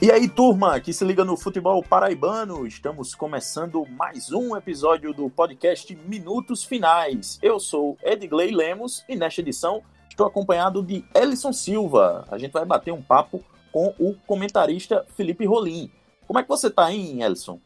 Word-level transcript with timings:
E 0.00 0.12
aí, 0.12 0.28
turma, 0.28 0.78
que 0.78 0.92
se 0.92 1.04
liga 1.04 1.24
no 1.24 1.36
futebol 1.36 1.82
paraibano, 1.82 2.64
estamos 2.64 3.16
começando 3.16 3.84
mais 3.84 4.30
um 4.30 4.56
episódio 4.56 5.12
do 5.12 5.28
podcast 5.28 5.92
Minutos 6.06 6.62
Finais. 6.62 7.36
Eu 7.42 7.58
sou 7.58 7.98
Edgley 8.04 8.54
Lemos 8.54 9.04
e 9.08 9.16
nesta 9.16 9.40
edição 9.40 9.82
estou 10.08 10.24
acompanhado 10.24 10.84
de 10.84 11.04
Ellison 11.12 11.52
Silva. 11.52 12.24
A 12.30 12.38
gente 12.38 12.52
vai 12.52 12.64
bater 12.64 12.92
um 12.92 13.02
papo 13.02 13.42
com 13.72 13.92
o 13.98 14.14
comentarista 14.24 15.04
Felipe 15.16 15.44
Rolim. 15.44 15.90
Como 16.28 16.38
é 16.38 16.44
que 16.44 16.48
você 16.48 16.70
tá, 16.70 16.92
hein, 16.92 17.20
Ellison? 17.20 17.58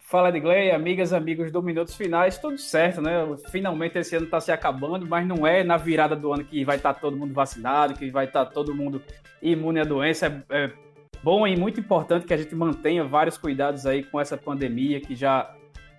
Fala, 0.00 0.28
Edgley, 0.28 0.70
amigas, 0.70 1.14
amigos 1.14 1.50
do 1.50 1.62
Minutos 1.62 1.94
Finais, 1.94 2.36
tudo 2.36 2.58
certo, 2.58 3.00
né? 3.00 3.12
Finalmente 3.50 3.96
esse 3.96 4.16
ano 4.16 4.26
está 4.26 4.38
se 4.38 4.52
acabando, 4.52 5.06
mas 5.06 5.26
não 5.26 5.46
é 5.46 5.64
na 5.64 5.78
virada 5.78 6.14
do 6.14 6.30
ano 6.30 6.44
que 6.44 6.62
vai 6.62 6.76
estar 6.76 6.92
tá 6.92 7.00
todo 7.00 7.16
mundo 7.16 7.32
vacinado, 7.32 7.94
que 7.94 8.10
vai 8.10 8.26
estar 8.26 8.44
tá 8.44 8.50
todo 8.50 8.74
mundo 8.74 9.00
imune 9.40 9.80
à 9.80 9.84
doença. 9.84 10.44
É, 10.50 10.64
é 10.64 10.89
bom 11.22 11.46
e 11.46 11.56
muito 11.56 11.80
importante 11.80 12.26
que 12.26 12.34
a 12.34 12.36
gente 12.36 12.54
mantenha 12.54 13.04
vários 13.04 13.36
cuidados 13.36 13.86
aí 13.86 14.02
com 14.02 14.20
essa 14.20 14.36
pandemia 14.36 15.00
que 15.00 15.14
já 15.14 15.54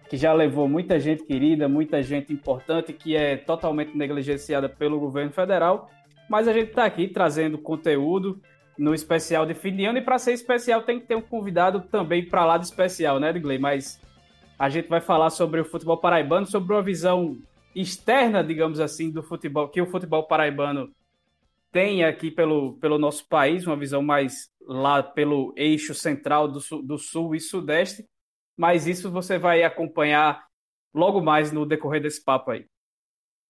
que 0.09 0.17
já 0.17 0.33
levou 0.33 0.67
muita 0.67 0.99
gente 0.99 1.23
querida, 1.23 1.69
muita 1.69 2.03
gente 2.03 2.33
importante 2.33 2.91
que 2.91 3.15
é 3.15 3.37
totalmente 3.37 3.95
negligenciada 3.95 4.67
pelo 4.67 4.99
governo 4.99 5.31
federal. 5.31 5.89
Mas 6.29 6.49
a 6.49 6.53
gente 6.53 6.67
está 6.67 6.83
aqui 6.83 7.07
trazendo 7.07 7.57
conteúdo 7.57 8.41
no 8.77 8.93
especial 8.93 9.45
de 9.45 9.53
fim 9.53 9.73
de 9.73 9.85
ano 9.85 9.99
e 9.99 10.01
para 10.01 10.19
ser 10.19 10.33
especial 10.33 10.81
tem 10.81 10.99
que 10.99 11.05
ter 11.05 11.15
um 11.15 11.21
convidado 11.21 11.79
também 11.79 12.25
para 12.25 12.43
lá 12.45 12.57
de 12.57 12.65
especial, 12.65 13.21
né, 13.21 13.29
Edgley? 13.29 13.57
Mas 13.57 14.01
a 14.59 14.67
gente 14.67 14.89
vai 14.89 14.99
falar 14.99 15.29
sobre 15.29 15.61
o 15.61 15.65
futebol 15.65 15.97
paraibano, 15.97 16.45
sobre 16.45 16.73
uma 16.73 16.81
visão 16.81 17.37
externa, 17.73 18.43
digamos 18.43 18.81
assim, 18.81 19.09
do 19.09 19.23
futebol 19.23 19.69
que 19.69 19.81
o 19.81 19.85
futebol 19.85 20.23
paraibano 20.23 20.89
tem 21.71 22.03
aqui 22.03 22.29
pelo, 22.29 22.73
pelo 22.79 22.97
nosso 22.97 23.27
país, 23.27 23.65
uma 23.65 23.77
visão 23.77 24.01
mais 24.01 24.49
lá 24.61 25.01
pelo 25.01 25.53
eixo 25.55 25.93
central 25.93 26.47
do 26.47 26.59
sul, 26.59 26.83
do 26.83 26.97
sul 26.97 27.35
e 27.35 27.39
sudeste, 27.39 28.05
mas 28.57 28.87
isso 28.87 29.09
você 29.09 29.37
vai 29.39 29.63
acompanhar 29.63 30.45
logo 30.93 31.21
mais 31.21 31.51
no 31.51 31.65
decorrer 31.65 32.01
desse 32.01 32.23
papo 32.23 32.51
aí. 32.51 32.65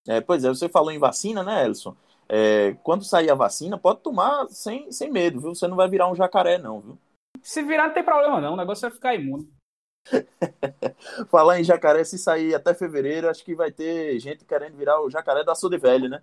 É, 0.08 0.22
pois 0.22 0.44
é, 0.44 0.50
você 0.50 0.70
falou 0.70 0.92
em 0.92 1.00
vacina, 1.00 1.44
né, 1.44 1.66
Elson? 1.66 1.96
É, 2.30 2.74
quando 2.84 3.04
sair 3.04 3.30
a 3.30 3.36
vacina, 3.36 3.78
pode 3.78 4.02
tomar 4.02 4.48
sem, 4.48 4.92
sem 4.92 5.12
medo, 5.12 5.42
viu? 5.42 5.54
Você 5.54 5.68
não 5.68 5.76
vai 5.76 5.90
virar 5.90 6.10
um 6.10 6.16
jacaré, 6.16 6.58
não, 6.58 6.80
viu? 6.80 6.98
Se 7.44 7.62
virar, 7.62 7.88
não 7.88 7.94
tem 7.94 8.04
problema, 8.04 8.40
não. 8.40 8.54
O 8.54 8.58
negócio 8.58 8.84
vai 8.84 8.92
ficar 8.92 9.16
imune. 9.16 9.52
Falar 11.30 11.60
em 11.60 11.64
jacaré, 11.64 12.04
se 12.04 12.18
sair 12.18 12.56
até 12.56 12.74
fevereiro, 12.74 13.30
acho 13.30 13.44
que 13.44 13.56
vai 13.56 13.72
ter 13.72 14.18
gente 14.20 14.46
querendo 14.46 14.78
virar 14.78 15.02
o 15.02 15.10
jacaré 15.10 15.44
da 15.44 15.52
Açude 15.52 15.78
Velho, 15.78 16.08
né? 16.10 16.22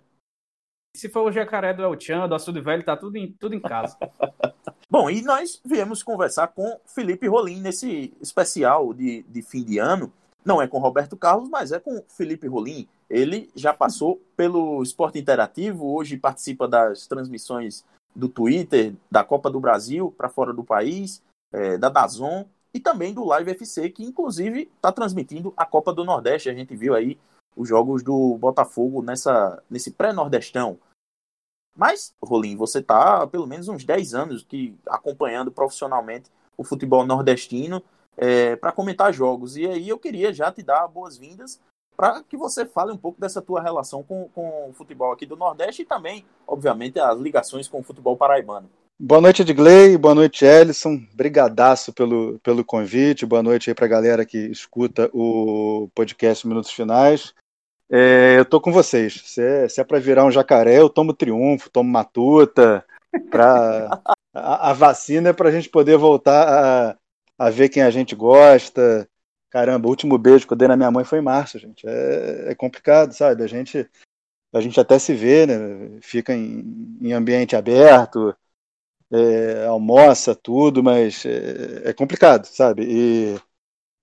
Se 0.95 1.07
for 1.07 1.27
o 1.27 1.31
jacaré 1.31 1.73
do 1.73 1.83
El 1.83 2.27
do 2.27 2.35
Açude 2.35 2.61
Velho, 2.61 2.83
tá 2.83 2.97
tudo 2.97 3.15
em, 3.15 3.31
tudo 3.31 3.53
em 3.53 3.59
casa. 3.59 3.97
Bom, 4.89 5.09
e 5.09 5.21
nós 5.21 5.61
viemos 5.63 6.01
conversar 6.01 6.47
com 6.47 6.79
Felipe 6.85 7.27
Rolim 7.27 7.61
nesse 7.61 8.11
especial 8.19 8.93
de, 8.93 9.23
de 9.23 9.41
fim 9.41 9.63
de 9.63 9.77
ano. 9.77 10.11
Não 10.43 10.61
é 10.61 10.67
com 10.67 10.79
Roberto 10.79 11.15
Carlos, 11.15 11.47
mas 11.47 11.71
é 11.71 11.79
com 11.79 12.03
Felipe 12.07 12.47
Rolim. 12.47 12.87
Ele 13.07 13.51
já 13.55 13.73
passou 13.73 14.19
pelo 14.35 14.81
Esporte 14.81 15.19
Interativo, 15.19 15.93
hoje 15.93 16.17
participa 16.17 16.67
das 16.67 17.05
transmissões 17.05 17.85
do 18.15 18.27
Twitter, 18.27 18.95
da 19.11 19.23
Copa 19.23 19.49
do 19.49 19.59
Brasil 19.59 20.13
para 20.17 20.27
fora 20.27 20.51
do 20.51 20.63
país, 20.63 21.21
é, 21.53 21.77
da 21.77 21.89
Dazon 21.89 22.45
e 22.73 22.79
também 22.79 23.13
do 23.13 23.25
Live 23.25 23.51
FC, 23.51 23.89
que 23.89 24.03
inclusive 24.03 24.69
está 24.75 24.91
transmitindo 24.91 25.53
a 25.55 25.65
Copa 25.65 25.93
do 25.93 26.03
Nordeste. 26.03 26.49
A 26.49 26.53
gente 26.53 26.75
viu 26.75 26.95
aí 26.95 27.17
os 27.55 27.67
jogos 27.67 28.03
do 28.03 28.37
Botafogo 28.37 29.01
nessa, 29.01 29.61
nesse 29.69 29.91
pré-nordestão. 29.91 30.79
Mas, 31.75 32.13
Rolim, 32.21 32.55
você 32.55 32.79
está 32.79 33.25
pelo 33.27 33.47
menos 33.47 33.67
uns 33.67 33.85
10 33.85 34.13
anos 34.13 34.43
que 34.43 34.77
acompanhando 34.87 35.51
profissionalmente 35.51 36.29
o 36.57 36.63
futebol 36.63 37.05
nordestino 37.05 37.81
é, 38.17 38.55
para 38.55 38.71
comentar 38.71 39.13
jogos. 39.13 39.55
E 39.55 39.65
aí 39.65 39.87
eu 39.87 39.97
queria 39.97 40.33
já 40.33 40.51
te 40.51 40.61
dar 40.61 40.87
boas-vindas 40.87 41.59
para 41.95 42.23
que 42.23 42.37
você 42.37 42.65
fale 42.65 42.91
um 42.91 42.97
pouco 42.97 43.19
dessa 43.19 43.41
tua 43.41 43.61
relação 43.61 44.03
com, 44.03 44.29
com 44.29 44.69
o 44.69 44.73
futebol 44.73 45.11
aqui 45.11 45.25
do 45.25 45.35
Nordeste 45.35 45.81
e 45.81 45.85
também, 45.85 46.25
obviamente, 46.47 46.99
as 46.99 47.19
ligações 47.19 47.67
com 47.67 47.79
o 47.79 47.83
futebol 47.83 48.15
paraibano. 48.15 48.69
Boa 49.01 49.21
noite, 49.21 49.43
Edgley. 49.43 49.97
Boa 49.97 50.13
noite, 50.13 50.43
Ellison. 50.43 51.01
Brigadaço 51.13 51.93
pelo, 51.93 52.37
pelo 52.39 52.65
convite. 52.65 53.25
Boa 53.25 53.41
noite 53.41 53.69
aí 53.69 53.73
para 53.73 53.85
a 53.85 53.89
galera 53.89 54.25
que 54.25 54.37
escuta 54.37 55.09
o 55.13 55.89
podcast 55.95 56.45
Minutos 56.45 56.71
Finais. 56.71 57.33
É, 57.89 58.35
eu 58.37 58.43
tô 58.43 58.59
com 58.59 58.73
vocês. 58.73 59.21
Se 59.23 59.41
é, 59.41 59.69
se 59.69 59.79
é 59.79 59.85
para 59.85 60.01
virar 60.01 60.25
um 60.25 60.31
jacaré, 60.31 60.79
eu 60.79 60.89
tomo 60.89 61.13
triunfo, 61.13 61.69
tomo 61.69 61.89
matuta. 61.89 62.85
Pra... 63.31 64.01
a, 64.35 64.71
a 64.71 64.73
vacina 64.73 65.29
é 65.29 65.33
para 65.33 65.47
a 65.47 65.51
gente 65.53 65.69
poder 65.69 65.97
voltar 65.97 66.97
a, 67.39 67.45
a 67.47 67.49
ver 67.49 67.69
quem 67.69 67.83
a 67.83 67.89
gente 67.89 68.13
gosta. 68.13 69.07
Caramba, 69.49 69.87
o 69.87 69.91
último 69.91 70.17
beijo 70.17 70.45
que 70.45 70.51
eu 70.51 70.57
dei 70.57 70.67
na 70.67 70.75
minha 70.75 70.91
mãe 70.91 71.05
foi 71.05 71.19
em 71.19 71.23
março, 71.23 71.57
gente. 71.57 71.87
É, 71.87 72.51
é 72.51 72.53
complicado, 72.55 73.13
sabe? 73.13 73.43
A 73.43 73.47
gente, 73.47 73.89
a 74.53 74.59
gente 74.59 74.77
até 74.77 74.99
se 74.99 75.13
vê, 75.13 75.45
né? 75.45 75.99
Fica 76.01 76.33
em, 76.33 76.97
em 77.01 77.13
ambiente 77.13 77.55
aberto, 77.55 78.35
é, 79.11 79.65
almoça 79.65 80.35
tudo, 80.35 80.83
mas 80.83 81.25
é, 81.25 81.89
é 81.89 81.93
complicado, 81.93 82.45
sabe? 82.45 82.83
E 82.87 83.39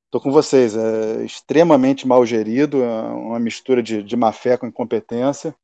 Estou 0.06 0.20
com 0.20 0.30
vocês, 0.30 0.74
é 0.76 1.24
extremamente 1.24 2.06
mal 2.06 2.24
gerido, 2.24 2.82
é 2.82 2.88
uma 2.88 3.38
mistura 3.40 3.82
de, 3.82 4.02
de 4.02 4.16
má 4.16 4.32
fé 4.32 4.56
com 4.56 4.66
incompetência, 4.66 5.54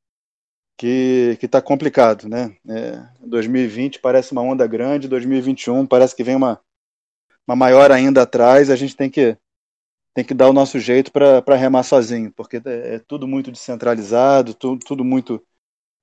que 0.77 1.39
está 1.41 1.63
complicado, 1.63 2.29
né? 2.29 2.55
É, 2.69 3.03
2020 3.25 4.01
parece 4.01 4.33
uma 4.33 4.43
onda 4.43 4.67
grande, 4.67 5.09
2021 5.09 5.87
parece 5.87 6.15
que 6.15 6.25
vem 6.25 6.35
uma, 6.35 6.61
uma 7.47 7.55
maior 7.57 7.93
ainda 7.93 8.23
atrás, 8.23 8.69
a 8.69 8.77
gente 8.77 8.97
tem 8.97 9.09
que, 9.09 9.39
tem 10.13 10.25
que 10.25 10.35
dar 10.35 10.51
o 10.51 10.53
nosso 10.53 10.79
jeito 10.81 11.13
para 11.13 11.57
remar 11.57 11.85
sozinho, 11.85 12.33
porque 12.33 12.57
é, 12.57 12.97
é, 12.97 12.99
tudo 12.99 13.29
muito 13.29 13.53
descentralizado, 13.53 14.55
tudo, 14.55 14.85
tudo 14.85 15.05
muito 15.05 15.43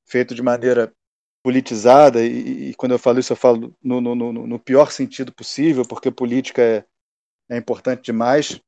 feito 0.05 0.33
de 0.33 0.41
maneira 0.41 0.91
politizada, 1.43 2.21
e, 2.23 2.69
e, 2.69 2.75
quando 2.75 2.91
eu 2.91 2.99
falo 2.99 3.19
isso, 3.19 3.33
eu 3.33 3.37
falo 3.37 3.73
no, 3.81 4.01
no, 4.01 4.15
no, 4.15 4.33
no 4.33 4.59
pior 4.59 4.91
sentido 4.91 5.31
possível, 5.31 5.85
porque 5.85 6.11
política 6.11 6.61
é 6.61 6.85
é 7.49 7.57
importante 7.57 8.03
demais. 8.03 8.61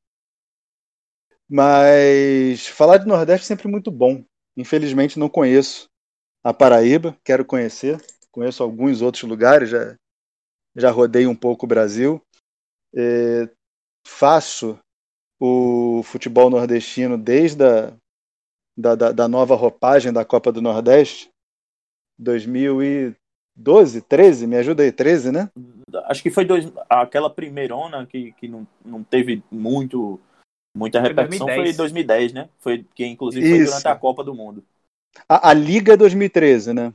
Mas 1.48 2.68
falar 2.68 2.98
de 2.98 3.08
Nordeste 3.08 3.46
é 3.46 3.48
sempre 3.48 3.68
muito 3.68 3.92
bom. 3.92 4.26
Infelizmente 4.58 5.20
não 5.20 5.30
conheço 5.30 5.90
a 6.44 6.54
Paraíba, 6.54 7.16
quero 7.24 7.46
conhecer. 7.46 8.04
Conheço 8.31 8.64
alguns 8.64 9.02
outros 9.02 9.24
lugares, 9.24 9.70
já, 9.70 9.96
já 10.76 10.90
rodei 10.90 11.28
um 11.28 11.36
pouco 11.36 11.66
o 11.66 11.70
Brasil. 11.70 12.22
É, 12.96 13.50
faço 14.08 14.80
o 15.40 16.02
futebol 16.04 16.50
nordestino 16.50 17.18
desde 17.18 17.64
a 17.64 17.94
da, 18.78 18.96
da, 18.96 19.12
da, 19.12 19.28
nova 19.28 19.54
roupagem 19.54 20.14
da 20.14 20.24
Copa 20.24 20.52
do 20.52 20.62
Nordeste, 20.62 21.30
2012, 22.22 24.02
13, 24.02 24.48
me 24.48 24.56
ajuda 24.56 24.84
aí, 24.84 24.92
13, 24.92 25.32
né? 25.32 25.50
acho 26.06 26.24
que 26.24 26.30
foi 26.30 26.46
dois, 26.46 26.72
aquela 26.90 27.30
primeirona 27.30 28.06
que, 28.06 28.32
que 28.34 28.48
não, 28.48 28.66
não 28.84 29.04
teve 29.04 29.44
muito 29.52 30.20
muita 30.76 31.02
repercussão 31.02 31.48
foi 31.48 31.74
2010. 31.74 31.76
foi 31.76 31.78
2010, 31.78 32.34
né? 32.34 32.50
Foi 32.60 32.86
que 32.96 33.06
inclusive 33.06 33.50
foi 33.50 33.66
durante 33.66 33.88
a 33.88 33.96
Copa 33.96 34.24
do 34.24 34.34
Mundo. 34.34 34.64
A, 35.28 35.50
a 35.50 35.54
Liga 35.54 35.94
é 35.94 35.98
2013, 35.98 36.74
né? 36.74 36.94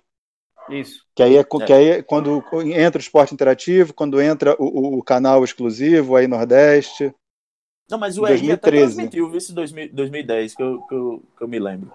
Isso. 0.70 1.04
Que 1.15 1.22
aí 1.22 1.36
é, 1.36 1.41
é. 1.41 1.44
que 1.44 1.72
aí 1.72 1.88
é 1.91 2.03
quando 2.03 2.42
entra 2.75 2.98
o 2.98 3.03
esporte 3.03 3.34
interativo, 3.34 3.94
quando 3.94 4.20
entra 4.20 4.56
o, 4.59 4.98
o 4.98 5.03
canal 5.03 5.44
exclusivo 5.44 6.16
aí 6.16 6.26
Nordeste. 6.26 7.15
Não, 7.88 7.98
mas 7.98 8.19
o 8.19 8.22
2013. 8.22 8.47
RI 8.47 8.53
até 8.53 8.70
transmitiu 8.70 9.36
esse 9.36 9.54
2010 9.54 10.54
que 10.56 10.62
eu, 10.62 10.82
que 10.82 10.94
eu, 10.94 11.22
que 11.36 11.45
eu 11.45 11.48
me 11.48 11.59
lembro. 11.59 11.92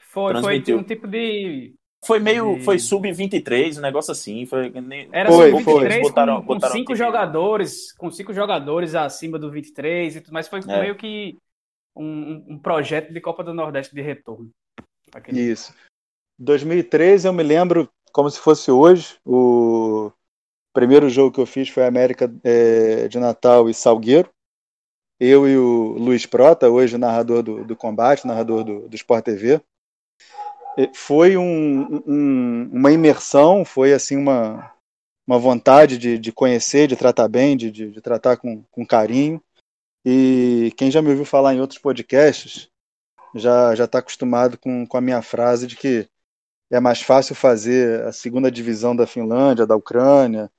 Foi, 0.00 0.40
foi 0.40 0.74
um 0.74 0.82
tipo 0.82 1.06
de 1.06 1.74
foi 2.04 2.18
meio. 2.18 2.60
Foi 2.62 2.78
sub-23, 2.78 3.78
um 3.78 3.80
negócio 3.80 4.12
assim. 4.12 4.46
Foi, 4.46 4.72
Era 5.12 5.30
sub-23 5.30 6.02
botaram, 6.02 6.36
com, 6.40 6.46
botaram 6.46 6.72
cinco 6.72 6.94
jogadores, 6.94 7.92
com 7.92 8.10
cinco 8.10 8.32
jogadores 8.32 8.94
acima 8.94 9.38
do 9.38 9.50
23 9.50 10.16
e 10.16 10.20
tudo 10.20 10.32
mais. 10.32 10.48
Foi 10.48 10.60
é. 10.60 10.80
meio 10.80 10.96
que 10.96 11.36
um, 11.96 12.44
um, 12.48 12.58
projeto 12.58 13.12
de 13.12 13.20
Copa 13.20 13.42
do 13.42 13.54
Nordeste 13.54 13.94
de 13.94 14.02
retorno. 14.02 14.50
Aquele... 15.12 15.40
Isso. 15.40 15.74
2013 16.38 17.28
eu 17.28 17.32
me 17.32 17.42
lembro 17.42 17.88
como 18.12 18.30
se 18.30 18.38
fosse 18.38 18.70
hoje. 18.70 19.16
O 19.24 20.12
primeiro 20.72 21.08
jogo 21.08 21.32
que 21.32 21.40
eu 21.40 21.46
fiz 21.46 21.68
foi 21.68 21.86
América 21.86 22.32
é, 22.42 23.08
de 23.08 23.18
Natal 23.18 23.68
e 23.68 23.74
Salgueiro. 23.74 24.28
Eu 25.18 25.48
e 25.48 25.56
o 25.56 25.96
Luiz 25.96 26.26
Prota, 26.26 26.68
hoje 26.68 26.98
narrador 26.98 27.42
do, 27.42 27.64
do 27.64 27.76
combate, 27.76 28.26
narrador 28.26 28.64
do, 28.64 28.88
do 28.88 28.96
Sport 28.96 29.24
TV 29.24 29.60
foi 30.94 31.36
um, 31.36 32.02
um, 32.06 32.70
uma 32.72 32.92
imersão, 32.92 33.64
foi 33.64 33.92
assim 33.92 34.16
uma, 34.16 34.72
uma 35.26 35.38
vontade 35.38 35.98
de, 35.98 36.18
de 36.18 36.32
conhecer, 36.32 36.88
de 36.88 36.96
tratar 36.96 37.28
bem, 37.28 37.56
de, 37.56 37.70
de, 37.70 37.90
de 37.90 38.00
tratar 38.00 38.36
com, 38.36 38.62
com 38.70 38.86
carinho. 38.86 39.42
E 40.04 40.72
quem 40.76 40.90
já 40.90 41.00
me 41.00 41.10
ouviu 41.10 41.24
falar 41.24 41.54
em 41.54 41.60
outros 41.60 41.78
podcasts 41.78 42.68
já 43.34 43.74
já 43.74 43.84
está 43.84 43.98
acostumado 43.98 44.56
com, 44.56 44.86
com 44.86 44.96
a 44.96 45.00
minha 45.00 45.20
frase 45.20 45.66
de 45.66 45.76
que 45.76 46.06
é 46.70 46.80
mais 46.80 47.02
fácil 47.02 47.34
fazer 47.34 48.02
a 48.02 48.12
segunda 48.12 48.50
divisão 48.50 48.94
da 48.94 49.06
Finlândia, 49.06 49.66
da 49.66 49.76
Ucrânia, 49.76 50.50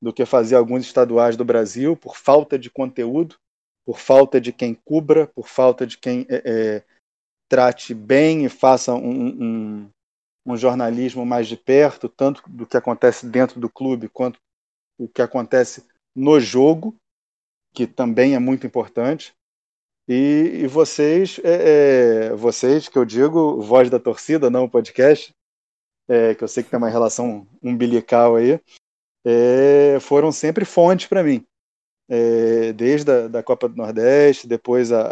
do 0.00 0.12
que 0.12 0.24
fazer 0.24 0.56
alguns 0.56 0.84
estaduais 0.84 1.36
do 1.36 1.44
Brasil 1.44 1.96
por 1.96 2.16
falta 2.16 2.58
de 2.58 2.70
conteúdo, 2.70 3.36
por 3.84 3.98
falta 3.98 4.40
de 4.40 4.52
quem 4.52 4.74
cubra, 4.74 5.26
por 5.26 5.48
falta 5.48 5.86
de 5.86 5.98
quem 5.98 6.26
é, 6.28 6.42
é, 6.44 6.84
trate 7.50 7.92
bem 7.92 8.44
e 8.44 8.48
faça 8.48 8.94
um, 8.94 9.42
um, 9.42 9.90
um, 10.46 10.56
jornalismo 10.56 11.26
mais 11.26 11.48
de 11.48 11.56
perto, 11.56 12.08
tanto 12.08 12.42
do 12.48 12.64
que 12.64 12.76
acontece 12.76 13.26
dentro 13.26 13.58
do 13.60 13.68
clube 13.68 14.08
quanto 14.08 14.38
o 14.96 15.08
que 15.08 15.20
acontece 15.20 15.84
no 16.14 16.38
jogo, 16.38 16.96
que 17.74 17.88
também 17.88 18.36
é 18.36 18.38
muito 18.38 18.66
importante. 18.66 19.34
E, 20.08 20.60
e 20.62 20.66
vocês, 20.68 21.40
é, 21.42 22.28
é 22.28 22.34
vocês 22.34 22.88
que 22.88 22.96
eu 22.96 23.04
digo, 23.04 23.60
voz 23.60 23.90
da 23.90 23.98
torcida, 23.98 24.48
não 24.48 24.64
o 24.64 24.70
podcast, 24.70 25.34
é, 26.08 26.36
que 26.36 26.44
eu 26.44 26.48
sei 26.48 26.62
que 26.62 26.70
tem 26.70 26.78
uma 26.78 26.88
relação 26.88 27.48
umbilical 27.60 28.36
aí, 28.36 28.60
é, 29.24 29.98
foram 30.00 30.30
sempre 30.30 30.64
fontes 30.64 31.06
para 31.06 31.24
mim. 31.24 31.44
É, 32.08 32.72
desde 32.72 33.10
a 33.10 33.28
da 33.28 33.42
Copa 33.42 33.68
do 33.68 33.76
Nordeste, 33.76 34.46
depois 34.46 34.92
a, 34.92 35.02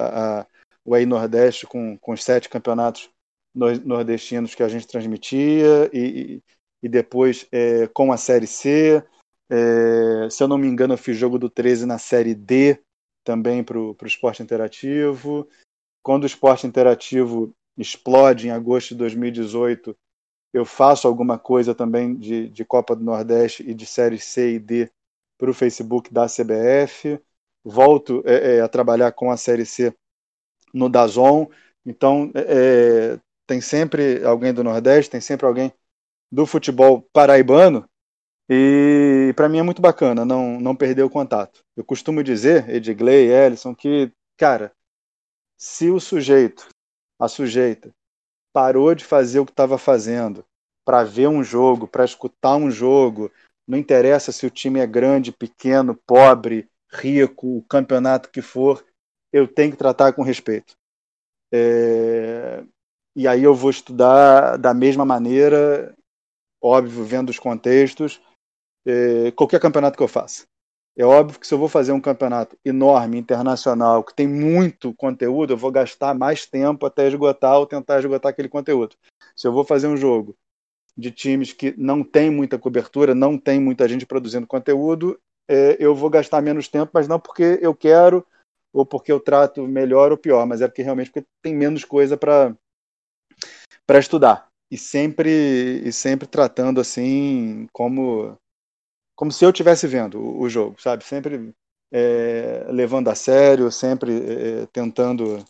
a, 0.41 0.47
o 0.89 0.95
aí 0.95 1.05
Nordeste 1.05 1.67
com, 1.67 1.99
com 1.99 2.13
os 2.13 2.25
sete 2.25 2.49
campeonatos 2.49 3.11
nordestinos 3.55 4.55
que 4.55 4.63
a 4.63 4.69
gente 4.69 4.87
transmitia, 4.87 5.91
e, 5.93 6.43
e 6.83 6.89
depois 6.89 7.47
é, 7.53 7.87
com 7.89 8.11
a 8.11 8.17
Série 8.17 8.47
C. 8.47 9.05
É, 9.51 10.29
se 10.31 10.43
eu 10.43 10.49
não 10.49 10.57
me 10.57 10.67
engano, 10.67 10.95
eu 10.95 10.99
fiz 10.99 11.17
jogo 11.17 11.39
do 11.39 11.51
13 11.51 11.85
na 11.85 11.99
Série 11.99 12.35
D 12.35 12.81
também 13.23 13.63
para 13.63 13.79
o 13.79 13.97
esporte 14.05 14.43
interativo. 14.43 15.47
Quando 16.03 16.23
o 16.23 16.27
esporte 16.27 16.67
interativo 16.67 17.53
explode 17.77 18.49
em 18.49 18.51
agosto 18.51 18.91
de 18.91 18.97
2018, 18.97 19.95
eu 20.55 20.65
faço 20.65 21.07
alguma 21.07 21.39
coisa 21.39 21.75
também 21.75 22.15
de, 22.15 22.49
de 22.49 22.65
Copa 22.65 22.97
do 22.97 23.05
Nordeste 23.05 23.63
e 23.69 23.75
de 23.75 23.85
série 23.85 24.19
C 24.19 24.55
e 24.55 24.59
D 24.59 24.91
para 25.37 25.51
o 25.51 25.55
Facebook 25.55 26.13
da 26.13 26.27
CBF. 26.27 27.21
Volto 27.63 28.23
é, 28.25 28.57
é, 28.57 28.61
a 28.63 28.69
trabalhar 28.69 29.13
com 29.13 29.31
a 29.31 29.37
série 29.37 29.67
C 29.67 29.95
no 30.73 30.89
Dazon. 30.89 31.47
Então, 31.85 32.31
é, 32.35 33.15
é, 33.15 33.21
tem 33.47 33.61
sempre 33.61 34.25
alguém 34.25 34.53
do 34.53 34.65
Nordeste, 34.65 35.11
tem 35.11 35.21
sempre 35.21 35.47
alguém 35.47 35.73
do 36.31 36.47
futebol 36.47 37.03
paraibano. 37.13 37.89
E 38.51 39.33
para 39.37 39.49
mim 39.49 39.59
é 39.59 39.63
muito 39.63 39.83
bacana 39.83 40.25
não, 40.25 40.59
não 40.59 40.75
perder 40.75 41.03
o 41.03 41.11
contato. 41.11 41.63
Eu 41.77 41.85
costumo 41.85 42.23
dizer, 42.23 42.69
Edgley, 42.71 43.31
Ellison, 43.31 43.75
que, 43.75 44.11
cara, 44.39 44.73
se 45.57 45.91
o 45.91 46.01
sujeito, 46.01 46.69
a 47.19 47.29
sujeita, 47.29 47.93
parou 48.53 48.95
de 48.95 49.05
fazer 49.05 49.41
o 49.41 49.45
que 49.45 49.53
estava 49.53 49.77
fazendo 49.77 50.45
para 50.85 51.05
ver 51.05 51.29
um 51.29 51.45
jogo, 51.45 51.87
para 51.87 52.05
escutar 52.05 52.57
um 52.57 52.71
jogo. 52.71 53.31
Não 53.67 53.77
interessa 53.77 54.33
se 54.33 54.47
o 54.47 54.51
time 54.51 54.81
é 54.81 54.87
grande, 54.87 55.31
pequeno, 55.31 55.95
pobre, 55.95 56.69
rico, 56.91 57.59
o 57.59 57.63
campeonato 57.65 58.31
que 58.31 58.41
for, 58.41 58.83
eu 59.39 59.49
tenho 59.49 59.71
que 59.71 59.77
tratar 59.79 60.13
com 60.13 60.23
respeito. 60.23 60.75
É... 61.53 62.63
E 63.17 63.27
aí 63.27 63.43
eu 63.43 63.55
vou 63.55 63.71
estudar 63.71 64.57
da 64.57 64.73
mesma 64.73 65.05
maneira, 65.05 65.95
óbvio, 66.63 67.05
vendo 67.05 67.31
os 67.31 67.39
contextos, 67.39 68.21
é... 68.87 69.31
qualquer 69.33 69.61
campeonato 69.61 69.97
que 69.97 70.03
eu 70.03 70.09
faça. 70.09 70.45
É 70.99 71.05
óbvio 71.05 71.39
que 71.39 71.47
se 71.47 71.55
eu 71.55 71.59
vou 71.59 71.69
fazer 71.69 71.93
um 71.93 72.01
campeonato 72.01 72.59
enorme, 72.65 73.19
internacional, 73.19 74.03
que 74.03 74.13
tem 74.13 74.27
muito 74.27 74.93
conteúdo, 74.95 75.53
eu 75.53 75.57
vou 75.57 75.71
gastar 75.71 76.13
mais 76.13 76.45
tempo 76.45 76.85
até 76.85 77.07
esgotar 77.07 77.57
ou 77.57 77.67
tentar 77.67 78.01
esgotar 78.01 78.31
aquele 78.31 78.49
conteúdo. 78.49 78.97
Se 79.37 79.47
eu 79.47 79.53
vou 79.53 79.65
fazer 79.65 79.87
um 79.87 79.97
jogo 79.97 80.37
de 80.97 81.13
times 81.13 81.53
que 81.53 81.73
não 81.79 82.03
tem 82.03 82.29
muita 82.29 82.59
cobertura, 82.59 83.15
não 83.15 83.39
tem 83.39 83.61
muita 83.61 83.89
gente 83.89 84.05
produzindo 84.05 84.49
conteúdo, 84.49 85.17
é, 85.49 85.77
eu 85.79 85.95
vou 85.95 86.11
gastar 86.11 86.43
menos 86.43 86.67
tempo, 86.67 86.91
mas 86.93 87.07
não 87.07 87.21
porque 87.21 87.61
eu 87.63 87.73
quero 87.73 88.27
ou 88.79 88.87
porque 88.87 89.13
eu 89.13 89.21
trato 89.21 89.67
melhor 89.67 90.13
ou 90.13 90.19
pior, 90.19 90.47
mas 90.47 90.61
é 90.61 90.69
porque 90.69 90.83
realmente 90.83 91.11
porque 91.11 91.27
tem 91.43 91.55
menos 91.55 91.85
coisa 91.85 92.17
para 92.17 92.57
para 93.87 93.99
estudar 93.99 94.49
e 94.71 94.77
sempre 94.77 95.83
e 95.85 95.93
sempre 95.93 96.27
tratando 96.29 96.81
assim 96.81 97.67
como 97.73 98.39
como 99.17 99.33
se 99.33 99.45
eu 99.45 99.51
estivesse 99.51 99.87
vendo 99.87 100.21
o, 100.21 100.43
o, 100.43 100.49
jogo, 100.49 100.81
sabe? 100.81 101.05
Sempre 101.05 101.53
é, 101.93 102.67
levando 102.71 103.09
a 103.09 103.17
sério, 103.17 103.71
sempre 103.73 104.13
é, 104.63 104.67
tentando 104.67 105.45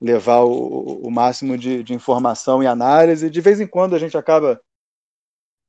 levar 0.00 0.44
o, 0.44 1.00
o 1.04 1.10
máximo 1.10 1.58
de, 1.58 1.82
de, 1.82 1.92
informação 1.92 2.62
e 2.62 2.68
análise. 2.68 3.30
De 3.30 3.40
vez 3.40 3.60
em 3.60 3.66
quando 3.66 3.96
a 3.96 3.98
gente 3.98 4.16
acaba 4.16 4.60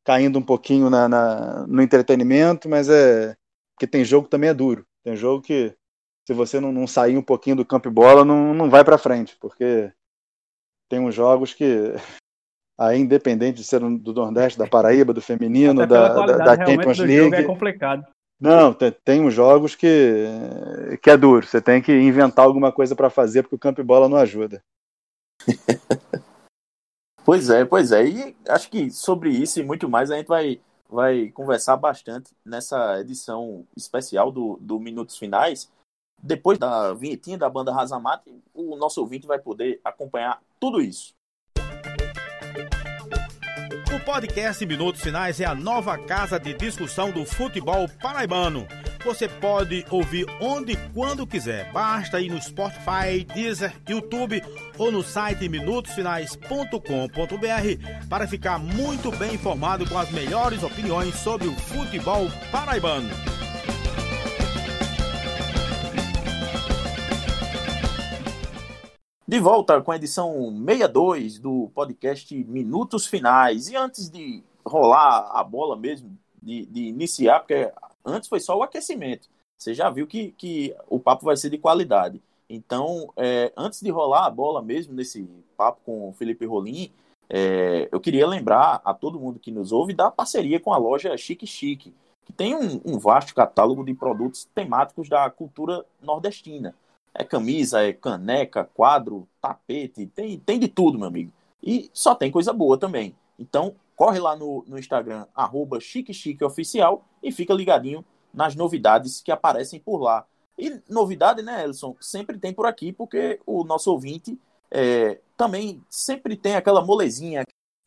caindo 0.04 0.38
um 0.38 0.42
pouquinho 0.44 0.88
na, 0.90 1.10
na, 1.10 1.66
no 1.66 1.82
entretenimento, 1.82 2.70
mas 2.70 2.90
é 2.90 3.36
porque 3.76 3.88
tem 3.88 4.06
jogo 4.06 4.26
que 4.26 4.32
também 4.32 4.52
é 4.52 4.54
duro. 4.54 4.86
Tem 5.04 5.16
jogo 5.16 5.42
que 5.42 5.76
se 6.28 6.34
você 6.34 6.60
não, 6.60 6.72
não 6.72 6.88
sair 6.88 7.18
um 7.18 7.22
pouquinho 7.22 7.56
do 7.56 7.66
campo 7.66 7.88
e 7.88 7.92
bola, 7.92 8.26
não, 8.26 8.54
não 8.54 8.70
vai 8.70 8.84
para 8.84 8.98
frente, 8.98 9.38
porque 9.40 9.92
tem 10.90 11.00
uns 11.00 11.14
jogos 11.14 11.54
que 11.54 11.94
aí 12.78 13.00
independente 13.00 13.58
de 13.58 13.64
ser 13.64 13.80
do 13.80 14.14
Nordeste, 14.14 14.60
da 14.60 14.68
Paraíba, 14.68 15.14
do 15.14 15.22
feminino, 15.22 15.86
da, 15.86 16.10
da, 16.10 16.38
da 16.38 16.66
Champions 16.66 17.00
League. 17.00 17.36
É 17.36 17.44
complicado. 17.44 18.06
Não, 18.40 18.74
tem, 18.74 18.92
tem 18.92 19.22
uns 19.22 19.34
jogos 19.34 19.76
que, 19.76 20.26
que 21.02 21.10
é 21.10 21.16
duro. 21.16 21.46
Você 21.46 21.62
tem 21.62 21.82
que 21.82 21.94
inventar 21.94 22.46
alguma 22.46 22.72
coisa 22.72 22.96
para 22.96 23.10
fazer, 23.10 23.44
porque 23.44 23.56
o 23.56 23.60
campo 23.60 23.80
e 23.80 23.84
bola 23.84 24.10
não 24.10 24.18
ajuda. 24.18 24.62
pois 27.24 27.50
é, 27.50 27.64
pois 27.64 27.92
é. 27.92 28.06
E 28.06 28.36
acho 28.50 28.70
que 28.70 28.92
sobre 28.92 29.30
isso 29.30 29.60
e 29.60 29.64
muito 29.64 29.88
mais 29.88 30.12
a 30.12 30.18
gente 30.18 30.28
vai, 30.28 30.60
vai 30.90 31.30
conversar 31.30 31.78
bastante 31.78 32.36
nessa 32.46 33.00
edição 33.00 33.66
especial 33.76 34.32
do, 34.32 34.58
do 34.60 34.80
Minutos 34.80 35.18
Finais. 35.18 35.72
Depois 36.22 36.58
da 36.58 36.94
vinhetinha 36.94 37.38
da 37.38 37.50
banda 37.50 37.74
Razamate, 37.74 38.32
o 38.54 38.76
nosso 38.76 39.02
ouvinte 39.02 39.28
vai 39.28 39.40
poder 39.40 39.80
acompanhar 39.84 40.42
tudo 40.60 40.82
isso. 40.82 41.14
O 43.96 44.00
podcast 44.06 44.66
Minutos 44.66 45.02
Finais 45.02 45.40
é 45.40 45.46
a 45.46 45.56
nova 45.56 45.98
casa 45.98 46.40
de 46.40 46.54
discussão 46.54 47.12
do 47.12 47.26
futebol 47.26 47.88
paraibano. 48.02 48.68
Você 49.06 49.30
pode 49.30 49.86
ouvir 49.92 50.26
onde 50.42 50.74
e 50.74 50.78
quando 50.94 51.28
quiser. 51.28 51.72
Basta 51.72 52.20
ir 52.20 52.30
no 52.30 52.42
Spotify, 52.42 53.24
Deezer, 53.24 53.72
YouTube 53.88 54.42
ou 54.80 54.92
no 54.92 55.04
site 55.04 55.48
minutosfinais.com.br 55.48 58.08
para 58.10 58.28
ficar 58.28 58.58
muito 58.58 59.12
bem 59.12 59.36
informado 59.36 59.88
com 59.88 59.98
as 59.98 60.12
melhores 60.12 60.64
opiniões 60.64 61.14
sobre 61.16 61.48
o 61.48 61.56
futebol 61.56 62.28
paraibano. 62.52 63.10
De 69.36 69.42
volta 69.42 69.82
com 69.82 69.92
a 69.92 69.98
edição 69.98 70.32
62 70.66 71.40
do 71.40 71.70
podcast 71.76 72.34
Minutos 72.46 73.06
Finais. 73.06 73.68
E 73.68 73.76
antes 73.76 74.10
de 74.10 74.42
rolar 74.66 75.30
a 75.34 75.44
bola 75.44 75.76
mesmo, 75.76 76.18
de, 76.42 76.66
de 76.68 76.84
iniciar, 76.84 77.42
porque 77.42 77.70
antes 78.06 78.30
foi 78.30 78.40
só 78.40 78.58
o 78.58 78.64
aquecimento. 78.64 79.28
Você 79.58 79.74
já 79.74 79.90
viu 79.90 80.08
que, 80.08 80.32
que 80.38 80.74
o 80.88 80.98
papo 81.02 81.26
vai 81.26 81.36
ser 81.36 81.50
de 81.50 81.58
qualidade. 81.58 82.22
Então, 82.50 83.12
é, 83.18 83.52
antes 83.58 83.82
de 83.82 83.90
rolar 83.90 84.26
a 84.26 84.30
bola 84.30 84.62
mesmo 84.62 84.94
nesse 84.94 85.28
papo 85.58 85.82
com 85.86 86.08
o 86.08 86.14
Felipe 86.14 86.46
Rolim, 86.46 86.90
é, 87.30 87.90
eu 87.92 88.00
queria 88.00 88.26
lembrar 88.26 88.82
a 88.86 88.94
todo 88.94 89.20
mundo 89.20 89.38
que 89.38 89.52
nos 89.52 89.74
ouve 89.74 89.94
da 89.94 90.10
parceria 90.10 90.62
com 90.62 90.72
a 90.72 90.78
loja 90.78 91.18
Chique 91.18 91.46
Chique, 91.46 91.94
que 92.24 92.32
tem 92.32 92.56
um, 92.56 92.80
um 92.86 92.98
vasto 92.98 93.36
catálogo 93.36 93.84
de 93.84 93.94
produtos 93.94 94.48
temáticos 94.56 95.10
da 95.10 95.30
cultura 95.30 95.86
nordestina. 96.02 96.74
É 97.18 97.24
camisa, 97.24 97.82
é 97.82 97.94
caneca, 97.94 98.64
quadro, 98.64 99.28
tapete, 99.42 100.06
tem, 100.06 100.38
tem 100.38 100.60
de 100.60 100.68
tudo, 100.68 101.00
meu 101.00 101.08
amigo. 101.08 101.32
E 101.64 101.90
só 101.94 102.14
tem 102.14 102.30
coisa 102.30 102.52
boa 102.52 102.78
também. 102.78 103.16
Então, 103.40 103.76
corre 103.96 104.20
lá 104.20 104.36
no, 104.36 104.64
no 104.68 104.78
Instagram, 104.78 105.26
arroba 105.34 105.80
Oficial, 106.44 107.06
e 107.24 107.32
fica 107.32 107.54
ligadinho 107.54 108.04
nas 108.34 108.56
novidades 108.56 109.22
que 109.22 109.32
aparecem 109.32 109.80
por 109.80 109.98
lá. 109.98 110.26
E 110.58 110.82
novidade, 110.90 111.42
né, 111.42 111.64
Elson? 111.64 111.96
Sempre 112.00 112.38
tem 112.38 112.54
por 112.54 112.66
aqui, 112.66 112.92
porque 112.92 113.40
o 113.46 113.64
nosso 113.64 113.92
ouvinte 113.92 114.40
é, 114.70 115.20
também 115.38 115.82
sempre 115.90 116.36
tem 116.36 116.56
aquela 116.56 116.84
molezinha. 116.84 117.44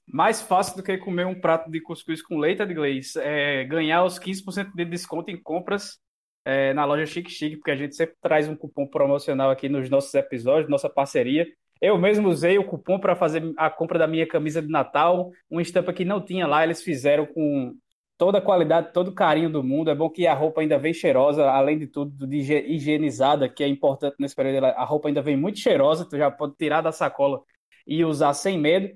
Mais 0.07 0.41
fácil 0.41 0.77
do 0.77 0.83
que 0.83 0.97
comer 0.97 1.27
um 1.27 1.39
prato 1.39 1.71
de 1.71 1.81
cuscuz 1.83 2.23
com 2.23 2.39
leite 2.39 2.63
inglês 2.63 3.15
é 3.17 3.65
ganhar 3.65 4.05
os 4.05 4.19
15% 4.19 4.75
de 4.75 4.85
desconto 4.87 5.31
em 5.31 5.37
compras 5.37 5.99
é, 6.45 6.73
na 6.73 6.85
loja 6.85 7.07
Chique 7.07 7.31
Chique, 7.31 7.57
porque 7.57 7.71
a 7.71 7.77
gente 7.77 7.95
sempre 7.95 8.17
traz 8.21 8.49
um 8.49 8.57
cupom 8.57 8.87
promocional 8.87 9.51
aqui 9.51 9.69
nos 9.69 9.89
nossos 9.91 10.15
episódios, 10.15 10.71
nossa 10.71 10.89
parceria. 10.89 11.47
Eu 11.81 11.97
mesmo 11.97 12.29
usei 12.29 12.59
o 12.59 12.65
cupom 12.65 12.99
para 12.99 13.15
fazer 13.15 13.53
a 13.57 13.71
compra 13.71 13.99
da 13.99 14.07
minha 14.07 14.27
camisa 14.27 14.61
de 14.61 14.69
Natal, 14.69 15.31
uma 15.49 15.63
estampa 15.63 15.93
que 15.93 16.05
não 16.05 16.25
tinha 16.25 16.47
lá, 16.47 16.65
eles 16.65 16.83
fizeram 16.83 17.27
com 17.27 17.75
toda 18.19 18.39
a 18.39 18.43
qualidade, 18.43 18.93
todo 18.93 19.09
o 19.09 19.15
carinho 19.15 19.49
do 19.49 19.63
mundo. 19.63 19.91
É 19.91 19.95
bom 19.95 20.11
que 20.11 20.27
a 20.27 20.35
roupa 20.35 20.61
ainda 20.61 20.77
vem 20.77 20.93
cheirosa, 20.93 21.49
além 21.49 21.79
de 21.79 21.87
tudo, 21.87 22.27
de 22.27 22.37
higienizada, 22.37 23.49
que 23.49 23.63
é 23.63 23.69
importante 23.69 24.17
nesse 24.19 24.35
período. 24.35 24.67
A 24.67 24.85
roupa 24.85 25.09
ainda 25.09 25.23
vem 25.23 25.37
muito 25.37 25.61
cheirosa, 25.61 26.05
tu 26.05 26.19
já 26.19 26.31
pode 26.31 26.57
tirar 26.57 26.81
da 26.81 26.91
sacola 26.91 27.41
e 27.87 28.05
usar 28.05 28.35
sem 28.35 28.59
medo. 28.59 28.91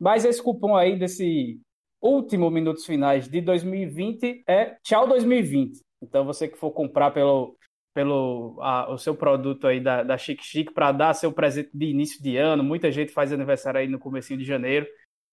Mas 0.00 0.24
esse 0.24 0.42
cupom 0.42 0.74
aí 0.74 0.98
desse 0.98 1.60
último 2.00 2.50
Minutos 2.50 2.86
Finais 2.86 3.28
de 3.28 3.40
2020 3.40 4.42
é 4.48 4.76
Tchau 4.82 5.06
2020. 5.06 5.80
Então, 6.04 6.24
você 6.24 6.48
que 6.48 6.56
for 6.56 6.70
comprar 6.70 7.10
pelo, 7.10 7.56
pelo 7.94 8.56
a, 8.60 8.92
o 8.92 8.98
seu 8.98 9.14
produto 9.14 9.66
aí 9.66 9.80
da, 9.80 10.02
da 10.02 10.18
Chic 10.18 10.42
Chic 10.42 10.72
para 10.72 10.92
dar 10.92 11.14
seu 11.14 11.32
presente 11.32 11.70
de 11.72 11.86
início 11.86 12.22
de 12.22 12.36
ano, 12.36 12.62
muita 12.62 12.90
gente 12.92 13.12
faz 13.12 13.32
aniversário 13.32 13.80
aí 13.80 13.88
no 13.88 13.98
começo 13.98 14.36
de 14.36 14.44
janeiro, 14.44 14.86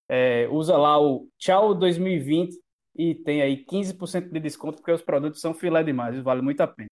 é, 0.09 0.47
usa 0.49 0.77
lá 0.77 0.99
o 0.99 1.27
Tchau 1.37 1.73
2020 1.73 2.59
e 2.95 3.15
tem 3.15 3.41
aí 3.41 3.65
15% 3.65 4.29
de 4.29 4.39
desconto, 4.39 4.77
porque 4.77 4.91
os 4.91 5.01
produtos 5.01 5.39
são 5.39 5.53
filé 5.53 5.83
demais, 5.83 6.19
vale 6.21 6.41
muito 6.41 6.61
a 6.61 6.67
pena. 6.67 6.87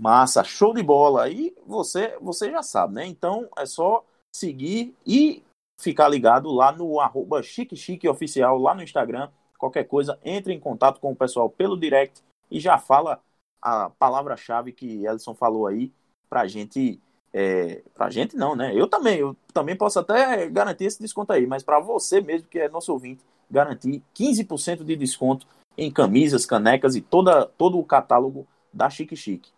Massa, 0.00 0.44
show 0.44 0.72
de 0.72 0.82
bola. 0.82 1.28
E 1.28 1.54
você, 1.66 2.16
você 2.20 2.50
já 2.50 2.62
sabe, 2.62 2.94
né? 2.94 3.06
Então 3.06 3.48
é 3.58 3.66
só 3.66 4.04
seguir 4.32 4.94
e 5.04 5.42
ficar 5.80 6.08
ligado 6.08 6.52
lá 6.52 6.70
no 6.70 7.00
arroba 7.00 7.42
Chique 7.42 7.76
Chique 7.76 8.08
Oficial, 8.08 8.58
lá 8.58 8.74
no 8.74 8.82
Instagram. 8.82 9.28
Qualquer 9.58 9.84
coisa, 9.84 10.18
entre 10.24 10.52
em 10.52 10.60
contato 10.60 11.00
com 11.00 11.10
o 11.10 11.16
pessoal 11.16 11.50
pelo 11.50 11.76
direct 11.76 12.22
e 12.50 12.60
já 12.60 12.78
fala 12.78 13.22
a 13.60 13.90
palavra-chave 13.90 14.72
que 14.72 15.04
Ellison 15.04 15.34
falou 15.34 15.66
aí 15.66 15.92
pra 16.28 16.46
gente. 16.46 17.00
É, 17.32 17.82
pra 17.94 18.08
gente 18.08 18.36
não, 18.36 18.56
né? 18.56 18.72
Eu 18.74 18.88
também, 18.88 19.18
eu 19.18 19.36
também 19.52 19.76
posso 19.76 19.98
até 19.98 20.48
garantir 20.48 20.84
esse 20.84 21.00
desconto 21.00 21.32
aí, 21.32 21.46
mas 21.46 21.62
para 21.62 21.78
você 21.78 22.22
mesmo, 22.22 22.48
que 22.48 22.58
é 22.58 22.68
nosso 22.70 22.90
ouvinte, 22.90 23.22
garantir 23.50 24.02
15% 24.14 24.82
de 24.82 24.96
desconto 24.96 25.46
em 25.76 25.92
camisas, 25.92 26.46
canecas 26.46 26.96
e 26.96 27.02
toda, 27.02 27.46
todo 27.46 27.78
o 27.78 27.84
catálogo 27.84 28.46
da 28.72 28.88
Chique 28.88 29.14
Chique. 29.14 29.50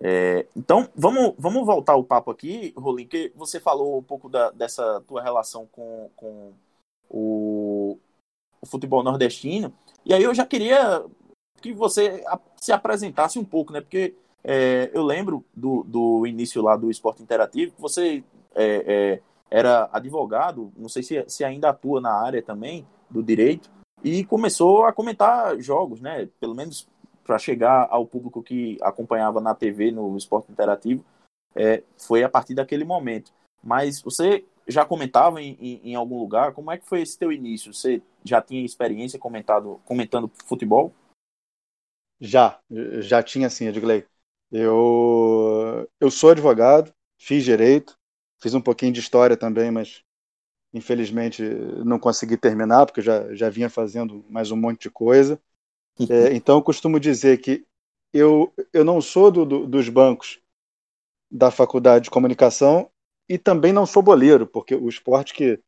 É, 0.00 0.46
então, 0.56 0.88
vamos, 0.94 1.34
vamos 1.36 1.66
voltar 1.66 1.96
o 1.96 2.04
papo 2.04 2.30
aqui, 2.30 2.72
Rolim, 2.76 3.06
que 3.06 3.32
você 3.34 3.58
falou 3.58 3.98
um 3.98 4.02
pouco 4.02 4.28
da, 4.28 4.50
dessa 4.52 5.02
tua 5.06 5.20
relação 5.20 5.66
com, 5.66 6.08
com 6.14 6.52
o, 7.10 7.98
o, 8.60 8.66
futebol 8.66 9.02
nordestino, 9.02 9.74
e 10.04 10.14
aí 10.14 10.22
eu 10.22 10.32
já 10.32 10.46
queria 10.46 11.04
que 11.60 11.72
você 11.72 12.24
se 12.56 12.72
apresentasse 12.72 13.38
um 13.38 13.44
pouco, 13.44 13.72
né? 13.72 13.80
Porque 13.80 14.14
é, 14.44 14.90
eu 14.92 15.02
lembro 15.02 15.44
do, 15.54 15.82
do 15.84 16.26
início 16.26 16.62
lá 16.62 16.76
do 16.76 16.90
esporte 16.90 17.22
interativo, 17.22 17.74
que 17.74 17.80
você 17.80 18.24
é, 18.54 18.84
é 18.86 19.20
era 19.50 19.88
advogado, 19.92 20.70
não 20.76 20.88
sei 20.88 21.02
se, 21.02 21.24
se 21.26 21.42
ainda 21.42 21.70
atua 21.70 22.00
na 22.00 22.12
área 22.12 22.42
também 22.42 22.86
do 23.08 23.22
direito, 23.22 23.70
e 24.04 24.24
começou 24.24 24.84
a 24.84 24.92
comentar 24.92 25.58
jogos, 25.58 26.00
né? 26.00 26.28
Pelo 26.38 26.54
menos 26.54 26.86
para 27.24 27.38
chegar 27.38 27.88
ao 27.90 28.06
público 28.06 28.42
que 28.42 28.78
acompanhava 28.80 29.40
na 29.40 29.54
TV, 29.54 29.90
no 29.90 30.16
esporte 30.16 30.50
interativo, 30.50 31.04
é, 31.54 31.82
foi 31.96 32.22
a 32.22 32.28
partir 32.28 32.54
daquele 32.54 32.84
momento. 32.84 33.32
Mas 33.62 34.00
você 34.00 34.44
já 34.66 34.84
comentava 34.84 35.42
em, 35.42 35.56
em, 35.60 35.80
em, 35.90 35.94
algum 35.94 36.18
lugar? 36.18 36.52
Como 36.52 36.70
é 36.70 36.78
que 36.78 36.86
foi 36.86 37.02
esse 37.02 37.18
teu 37.18 37.32
início? 37.32 37.74
Você 37.74 38.00
já 38.22 38.40
tinha 38.40 38.64
experiência 38.64 39.18
comentado, 39.18 39.80
comentando 39.84 40.30
futebol? 40.46 40.92
Já, 42.20 42.58
já 43.00 43.22
tinha 43.22 43.48
sim, 43.50 43.66
Edgley. 43.68 44.04
Eu, 44.50 45.88
eu 46.00 46.10
sou 46.10 46.30
advogado, 46.30 46.92
fiz 47.18 47.44
direito, 47.44 47.96
fiz 48.40 48.54
um 48.54 48.60
pouquinho 48.60 48.92
de 48.92 49.00
história 49.00 49.36
também, 49.36 49.70
mas 49.70 50.02
infelizmente 50.74 51.42
não 51.84 51.98
consegui 51.98 52.36
terminar, 52.36 52.86
porque 52.86 53.02
já, 53.02 53.34
já 53.34 53.50
vinha 53.50 53.70
fazendo 53.70 54.24
mais 54.30 54.50
um 54.52 54.56
monte 54.56 54.82
de 54.82 54.90
coisa. 54.90 55.40
É, 56.08 56.34
então, 56.34 56.56
eu 56.58 56.62
costumo 56.62 57.00
dizer 57.00 57.38
que 57.38 57.66
eu, 58.12 58.52
eu 58.72 58.84
não 58.84 59.00
sou 59.00 59.30
do, 59.30 59.44
do, 59.46 59.66
dos 59.66 59.88
bancos 59.88 60.40
da 61.30 61.50
faculdade 61.50 62.04
de 62.04 62.10
comunicação 62.10 62.90
e 63.28 63.38
também 63.38 63.72
não 63.72 63.86
sou 63.86 64.02
boleiro, 64.02 64.46
porque 64.46 64.74
o 64.74 64.88
esporte 64.88 65.34
que, 65.34 65.60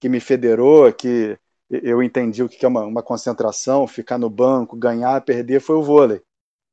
que 0.00 0.08
me 0.08 0.20
federou, 0.20 0.92
que 0.92 1.38
eu 1.82 2.02
entendi 2.02 2.42
o 2.42 2.48
que 2.48 2.64
é 2.64 2.68
uma, 2.68 2.84
uma 2.84 3.02
concentração, 3.02 3.86
ficar 3.86 4.18
no 4.18 4.28
banco, 4.28 4.76
ganhar, 4.76 5.20
perder, 5.22 5.60
foi 5.60 5.76
o 5.76 5.82
vôlei. 5.82 6.20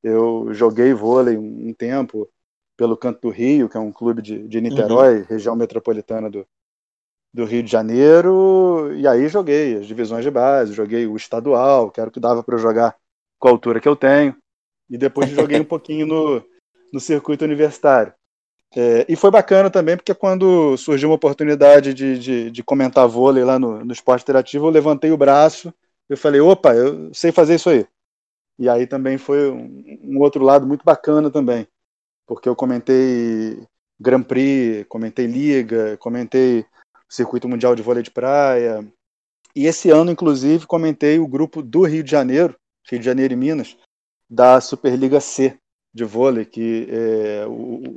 Eu 0.03 0.53
joguei 0.53 0.94
vôlei 0.94 1.38
um, 1.38 1.74
tempo 1.74 2.29
pelo 2.75 2.98
Canto 2.98 3.22
do 3.22 3.29
Rio, 3.29 3.70
que 3.70 3.77
é 3.77 3.79
um 3.79 3.91
clube 3.91 4.22
de, 4.22 4.48
de 4.48 4.62
Niterói, 4.62 5.20
uhum. 5.20 5.25
região 5.29 5.56
metropolitana 5.56 6.29
do, 6.29 6.46
do 7.34 7.46
Rio 7.46 7.63
de 7.63 7.72
Janeiro, 7.72 8.94
e 8.94 9.08
aí 9.08 9.27
joguei 9.27 9.77
as 9.77 9.86
divisões 9.86 10.24
de 10.24 10.32
base, 10.32 10.74
joguei 10.74 11.06
o 11.06 11.15
estadual, 11.15 11.91
que 11.91 12.00
era 12.00 12.10
o 12.10 12.13
que 12.13 12.20
dava 12.20 12.44
para 12.44 12.58
jogar 12.58 12.96
com 13.38 13.48
a 13.48 13.51
altura 13.51 13.79
que 13.79 13.88
eu 13.88 13.96
tenho, 13.96 14.36
e 14.89 14.98
depois 14.98 15.29
joguei 15.29 15.60
um 15.60 15.65
pouquinho 15.65 16.06
no, 16.06 16.44
no 16.91 17.00
circuito 17.00 17.46
universitário. 17.46 18.13
É, 18.75 19.05
e 19.09 19.15
foi 19.15 19.31
bacana 19.31 19.69
também, 19.69 19.97
porque 19.97 20.13
quando 20.13 20.77
surgiu 20.77 21.09
uma 21.09 21.15
oportunidade 21.15 21.93
de, 21.93 22.19
de, 22.19 22.51
de 22.51 22.63
comentar 22.63 23.07
vôlei 23.07 23.43
lá 23.43 23.57
no, 23.57 23.83
no 23.83 23.91
esporte 23.91 24.21
interativo, 24.21 24.67
eu 24.67 24.71
levantei 24.71 25.11
o 25.11 25.17
braço, 25.17 25.73
eu 26.07 26.15
falei, 26.15 26.39
opa, 26.39 26.75
eu 26.75 27.11
sei 27.13 27.31
fazer 27.31 27.55
isso 27.55 27.69
aí. 27.69 27.88
E 28.59 28.69
aí 28.69 28.85
também 28.85 29.17
foi 29.17 29.49
um, 29.49 29.99
um 30.03 30.19
outro 30.19 30.43
lado 30.43 30.67
muito 30.67 30.83
bacana 30.83 31.31
também, 31.31 31.67
porque 32.27 32.47
eu 32.47 32.55
comentei 32.55 33.65
Grand 33.99 34.23
Prix, 34.23 34.85
comentei 34.88 35.25
Liga, 35.25 35.97
comentei 35.97 36.65
Circuito 37.07 37.49
Mundial 37.49 37.75
de 37.75 37.81
Vôlei 37.81 38.03
de 38.03 38.11
Praia. 38.11 38.85
E 39.55 39.65
esse 39.65 39.89
ano, 39.89 40.11
inclusive, 40.11 40.67
comentei 40.67 41.17
o 41.19 41.27
grupo 41.27 41.63
do 41.63 41.83
Rio 41.83 42.03
de 42.03 42.11
Janeiro, 42.11 42.55
Rio 42.89 42.99
de 42.99 43.05
Janeiro 43.05 43.33
e 43.33 43.38
Minas, 43.38 43.75
da 44.29 44.61
Superliga 44.61 45.19
C 45.19 45.57
de 45.93 46.03
vôlei, 46.03 46.46
que 46.46 46.88
é, 46.89 47.46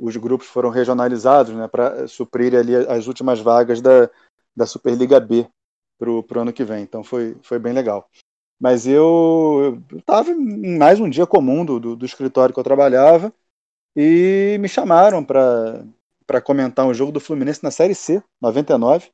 os 0.01 0.15
grupos 0.17 0.47
foram 0.47 0.69
regionalizados 0.69 1.53
né, 1.53 1.67
para 1.67 2.07
suprir 2.07 2.55
ali 2.55 2.75
as 2.75 3.07
últimas 3.07 3.39
vagas 3.39 3.81
da, 3.81 4.09
da 4.55 4.65
Superliga 4.65 5.19
B 5.19 5.47
para 5.97 6.09
o 6.09 6.41
ano 6.41 6.53
que 6.53 6.63
vem. 6.63 6.83
Então 6.83 7.03
foi, 7.03 7.37
foi 7.41 7.59
bem 7.59 7.73
legal. 7.73 8.09
Mas 8.59 8.87
eu 8.87 9.81
estava 9.95 10.31
em 10.31 10.77
mais 10.77 10.99
um 10.99 11.09
dia 11.09 11.27
comum 11.27 11.65
do, 11.65 11.79
do, 11.79 11.95
do 11.95 12.05
escritório 12.05 12.53
que 12.53 12.59
eu 12.59 12.63
trabalhava 12.63 13.33
e 13.95 14.57
me 14.59 14.67
chamaram 14.67 15.23
para 15.23 15.85
para 16.25 16.41
comentar 16.41 16.85
um 16.85 16.93
jogo 16.93 17.11
do 17.11 17.19
Fluminense 17.19 17.63
na 17.63 17.69
Série 17.69 17.93
C, 17.93 18.23
99. 18.41 19.11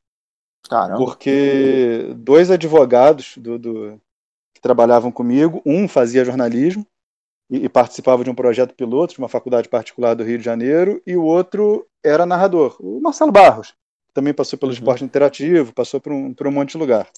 Caramba. 0.68 1.04
Porque 1.04 2.14
dois 2.16 2.50
advogados 2.50 3.36
do, 3.36 3.58
do, 3.58 4.00
que 4.54 4.60
trabalhavam 4.60 5.10
comigo, 5.10 5.60
um 5.66 5.88
fazia 5.88 6.24
jornalismo 6.24 6.86
e, 7.50 7.64
e, 7.64 7.68
participava 7.68 8.22
de 8.22 8.30
um 8.30 8.34
projeto 8.34 8.74
piloto 8.74 9.14
de 9.14 9.18
uma 9.18 9.28
faculdade 9.28 9.68
particular 9.68 10.14
do 10.14 10.22
Rio 10.22 10.38
de 10.38 10.44
Janeiro, 10.44 11.02
e 11.06 11.16
o 11.16 11.24
outro 11.24 11.86
era 12.02 12.24
narrador, 12.24 12.76
o 12.80 13.00
Marcelo 13.00 13.32
Barros. 13.32 13.74
Também 14.14 14.32
passou 14.32 14.58
pelo 14.58 14.70
uhum. 14.70 14.78
esporte 14.78 15.04
interativo, 15.04 15.74
passou 15.74 16.00
por 16.00 16.12
um, 16.12 16.32
por 16.32 16.46
um 16.46 16.52
monte 16.52 16.72
de 16.72 16.78
lugar. 16.78 17.08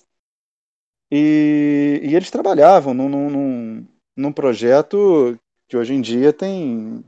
E, 1.10 2.00
e 2.02 2.14
eles 2.14 2.30
trabalhavam 2.30 2.94
num, 2.94 3.08
num, 3.08 3.86
num 4.16 4.32
projeto 4.32 5.38
que 5.68 5.76
hoje 5.76 5.94
em 5.94 6.00
dia 6.00 6.32
tem 6.32 7.04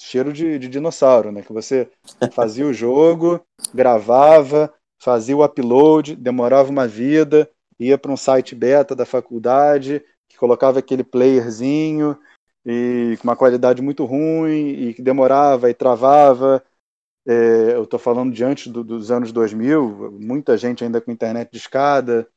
cheiro 0.00 0.32
de, 0.32 0.58
de 0.58 0.68
dinossauro, 0.68 1.30
né? 1.30 1.42
Que 1.42 1.52
você 1.52 1.90
fazia 2.32 2.66
o 2.66 2.72
jogo, 2.72 3.40
gravava, 3.74 4.72
fazia 5.00 5.36
o 5.36 5.44
upload, 5.44 6.16
demorava 6.16 6.70
uma 6.70 6.86
vida, 6.86 7.50
ia 7.78 7.98
para 7.98 8.12
um 8.12 8.16
site 8.16 8.54
beta 8.54 8.94
da 8.94 9.04
faculdade, 9.04 10.02
que 10.28 10.36
colocava 10.38 10.78
aquele 10.78 11.04
playerzinho 11.04 12.18
e 12.64 13.16
com 13.18 13.24
uma 13.24 13.36
qualidade 13.36 13.82
muito 13.82 14.04
ruim 14.04 14.68
e 14.70 14.94
que 14.94 15.02
demorava 15.02 15.70
e 15.70 15.74
travava. 15.74 16.64
É, 17.26 17.74
eu 17.74 17.84
estou 17.84 17.98
falando 17.98 18.32
diante 18.32 18.68
do, 18.70 18.84
dos 18.84 19.10
anos 19.10 19.32
2000, 19.32 20.18
muita 20.20 20.58
gente 20.58 20.84
ainda 20.84 21.00
com 21.00 21.10
internet 21.10 21.50
de 21.50 21.56
escada, 21.56 22.28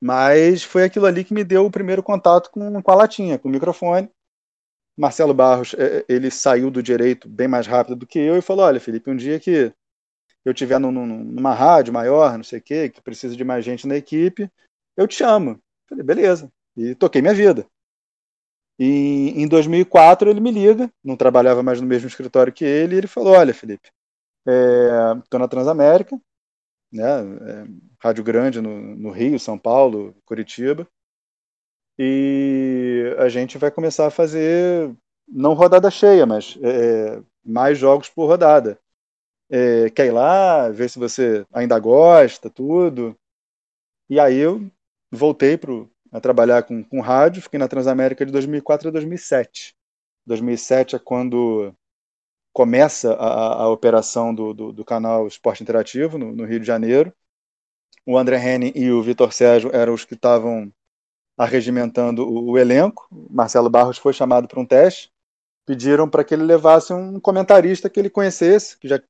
mas 0.00 0.62
foi 0.64 0.84
aquilo 0.84 1.06
ali 1.06 1.24
que 1.24 1.32
me 1.32 1.44
deu 1.44 1.64
o 1.64 1.70
primeiro 1.70 2.02
contato 2.02 2.50
com, 2.50 2.82
com 2.82 2.90
a 2.90 2.94
latinha, 2.94 3.38
com 3.38 3.48
o 3.48 3.52
microfone. 3.52 4.10
Marcelo 4.96 5.34
Barros, 5.34 5.74
é, 5.74 5.98
é, 5.98 6.04
ele 6.08 6.30
saiu 6.30 6.70
do 6.70 6.82
direito 6.82 7.28
bem 7.28 7.46
mais 7.46 7.66
rápido 7.66 7.96
do 7.96 8.06
que 8.06 8.18
eu 8.18 8.36
e 8.36 8.42
falou: 8.42 8.64
Olha, 8.64 8.80
Felipe, 8.80 9.10
um 9.10 9.16
dia 9.16 9.38
que 9.38 9.72
eu 10.44 10.54
tiver 10.54 10.78
numa 10.78 11.54
rádio 11.54 11.92
maior, 11.92 12.36
não 12.36 12.44
sei 12.44 12.60
o 12.60 12.62
quê, 12.62 12.88
que 12.88 13.00
precisa 13.02 13.36
de 13.36 13.44
mais 13.44 13.64
gente 13.64 13.86
na 13.86 13.96
equipe, 13.96 14.50
eu 14.96 15.06
te 15.06 15.16
chamo. 15.16 15.60
Falei, 15.88 16.04
beleza. 16.04 16.50
E 16.76 16.94
toquei 16.94 17.20
minha 17.20 17.34
vida. 17.34 17.66
E 18.78 19.32
em 19.36 19.48
2004 19.48 20.28
ele 20.30 20.40
me 20.40 20.50
liga, 20.50 20.90
não 21.02 21.16
trabalhava 21.16 21.62
mais 21.62 21.80
no 21.80 21.86
mesmo 21.86 22.08
escritório 22.08 22.52
que 22.52 22.64
ele, 22.64 22.94
e 22.94 22.98
ele 22.98 23.06
falou: 23.06 23.34
Olha, 23.34 23.54
Felipe, 23.54 23.90
estou 24.46 25.38
é, 25.38 25.38
na 25.38 25.48
Transamérica, 25.48 26.20
né, 26.92 27.04
é, 27.04 27.66
rádio 28.00 28.24
grande 28.24 28.60
no, 28.60 28.96
no 28.96 29.10
Rio, 29.10 29.38
São 29.38 29.58
Paulo, 29.58 30.14
Curitiba 30.24 30.86
e 31.98 33.14
a 33.18 33.28
gente 33.28 33.56
vai 33.58 33.70
começar 33.70 34.06
a 34.06 34.10
fazer 34.10 34.94
não 35.28 35.54
rodada 35.54 35.90
cheia, 35.90 36.26
mas 36.26 36.58
é, 36.62 37.22
mais 37.44 37.78
jogos 37.78 38.08
por 38.08 38.26
rodada. 38.26 38.78
É, 39.50 39.90
quer 39.90 40.06
ir 40.06 40.12
lá, 40.12 40.68
ver 40.70 40.90
se 40.90 40.98
você 40.98 41.46
ainda 41.52 41.78
gosta, 41.78 42.50
tudo. 42.50 43.16
E 44.10 44.20
aí 44.20 44.36
eu 44.36 44.70
voltei 45.10 45.56
pro, 45.56 45.90
a 46.12 46.20
trabalhar 46.20 46.62
com, 46.62 46.82
com 46.82 47.00
rádio, 47.00 47.42
fiquei 47.42 47.58
na 47.58 47.68
Transamérica 47.68 48.24
de 48.24 48.32
2004 48.32 48.88
a 48.88 48.92
2007. 48.92 49.74
2007 50.26 50.96
é 50.96 50.98
quando 50.98 51.74
começa 52.52 53.12
a, 53.14 53.62
a 53.64 53.68
operação 53.68 54.34
do, 54.34 54.54
do, 54.54 54.72
do, 54.72 54.84
canal 54.84 55.26
Esporte 55.26 55.62
Interativo 55.62 56.16
no, 56.16 56.34
no 56.34 56.44
Rio 56.44 56.58
de 56.58 56.66
Janeiro. 56.66 57.12
o 58.06 58.16
André 58.16 58.38
Henning 58.38 58.72
e 58.74 58.90
o 58.90 59.02
Vitor 59.02 59.32
Sérgio 59.32 59.70
eram 59.74 59.92
os 59.92 60.04
que 60.04 60.14
estavam 60.14 60.72
arregimentando 61.36 62.26
o, 62.26 62.52
o 62.52 62.58
elenco. 62.58 63.06
Marcelo 63.30 63.68
Barros 63.68 63.98
foi 63.98 64.12
chamado 64.12 64.48
para 64.48 64.58
um 64.58 64.64
teste. 64.64 65.12
Pediram 65.66 66.08
para 66.08 66.24
que 66.24 66.32
ele 66.32 66.44
levasse 66.44 66.92
um 66.92 67.20
comentarista 67.20 67.90
que 67.90 68.00
ele 68.00 68.08
conhecesse, 68.08 68.78
que 68.78 68.88
já, 68.88 69.02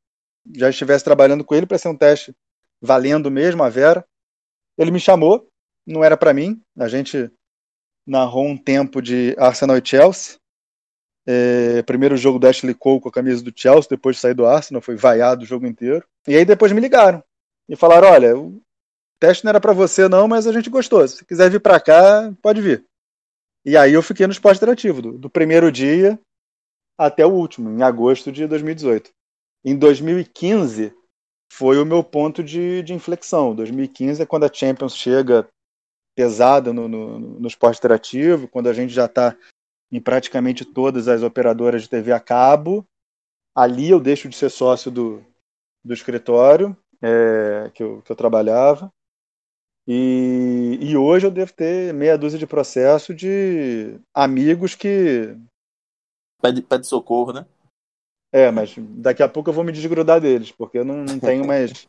já 0.54 0.70
estivesse 0.70 1.04
trabalhando 1.04 1.44
com 1.44 1.54
ele 1.54 1.66
para 1.66 1.78
ser 1.78 1.88
um 1.88 1.96
teste 1.96 2.34
valendo 2.80 3.30
mesmo, 3.30 3.62
a 3.62 3.68
Vera. 3.68 4.04
Ele 4.76 4.90
me 4.90 4.98
chamou, 4.98 5.48
não 5.86 6.02
era 6.02 6.16
para 6.16 6.34
mim. 6.34 6.60
A 6.76 6.88
gente 6.88 7.30
narrou 8.06 8.46
um 8.46 8.56
tempo 8.56 9.00
de 9.00 9.34
Arsenal 9.38 9.76
e 9.76 9.82
Chelsea. 9.84 10.36
É, 11.28 11.82
primeiro 11.82 12.16
jogo 12.16 12.38
do 12.38 12.46
Ashley 12.46 12.74
Cole 12.74 13.00
com 13.00 13.08
a 13.08 13.12
camisa 13.12 13.42
do 13.42 13.52
Chelsea, 13.54 13.88
depois 13.90 14.16
de 14.16 14.22
sair 14.22 14.34
do 14.34 14.46
Arsenal, 14.46 14.80
foi 14.80 14.96
vaiado 14.96 15.42
o 15.42 15.46
jogo 15.46 15.66
inteiro. 15.66 16.06
E 16.26 16.36
aí 16.36 16.44
depois 16.44 16.72
me 16.72 16.80
ligaram 16.80 17.22
e 17.68 17.74
falaram: 17.74 18.08
olha, 18.08 18.38
o 18.38 18.60
teste 19.20 19.44
não 19.44 19.50
era 19.50 19.60
para 19.60 19.72
você 19.72 20.08
não, 20.08 20.28
mas 20.28 20.46
a 20.46 20.52
gente 20.52 20.70
gostou. 20.70 21.06
Se 21.06 21.24
quiser 21.24 21.50
vir 21.50 21.60
para 21.60 21.80
cá, 21.80 22.32
pode 22.40 22.60
vir. 22.60 22.84
E 23.64 23.76
aí 23.76 23.92
eu 23.92 24.02
fiquei 24.02 24.26
no 24.26 24.32
esporte 24.32 24.58
interativo, 24.58 25.02
do, 25.02 25.18
do 25.18 25.28
primeiro 25.28 25.72
dia 25.72 26.18
até 26.96 27.26
o 27.26 27.30
último, 27.30 27.70
em 27.70 27.82
agosto 27.82 28.30
de 28.30 28.46
2018. 28.46 29.10
Em 29.64 29.76
2015 29.76 30.94
foi 31.52 31.78
o 31.78 31.84
meu 31.84 32.04
ponto 32.04 32.42
de, 32.42 32.82
de 32.82 32.94
inflexão. 32.94 33.54
2015 33.54 34.22
é 34.22 34.26
quando 34.26 34.44
a 34.44 34.52
Champions 34.52 34.96
chega 34.96 35.48
pesada 36.16 36.72
no, 36.72 36.88
no, 36.88 37.18
no 37.18 37.46
esporte 37.46 37.78
interativo, 37.78 38.48
quando 38.48 38.68
a 38.68 38.72
gente 38.72 38.92
já 38.92 39.04
está 39.04 39.36
em 39.92 40.00
praticamente 40.00 40.64
todas 40.64 41.06
as 41.06 41.22
operadoras 41.22 41.82
de 41.82 41.90
TV 41.90 42.10
a 42.10 42.18
cabo. 42.18 42.84
Ali 43.54 43.90
eu 43.90 44.00
deixo 44.00 44.28
de 44.28 44.34
ser 44.34 44.50
sócio 44.50 44.90
do, 44.90 45.24
do 45.84 45.94
escritório 45.94 46.76
é, 47.02 47.70
que, 47.74 47.82
eu, 47.82 48.02
que 48.02 48.10
eu 48.10 48.16
trabalhava. 48.16 48.92
E, 49.86 50.78
e 50.80 50.96
hoje 50.96 51.26
eu 51.26 51.30
devo 51.30 51.52
ter 51.52 51.94
meia 51.94 52.18
dúzia 52.18 52.38
de 52.38 52.46
processo 52.46 53.14
de 53.14 54.00
amigos 54.12 54.74
que. 54.74 55.36
Pede, 56.42 56.60
pede 56.62 56.86
socorro, 56.86 57.32
né? 57.32 57.46
É, 58.32 58.50
mas 58.50 58.74
daqui 58.76 59.22
a 59.22 59.28
pouco 59.28 59.48
eu 59.48 59.54
vou 59.54 59.62
me 59.62 59.70
desgrudar 59.70 60.20
deles, 60.20 60.50
porque 60.50 60.78
eu 60.78 60.84
não, 60.84 61.04
não 61.04 61.20
tenho 61.20 61.46
mais. 61.46 61.88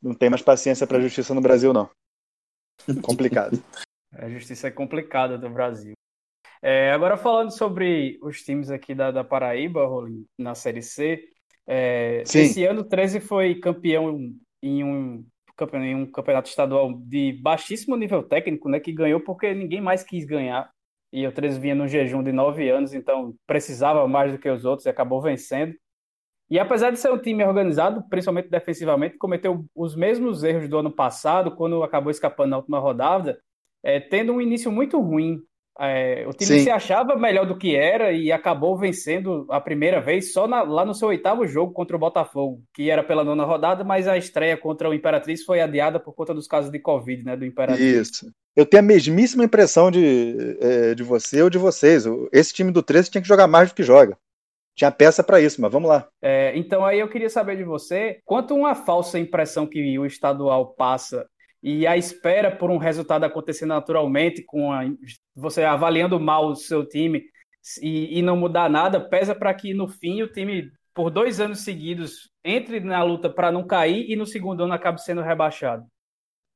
não 0.00 0.14
tenho 0.14 0.30
mais 0.30 0.42
paciência 0.42 0.86
para 0.86 1.00
justiça 1.00 1.34
no 1.34 1.40
Brasil, 1.40 1.72
não. 1.72 1.90
Complicado. 3.02 3.62
A 4.14 4.28
justiça 4.28 4.68
é 4.68 4.70
complicada 4.70 5.38
do 5.38 5.48
Brasil. 5.48 5.94
É, 6.60 6.92
agora 6.92 7.16
falando 7.16 7.50
sobre 7.50 8.18
os 8.22 8.42
times 8.42 8.70
aqui 8.70 8.94
da, 8.94 9.10
da 9.10 9.24
Paraíba, 9.24 9.86
Rolim, 9.86 10.24
na 10.38 10.54
Série 10.54 10.82
C, 10.82 11.28
é, 11.66 12.22
esse 12.22 12.64
ano 12.64 12.80
o 12.80 12.84
13 12.84 13.20
foi 13.20 13.56
campeão 13.56 14.16
em 14.62 14.84
um, 14.84 15.24
em 15.74 15.94
um 15.94 16.10
campeonato 16.10 16.48
estadual 16.48 16.92
de 16.92 17.32
baixíssimo 17.40 17.96
nível 17.96 18.22
técnico, 18.22 18.68
né, 18.68 18.80
que 18.80 18.92
ganhou 18.92 19.20
porque 19.20 19.54
ninguém 19.54 19.80
mais 19.80 20.02
quis 20.02 20.24
ganhar. 20.24 20.70
E 21.12 21.26
o 21.26 21.32
13 21.32 21.60
vinha 21.60 21.74
num 21.74 21.88
jejum 21.88 22.22
de 22.22 22.32
nove 22.32 22.70
anos, 22.70 22.94
então 22.94 23.34
precisava 23.46 24.06
mais 24.08 24.32
do 24.32 24.38
que 24.38 24.48
os 24.48 24.64
outros 24.64 24.86
e 24.86 24.88
acabou 24.88 25.20
vencendo. 25.20 25.74
E 26.52 26.58
apesar 26.58 26.90
de 26.90 26.98
ser 26.98 27.10
um 27.10 27.16
time 27.16 27.42
organizado, 27.42 28.04
principalmente 28.10 28.50
defensivamente, 28.50 29.16
cometeu 29.16 29.64
os 29.74 29.96
mesmos 29.96 30.44
erros 30.44 30.68
do 30.68 30.76
ano 30.76 30.90
passado, 30.90 31.56
quando 31.56 31.82
acabou 31.82 32.10
escapando 32.10 32.50
na 32.50 32.58
última 32.58 32.78
rodada, 32.78 33.38
é, 33.82 33.98
tendo 33.98 34.34
um 34.34 34.40
início 34.40 34.70
muito 34.70 35.00
ruim. 35.00 35.38
É, 35.80 36.26
o 36.28 36.32
time 36.34 36.58
Sim. 36.58 36.64
se 36.64 36.70
achava 36.70 37.16
melhor 37.16 37.46
do 37.46 37.56
que 37.56 37.74
era 37.74 38.12
e 38.12 38.30
acabou 38.30 38.76
vencendo 38.76 39.46
a 39.48 39.58
primeira 39.62 39.98
vez 39.98 40.34
só 40.34 40.46
na, 40.46 40.60
lá 40.60 40.84
no 40.84 40.92
seu 40.92 41.08
oitavo 41.08 41.46
jogo 41.46 41.72
contra 41.72 41.96
o 41.96 41.98
Botafogo, 41.98 42.62
que 42.74 42.90
era 42.90 43.02
pela 43.02 43.24
nona 43.24 43.46
rodada, 43.46 43.82
mas 43.82 44.06
a 44.06 44.18
estreia 44.18 44.54
contra 44.54 44.90
o 44.90 44.92
Imperatriz 44.92 45.42
foi 45.44 45.62
adiada 45.62 45.98
por 45.98 46.12
conta 46.12 46.34
dos 46.34 46.46
casos 46.46 46.70
de 46.70 46.78
Covid, 46.78 47.24
né, 47.24 47.34
do 47.34 47.46
Imperatriz. 47.46 48.10
Isso. 48.10 48.30
Eu 48.54 48.66
tenho 48.66 48.82
a 48.82 48.86
mesmíssima 48.86 49.44
impressão 49.44 49.90
de, 49.90 50.58
é, 50.60 50.94
de 50.94 51.02
você 51.02 51.40
ou 51.40 51.48
de 51.48 51.56
vocês. 51.56 52.04
Esse 52.30 52.52
time 52.52 52.70
do 52.70 52.82
13 52.82 53.10
tinha 53.10 53.22
que 53.22 53.28
jogar 53.28 53.46
mais 53.46 53.70
do 53.70 53.74
que 53.74 53.82
joga. 53.82 54.18
Tinha 54.74 54.90
peça 54.90 55.22
para 55.22 55.40
isso, 55.40 55.60
mas 55.60 55.70
vamos 55.70 55.88
lá. 55.88 56.08
É, 56.20 56.56
então 56.56 56.84
aí 56.84 56.98
eu 56.98 57.08
queria 57.08 57.28
saber 57.28 57.56
de 57.56 57.64
você, 57.64 58.20
quanto 58.24 58.54
uma 58.54 58.74
falsa 58.74 59.18
impressão 59.18 59.66
que 59.66 59.98
o 59.98 60.06
estadual 60.06 60.74
passa 60.74 61.26
e 61.62 61.86
a 61.86 61.96
espera 61.96 62.50
por 62.50 62.70
um 62.70 62.78
resultado 62.78 63.24
acontecer 63.24 63.66
naturalmente, 63.66 64.42
com 64.44 64.72
a, 64.72 64.82
você 65.34 65.62
avaliando 65.62 66.18
mal 66.18 66.48
o 66.48 66.56
seu 66.56 66.86
time 66.86 67.22
e, 67.80 68.18
e 68.18 68.22
não 68.22 68.36
mudar 68.36 68.68
nada, 68.68 69.00
pesa 69.00 69.34
para 69.34 69.54
que 69.54 69.72
no 69.72 69.86
fim 69.86 70.22
o 70.22 70.32
time, 70.32 70.70
por 70.94 71.10
dois 71.10 71.38
anos 71.38 71.60
seguidos, 71.60 72.30
entre 72.44 72.80
na 72.80 73.02
luta 73.02 73.30
para 73.30 73.52
não 73.52 73.64
cair 73.64 74.10
e 74.10 74.16
no 74.16 74.26
segundo 74.26 74.64
ano 74.64 74.72
acabe 74.72 75.00
sendo 75.00 75.22
rebaixado. 75.22 75.86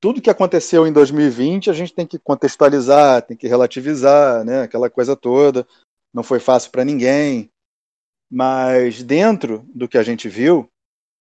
Tudo 0.01 0.21
que 0.21 0.31
aconteceu 0.31 0.87
em 0.87 0.93
2020 0.93 1.71
a 1.71 1.73
gente 1.73 1.95
tem 1.95 2.07
que 2.07 2.19
contextualizar, 2.19 3.23
tem 3.23 3.37
que 3.37 3.47
relativizar, 3.47 4.45
né? 4.45 4.63
aquela 4.63 4.91
coisa 4.91 5.15
toda. 5.15 5.67
Não 6.13 6.23
foi 6.23 6.41
fácil 6.41 6.71
para 6.71 6.85
ninguém, 6.85 7.51
mas 8.31 9.03
dentro 9.03 9.65
do 9.75 9.89
que 9.89 9.99
a 9.99 10.03
gente 10.03 10.29
viu, 10.29 10.71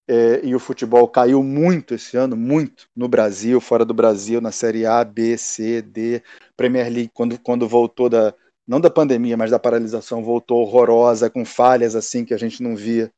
é, 0.07 0.41
e 0.43 0.53
o 0.53 0.59
futebol 0.59 1.07
caiu 1.07 1.41
muito 1.41 1.95
esse 1.95 2.15
ano, 2.15 2.35
muito, 2.35 2.87
no 2.95 3.07
Brasil, 3.07 3.59
fora 3.59 3.83
do 3.83 3.93
Brasil, 3.93 4.39
na 4.39 4.51
Série 4.51 4.85
A, 4.85 5.03
B, 5.03 5.37
C, 5.37 5.81
D, 5.81 6.21
Premier 6.55 6.91
League, 6.91 7.11
quando, 7.13 7.39
quando 7.39 7.67
voltou 7.67 8.07
da, 8.07 8.33
não 8.67 8.79
da 8.79 8.89
pandemia, 8.89 9.37
mas 9.37 9.51
da 9.51 9.59
paralisação, 9.59 10.23
voltou 10.23 10.61
horrorosa, 10.61 11.29
com 11.29 11.43
falhas 11.43 11.95
assim 11.95 12.23
que 12.23 12.33
a 12.33 12.37
gente 12.37 12.61
não 12.61 12.75
via 12.75 13.11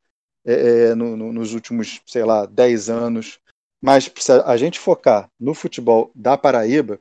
é, 0.46 0.90
é 0.90 0.96
no, 0.96 1.18
no, 1.18 1.34
nos 1.34 1.54
últimos, 1.54 2.02
sei 2.06 2.24
lá, 2.24 2.46
10 2.46 2.90
anos. 2.90 3.40
Mas 3.82 4.12
se 4.18 4.32
a 4.32 4.58
gente 4.58 4.80
focar 4.80 5.30
no 5.40 5.54
futebol 5.54 6.12
da 6.16 6.38
Paraíba, 6.38 7.00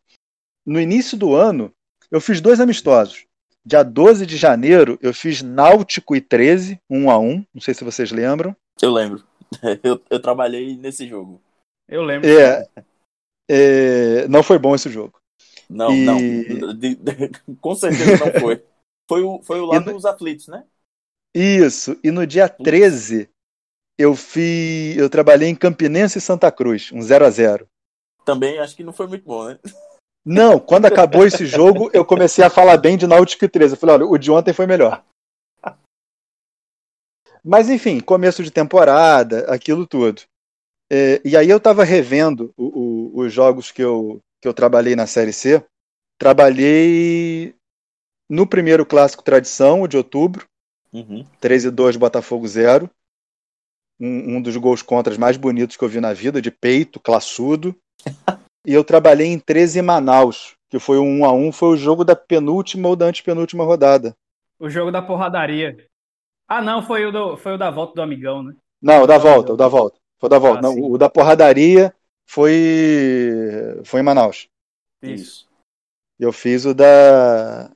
no 0.65 0.81
início 0.81 1.17
do 1.17 1.35
ano, 1.35 1.73
eu 2.11 2.21
fiz 2.21 2.41
dois 2.41 2.61
amistosos. 2.61 3.25
Dia 3.67 3.83
12 3.83 4.25
de 4.25 4.37
janeiro, 4.37 4.97
eu 5.03 5.13
fiz 5.13 5.43
Náutico 5.43 6.15
e 6.15 6.21
13, 6.21 6.81
1 6.89 7.11
a 7.11 7.19
1 7.19 7.45
Não 7.53 7.61
sei 7.61 7.75
se 7.75 7.83
vocês 7.83 8.13
lembram. 8.13 8.57
Eu 8.81 8.93
lembro. 8.93 9.25
Eu, 9.83 10.03
eu 10.11 10.21
trabalhei 10.21 10.77
nesse 10.77 11.07
jogo. 11.07 11.41
Eu 11.89 12.03
lembro. 12.03 12.29
É, 12.29 12.69
é, 13.49 14.29
não 14.29 14.43
foi 14.43 14.59
bom 14.59 14.75
esse 14.75 14.91
jogo. 14.91 15.21
Não, 15.71 15.93
e... 15.93 16.05
não. 16.05 16.75
De, 16.75 16.97
de, 16.97 17.31
com 17.61 17.75
certeza 17.75 18.25
não 18.25 18.41
foi. 18.41 18.63
Foi 19.09 19.23
o, 19.23 19.41
foi 19.41 19.61
o 19.61 19.67
lado 19.67 19.87
no... 19.87 19.93
dos 19.93 20.05
aflitos, 20.05 20.49
né? 20.49 20.65
Isso. 21.33 21.97
E 22.03 22.11
no 22.11 22.27
dia 22.27 22.49
13, 22.49 23.31
eu 23.97 24.17
fui. 24.17 24.97
Eu 24.97 25.09
trabalhei 25.09 25.49
em 25.49 25.55
Campinense 25.55 26.19
e 26.19 26.21
Santa 26.21 26.51
Cruz, 26.51 26.91
um 26.91 27.01
0 27.01 27.25
a 27.25 27.31
0 27.31 27.69
Também 28.25 28.59
acho 28.59 28.75
que 28.75 28.83
não 28.83 28.93
foi 28.93 29.07
muito 29.07 29.25
bom, 29.25 29.47
né? 29.47 29.61
Não, 30.29 30.59
quando 30.59 30.87
acabou 30.87 31.25
esse 31.25 31.47
jogo, 31.47 31.89
eu 31.93 32.05
comecei 32.05 32.43
a 32.43 32.51
falar 32.51 32.77
bem 32.79 32.97
de 32.97 33.07
Náutico 33.07 33.45
e 33.45 33.49
13. 33.49 33.75
Eu 33.75 33.79
falei, 33.79 33.95
olha, 33.95 34.07
o 34.07 34.19
de 34.19 34.29
ontem 34.29 34.53
foi 34.53 34.67
melhor. 34.67 35.05
Mas, 37.45 37.71
enfim, 37.71 38.01
começo 38.01 38.43
de 38.43 38.51
temporada, 38.51 39.49
aquilo 39.49 39.87
tudo. 39.87 40.23
É, 40.91 41.21
e 41.25 41.37
aí 41.37 41.49
eu 41.49 41.59
estava 41.59 41.85
revendo 41.85 42.53
o, 42.57 42.65
o, 42.65 43.21
os 43.21 43.33
jogos 43.33 43.71
que 43.71 43.81
eu, 43.81 44.19
que 44.43 44.49
eu 44.49 44.53
trabalhei 44.53 44.97
na 44.97 45.07
Série 45.07 45.33
C. 45.33 45.65
Trabalhei 46.19 47.55
no 48.29 48.49
primeiro 48.49 48.85
clássico 48.85 49.23
Tradição, 49.23 49.83
o 49.83 49.87
de 49.87 49.97
outubro. 49.97 50.45
Uhum. 50.93 51.25
13 51.41 51.69
e 51.69 51.71
2, 51.71 51.97
Botafogo 51.97 52.49
0. 52.49 52.91
Um, 54.01 54.37
um, 54.37 54.43
dos 54.43 54.57
gols 54.57 54.83
contras 54.83 55.17
mais 55.17 55.37
bonitos 55.37 55.77
que 55.77 55.85
eu 55.85 55.89
vi 55.89 56.01
na 56.01 56.13
vida, 56.13 56.43
de 56.43 56.51
peito, 56.51 56.99
classudo. 56.99 57.77
e 58.67 58.75
eu 58.75 58.83
trabalhei 58.83 59.29
em 59.29 59.39
13 59.39 59.81
Manaus, 59.81 60.57
que 60.69 60.81
foi 60.81 60.99
um 60.99 61.21
1 61.21 61.25
a 61.25 61.33
1 61.33 61.53
foi 61.53 61.69
o 61.69 61.77
jogo 61.77 62.05
da 62.05 62.17
penúltima 62.17 62.89
ou 62.89 62.97
da 62.97 63.07
antepenúltima 63.07 63.63
rodada. 63.63 64.17
O 64.59 64.69
jogo 64.69 64.91
da 64.91 65.01
porradaria. 65.01 65.87
Ah, 66.49 66.61
não, 66.61 66.83
foi 66.83 67.07
o, 67.07 67.13
do, 67.13 67.37
foi 67.37 67.55
o 67.55 67.59
da 67.59 67.71
volta 67.71 67.95
do 67.95 68.03
amigão, 68.03 68.43
né? 68.43 68.57
Não, 68.83 69.05
o 69.05 69.07
da 69.07 69.19
volta, 69.19 69.53
o 69.53 69.57
da 69.57 69.69
volta. 69.69 69.99
Foi 70.19 70.27
o 70.27 70.31
da 70.31 70.39
volta. 70.39 70.59
Ah, 70.59 70.63
não, 70.63 70.91
o 70.91 70.99
da 70.99 71.09
porradaria 71.09 71.95
foi 72.27 73.81
foi 73.85 74.01
em 74.01 74.03
Manaus. 74.03 74.49
Isso. 75.01 75.49
Eu 76.19 76.33
fiz 76.33 76.65
o 76.65 76.75
da 76.75 77.71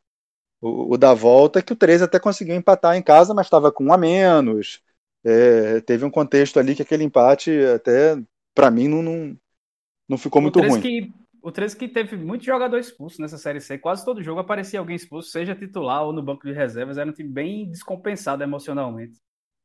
o, 0.61 0.95
o 0.95 0.99
da 0.99 1.15
volta 1.15 1.63
que 1.63 1.73
o 1.73 1.77
13 1.77 2.05
até 2.05 2.19
conseguiu 2.19 2.57
empatar 2.57 2.97
em 2.97 3.03
casa, 3.03 3.33
mas 3.33 3.47
estava 3.47 3.71
com 3.71 3.85
um 3.85 3.93
a 3.93 3.99
menos. 3.99 4.83
É, 5.23 5.81
teve 5.83 6.05
um 6.05 6.11
contexto 6.11 6.59
ali 6.59 6.75
que 6.75 6.83
aquele 6.83 7.05
empate 7.05 7.51
até 7.67 8.21
para 8.55 8.71
mim 8.71 8.89
não, 8.89 9.03
não, 9.03 9.39
não 10.11 10.19
ficou 10.19 10.41
o 10.41 10.43
muito 10.43 10.61
ruim. 10.61 10.81
Que 10.81 11.13
o 11.41 11.53
13 11.53 11.77
que 11.77 11.89
teve 11.89 12.17
muito 12.17 12.45
jogador 12.45 12.79
expulso 12.79 13.23
nessa 13.23 13.39
Série 13.39 13.61
C. 13.61 13.79
Quase 13.79 14.05
todo 14.05 14.23
jogo 14.23 14.41
aparecia 14.41 14.81
alguém 14.81 14.97
expulso, 14.97 15.31
seja 15.31 15.55
titular 15.55 16.05
ou 16.05 16.13
no 16.13 16.21
banco 16.21 16.45
de 16.45 16.53
reservas. 16.53 16.99
Era 16.99 17.09
um 17.09 17.15
time 17.15 17.29
bem 17.29 17.71
descompensado 17.71 18.43
emocionalmente. 18.43 19.19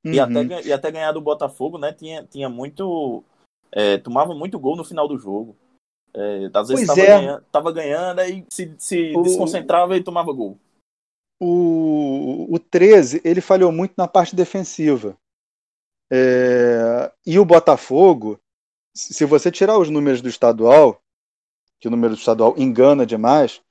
E, 0.03 0.19
uhum. 0.19 0.23
até, 0.23 0.67
e 0.67 0.71
até 0.71 0.91
ganhar 0.91 1.11
do 1.13 1.19
Botafogo, 1.19 1.79
né? 1.79 1.91
Tinha, 1.91 2.23
tinha 2.23 2.47
muito. 2.47 3.23
É, 3.71 3.97
tomava 3.97 4.35
muito 4.35 4.59
gol 4.59 4.75
no 4.75 4.85
final 4.85 5.07
do 5.07 5.17
jogo. 5.17 5.57
É, 6.13 6.49
às 6.53 6.67
vezes 6.69 6.83
estava 6.83 7.01
é. 7.01 7.07
ganhando, 7.07 7.45
tava 7.51 7.71
ganhando, 7.73 8.19
aí 8.19 8.45
se, 8.49 8.73
se 8.77 9.13
o... 9.17 9.23
desconcentrava 9.23 9.97
e 9.97 10.03
tomava 10.03 10.31
gol. 10.31 10.57
O, 11.41 12.47
o 12.49 12.59
13, 12.59 13.21
ele 13.25 13.41
falhou 13.41 13.71
muito 13.71 13.95
na 13.97 14.07
parte 14.07 14.35
defensiva. 14.35 15.17
É, 16.09 17.11
e 17.25 17.37
o 17.37 17.43
Botafogo, 17.43 18.39
se 18.95 19.25
você 19.25 19.51
tirar 19.51 19.77
os 19.77 19.89
números 19.89 20.21
do 20.21 20.29
estadual, 20.29 21.01
que 21.79 21.87
o 21.87 21.91
número 21.91 22.15
do 22.15 22.19
estadual 22.19 22.55
engana 22.57 23.05
demais, 23.05 23.61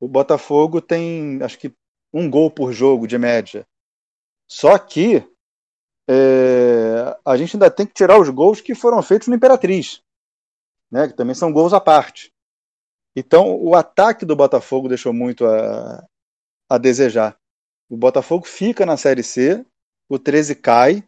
o 0.00 0.08
Botafogo 0.08 0.80
tem, 0.80 1.40
acho 1.42 1.58
que, 1.58 1.72
um 2.12 2.28
gol 2.28 2.50
por 2.50 2.72
jogo 2.72 3.06
de 3.06 3.16
média. 3.16 3.66
Só 4.48 4.76
que 4.78 5.26
é, 6.08 7.16
a 7.24 7.36
gente 7.36 7.56
ainda 7.56 7.70
tem 7.70 7.86
que 7.86 7.94
tirar 7.94 8.20
os 8.20 8.28
gols 8.28 8.60
que 8.60 8.74
foram 8.74 9.02
feitos 9.02 9.28
no 9.28 9.34
Imperatriz, 9.34 10.02
né, 10.90 11.08
que 11.08 11.14
também 11.14 11.34
são 11.34 11.52
gols 11.52 11.72
à 11.72 11.80
parte. 11.80 12.32
Então, 13.16 13.56
o 13.56 13.74
ataque 13.74 14.24
do 14.24 14.34
Botafogo 14.34 14.88
deixou 14.88 15.12
muito 15.12 15.46
a, 15.46 16.04
a 16.68 16.78
desejar. 16.78 17.38
O 17.88 17.96
Botafogo 17.96 18.44
fica 18.46 18.84
na 18.84 18.96
Série 18.96 19.22
C, 19.22 19.64
o 20.08 20.18
13 20.18 20.56
cai, 20.56 21.04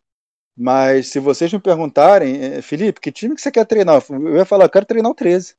mas 0.56 1.08
se 1.08 1.20
vocês 1.20 1.52
me 1.52 1.60
perguntarem, 1.60 2.42
é, 2.42 2.62
Felipe, 2.62 3.00
que 3.00 3.12
time 3.12 3.34
que 3.34 3.40
você 3.40 3.50
quer 3.50 3.66
treinar? 3.66 4.02
Eu 4.10 4.36
ia 4.36 4.44
falar, 4.44 4.64
eu 4.64 4.70
quero 4.70 4.86
treinar 4.86 5.10
o 5.10 5.14
13. 5.14 5.54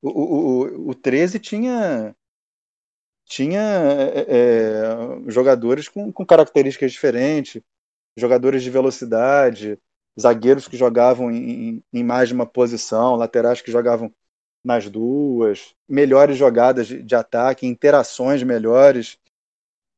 O, 0.00 0.10
o, 0.10 0.90
o 0.90 0.94
13 0.94 1.38
tinha 1.38 2.14
tinha 3.24 3.60
é, 3.60 5.30
jogadores 5.30 5.88
com, 5.88 6.12
com 6.12 6.26
características 6.26 6.92
diferentes, 6.92 7.62
jogadores 8.16 8.62
de 8.62 8.70
velocidade, 8.70 9.78
zagueiros 10.20 10.68
que 10.68 10.76
jogavam 10.76 11.30
em, 11.30 11.82
em, 11.92 12.04
mais 12.04 12.28
de 12.28 12.34
uma 12.34 12.46
posição, 12.46 13.16
laterais 13.16 13.62
que 13.62 13.72
jogavam 13.72 14.12
nas 14.64 14.88
duas, 14.88 15.74
melhores 15.88 16.36
jogadas 16.36 16.86
de, 16.86 17.02
de 17.02 17.14
ataque, 17.14 17.66
interações 17.66 18.42
melhores. 18.42 19.18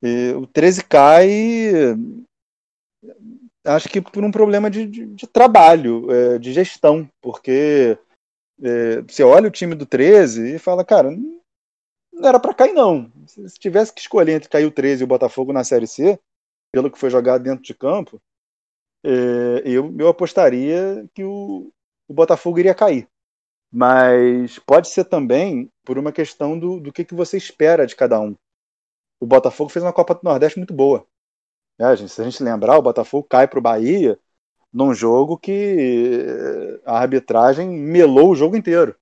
E 0.03 0.33
o 0.37 0.47
13 0.47 0.85
cai, 0.85 1.97
acho 3.65 3.89
que 3.89 4.01
por 4.01 4.23
um 4.23 4.31
problema 4.31 4.71
de, 4.71 4.87
de, 4.87 5.07
de 5.07 5.27
trabalho, 5.27 6.11
é, 6.11 6.39
de 6.39 6.53
gestão, 6.53 7.09
porque 7.21 7.99
é, 8.63 9.01
você 9.03 9.23
olha 9.23 9.49
o 9.49 9.53
time 9.53 9.75
do 9.75 9.87
13 9.87 10.57
e 10.57 10.59
fala, 10.59 10.85
cara, 10.85 11.11
não 11.11 12.29
era 12.29 12.39
para 12.39 12.55
cair 12.55 12.73
não. 12.73 13.11
Se 13.27 13.59
tivesse 13.59 13.93
que 13.93 14.01
escolher 14.01 14.33
entre 14.33 14.49
cair 14.49 14.67
o 14.67 14.71
13 14.71 15.03
e 15.03 15.05
o 15.05 15.09
Botafogo 15.09 15.53
na 15.53 15.65
Série 15.65 15.87
C, 15.87 16.19
pelo 16.73 16.91
que 16.91 16.99
foi 16.99 17.11
jogado 17.11 17.43
dentro 17.43 17.65
de 17.65 17.75
campo, 17.75 18.21
é, 19.05 19.63
eu, 19.65 19.95
eu 19.99 20.09
apostaria 20.09 21.07
que 21.15 21.25
o, 21.25 21.71
o 22.09 22.15
Botafogo 22.15 22.59
iria 22.59 22.75
cair. 22.75 23.09
Mas 23.73 24.59
pode 24.61 24.89
ser 24.89 25.05
também 25.05 25.69
por 25.85 25.99
uma 25.99 26.13
questão 26.13 26.59
do, 26.59 26.79
do 26.79 26.93
que, 26.93 27.05
que 27.05 27.15
você 27.15 27.37
espera 27.37 27.87
de 27.87 27.97
cada 27.97 28.21
um. 28.21 28.37
O 29.21 29.27
Botafogo 29.27 29.71
fez 29.71 29.85
uma 29.85 29.93
Copa 29.93 30.15
do 30.15 30.21
Nordeste 30.23 30.59
muito 30.59 30.73
boa. 30.73 31.05
É, 31.79 31.97
gente, 31.97 32.13
se 32.13 32.21
a 32.21 32.25
gente 32.25 32.43
lembrar, 32.43 32.79
o 32.79 32.83
Botafogo 32.83 33.27
cai 33.29 33.49
para 33.49 33.59
o 33.59 33.63
Bahia 33.63 34.19
num 34.73 34.93
jogo 34.93 35.39
que 35.39 36.27
a 36.85 36.99
arbitragem 36.99 37.69
melou 37.69 38.31
o 38.31 38.37
jogo 38.37 38.57
inteiro. 38.57 38.97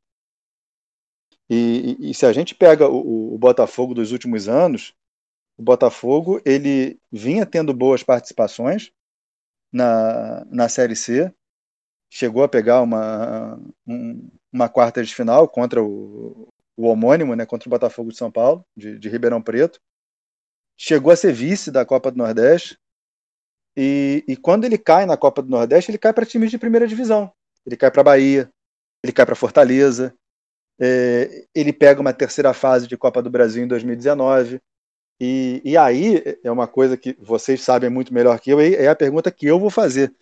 E, 1.49 1.97
e, 2.01 2.11
e 2.11 2.15
se 2.15 2.25
a 2.27 2.33
gente 2.33 2.55
pega 2.55 2.89
o, 2.89 3.35
o, 3.35 3.39
Botafogo 3.39 3.95
dos 3.95 4.13
últimos 4.13 4.49
anos, 4.49 4.95
o 5.57 5.63
Botafogo 5.63 6.41
ele 6.45 6.99
vinha 7.11 7.45
tendo 7.45 7.75
boas 7.75 8.03
participações 8.03 8.91
na, 9.73 10.45
na 10.47 10.69
Série 10.69 10.97
C, 10.97 11.33
chegou 12.11 12.43
a 12.43 12.49
pegar 12.49 12.83
uma, 12.83 13.59
um, 13.87 14.31
uma 14.53 14.69
quarta 14.69 15.03
de 15.03 15.15
final 15.15 15.49
contra 15.49 15.83
o, 15.83 16.49
o 16.77 16.87
homônimo, 16.87 17.35
né, 17.35 17.47
contra 17.47 17.69
o 17.69 17.71
Botafogo 17.71 18.11
de 18.11 18.19
São 18.19 18.31
Paulo, 18.31 18.65
de, 18.77 18.99
de 18.99 19.09
Ribeirão 19.09 19.43
Preto. 19.43 19.81
Chegou 20.85 21.13
a 21.13 21.17
ser 21.17 21.33
vice 21.33 21.71
da 21.71 21.87
Copa 21.87 22.11
do 22.11 22.19
Nordeste. 22.19 22.77
E, 23.77 24.25
e 24.27 24.37
quando 24.37 24.65
ele 24.65 24.77
cai 24.77 25.07
na 25.07 25.17
Copa 25.17 25.41
do 25.41 25.49
Nordeste, 25.49 25.93
ele 25.93 25.99
cai 25.99 26.13
para 26.13 26.27
times 26.27 26.51
de 26.51 26.59
primeira 26.59 26.89
divisão. 26.89 27.33
Ele 27.65 27.77
cai 27.77 27.89
para 27.89 28.03
Bahia, 28.03 28.51
ele 29.01 29.13
cai 29.13 29.25
para 29.25 29.37
Fortaleza, 29.37 30.13
é, 30.81 31.47
ele 31.55 31.73
pega 31.73 32.01
uma 32.01 32.13
terceira 32.13 32.53
fase 32.53 32.89
de 32.89 32.97
Copa 32.97 33.23
do 33.23 33.31
Brasil 33.31 33.63
em 33.63 33.69
2019. 33.69 34.61
E, 35.21 35.63
e 35.65 35.77
aí 35.77 36.21
é 36.43 36.51
uma 36.51 36.67
coisa 36.67 36.97
que 36.97 37.17
vocês 37.21 37.63
sabem 37.63 37.89
muito 37.89 38.13
melhor 38.13 38.41
que 38.41 38.51
eu, 38.51 38.59
é 38.59 38.89
a 38.89 38.97
pergunta 38.97 39.31
que 39.31 39.47
eu 39.47 39.61
vou 39.61 39.71
fazer. 39.71 40.13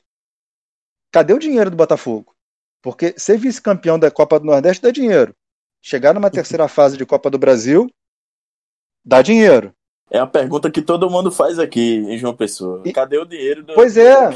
Cadê 1.10 1.32
o 1.32 1.38
dinheiro 1.38 1.70
do 1.70 1.76
Botafogo? 1.76 2.36
Porque 2.82 3.14
ser 3.16 3.38
vice-campeão 3.38 3.98
da 3.98 4.10
Copa 4.10 4.38
do 4.38 4.44
Nordeste 4.44 4.82
dá 4.82 4.90
dinheiro. 4.90 5.34
Chegar 5.80 6.12
numa 6.12 6.30
terceira 6.30 6.68
fase 6.68 6.98
de 6.98 7.06
Copa 7.06 7.30
do 7.30 7.38
Brasil 7.38 7.90
dá 9.02 9.22
dinheiro. 9.22 9.74
É 10.10 10.18
a 10.18 10.26
pergunta 10.26 10.70
que 10.70 10.82
todo 10.82 11.08
mundo 11.08 11.30
faz 11.30 11.58
aqui 11.58 11.96
em 11.96 12.18
João 12.18 12.34
Pessoa. 12.34 12.82
E... 12.84 12.92
Cadê 12.92 13.18
o 13.18 13.24
dinheiro? 13.24 13.62
Do... 13.62 13.74
Pois 13.74 13.96
é. 13.96 14.30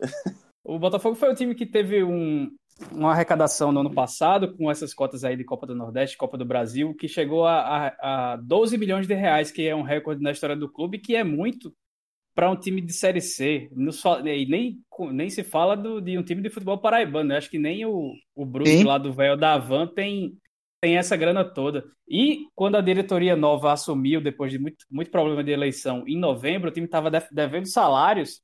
o 0.64 0.78
Botafogo 0.78 1.16
foi 1.16 1.32
o 1.32 1.34
time 1.34 1.54
que 1.54 1.66
teve 1.66 2.04
um, 2.04 2.50
uma 2.92 3.10
arrecadação 3.10 3.72
no 3.72 3.80
ano 3.80 3.92
passado, 3.92 4.56
com 4.56 4.70
essas 4.70 4.94
cotas 4.94 5.24
aí 5.24 5.36
de 5.36 5.44
Copa 5.44 5.66
do 5.66 5.74
Nordeste, 5.74 6.16
Copa 6.16 6.38
do 6.38 6.44
Brasil, 6.44 6.94
que 6.94 7.08
chegou 7.08 7.44
a, 7.44 7.60
a, 8.00 8.32
a 8.32 8.36
12 8.36 8.78
milhões 8.78 9.06
de 9.06 9.14
reais, 9.14 9.50
que 9.50 9.66
é 9.66 9.74
um 9.74 9.82
recorde 9.82 10.22
na 10.22 10.30
história 10.30 10.56
do 10.56 10.70
clube, 10.70 10.98
que 10.98 11.16
é 11.16 11.24
muito 11.24 11.74
para 12.34 12.50
um 12.50 12.56
time 12.56 12.80
de 12.80 12.92
Série 12.92 13.20
C. 13.20 13.68
E 14.24 14.46
nem, 14.46 14.78
nem 15.12 15.28
se 15.28 15.42
fala 15.42 15.76
do, 15.76 16.00
de 16.00 16.16
um 16.16 16.22
time 16.22 16.40
de 16.40 16.50
futebol 16.50 16.78
paraibano. 16.78 17.32
Eu 17.32 17.36
acho 17.38 17.50
que 17.50 17.58
nem 17.58 17.84
o, 17.84 18.12
o 18.34 18.46
Bruce 18.46 18.84
lá 18.84 18.96
do 18.96 19.12
Véu 19.12 19.36
da 19.36 19.58
Van 19.58 19.86
tem, 19.86 20.36
tem 20.80 20.96
essa 20.96 21.16
grana 21.16 21.44
toda. 21.44 21.84
E 22.08 22.46
quando 22.54 22.76
a 22.76 22.80
diretoria 22.80 23.36
nova 23.36 23.72
assumiu, 23.72 24.20
depois 24.20 24.50
de 24.50 24.58
muito, 24.58 24.84
muito 24.90 25.10
problema 25.10 25.44
de 25.44 25.50
eleição, 25.50 26.04
em 26.06 26.18
novembro, 26.18 26.70
o 26.70 26.72
time 26.72 26.86
estava 26.86 27.10
devendo 27.30 27.66
salários 27.66 28.42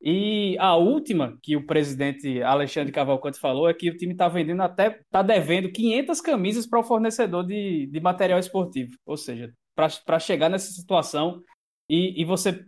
e 0.00 0.56
a 0.58 0.76
última 0.76 1.36
que 1.42 1.56
o 1.56 1.66
presidente 1.66 2.40
Alexandre 2.42 2.92
Cavalcante 2.92 3.38
falou 3.38 3.68
é 3.68 3.74
que 3.74 3.90
o 3.90 3.96
time 3.96 4.12
está 4.12 4.28
vendendo 4.28 4.62
até, 4.62 5.00
está 5.00 5.22
devendo 5.22 5.72
500 5.72 6.20
camisas 6.20 6.66
para 6.66 6.78
o 6.78 6.84
fornecedor 6.84 7.44
de, 7.44 7.86
de 7.86 8.00
material 8.00 8.38
esportivo. 8.38 8.96
Ou 9.04 9.16
seja, 9.16 9.52
para 9.74 10.18
chegar 10.20 10.48
nessa 10.48 10.70
situação 10.72 11.42
e, 11.88 12.20
e 12.20 12.24
você. 12.24 12.64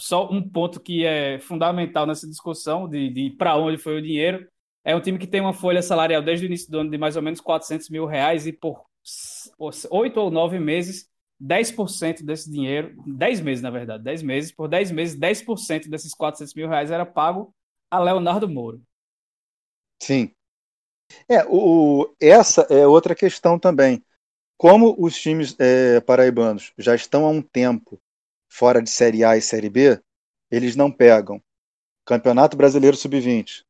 Só 0.00 0.30
um 0.30 0.42
ponto 0.48 0.80
que 0.80 1.04
é 1.04 1.38
fundamental 1.40 2.06
nessa 2.06 2.26
discussão 2.26 2.88
de, 2.88 3.10
de 3.10 3.30
para 3.36 3.56
onde 3.56 3.76
foi 3.76 3.98
o 3.98 4.02
dinheiro. 4.02 4.48
É 4.84 4.96
um 4.96 5.00
time 5.00 5.18
que 5.18 5.26
tem 5.26 5.40
uma 5.40 5.52
folha 5.52 5.82
salarial 5.82 6.22
desde 6.22 6.46
o 6.46 6.48
início 6.48 6.70
do 6.70 6.80
ano 6.80 6.90
de 6.90 6.98
mais 6.98 7.16
ou 7.16 7.22
menos 7.22 7.40
400 7.40 7.88
mil 7.90 8.06
reais 8.06 8.46
e 8.46 8.52
por 8.52 8.84
oito 9.90 10.20
ou 10.20 10.30
nove 10.30 10.58
meses 10.58 11.08
10% 11.40 12.22
desse 12.22 12.50
dinheiro, 12.50 12.94
10 13.06 13.40
meses 13.40 13.62
na 13.62 13.70
verdade, 13.70 14.04
10 14.04 14.22
meses, 14.22 14.52
por 14.52 14.68
10 14.68 14.90
meses, 14.90 15.18
10% 15.18 15.88
desses 15.88 16.12
400 16.12 16.54
mil 16.54 16.68
reais 16.68 16.90
era 16.90 17.06
pago 17.06 17.54
a 17.90 17.98
Leonardo 17.98 18.48
Moro. 18.48 18.82
Sim. 19.98 20.32
É, 21.28 21.44
o, 21.48 22.14
essa 22.20 22.62
é 22.70 22.86
outra 22.86 23.14
questão 23.14 23.58
também. 23.58 24.04
Como 24.56 24.94
os 24.98 25.18
times 25.18 25.56
é, 25.58 26.00
paraibanos 26.00 26.72
já 26.76 26.94
estão 26.94 27.24
há 27.24 27.30
um 27.30 27.40
tempo 27.40 28.00
fora 28.48 28.82
de 28.82 28.90
Série 28.90 29.24
A 29.24 29.36
e 29.36 29.42
Série 29.42 29.70
B, 29.70 30.00
eles 30.50 30.76
não 30.76 30.90
pegam 30.92 31.42
Campeonato 32.04 32.56
Brasileiro 32.56 32.96
Sub-20, 32.96 33.64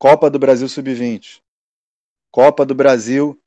Copa 0.00 0.30
do 0.30 0.38
Brasil 0.38 0.68
Sub-20, 0.68 1.42
Copa 2.32 2.64
do 2.64 2.74
Brasil 2.74 3.38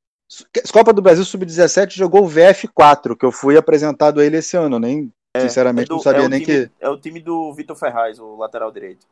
Copa 0.71 0.93
do 0.93 1.01
Brasil 1.01 1.25
Sub-17 1.25 1.91
jogou 1.91 2.25
o 2.25 2.29
VF4, 2.29 3.17
que 3.17 3.25
eu 3.25 3.31
fui 3.31 3.57
apresentado 3.57 4.19
a 4.19 4.25
ele 4.25 4.37
esse 4.37 4.55
ano, 4.55 4.79
nem 4.79 5.11
é, 5.35 5.41
sinceramente 5.41 5.85
é 5.85 5.89
do, 5.89 5.95
não 5.95 5.99
sabia 5.99 6.25
é 6.25 6.29
nem 6.29 6.43
time, 6.43 6.67
que. 6.67 6.71
É 6.79 6.89
o 6.89 6.97
time 6.97 7.19
do 7.19 7.53
Vitor 7.53 7.75
Ferraz, 7.75 8.19
o 8.19 8.35
lateral 8.37 8.71
direito. 8.71 9.05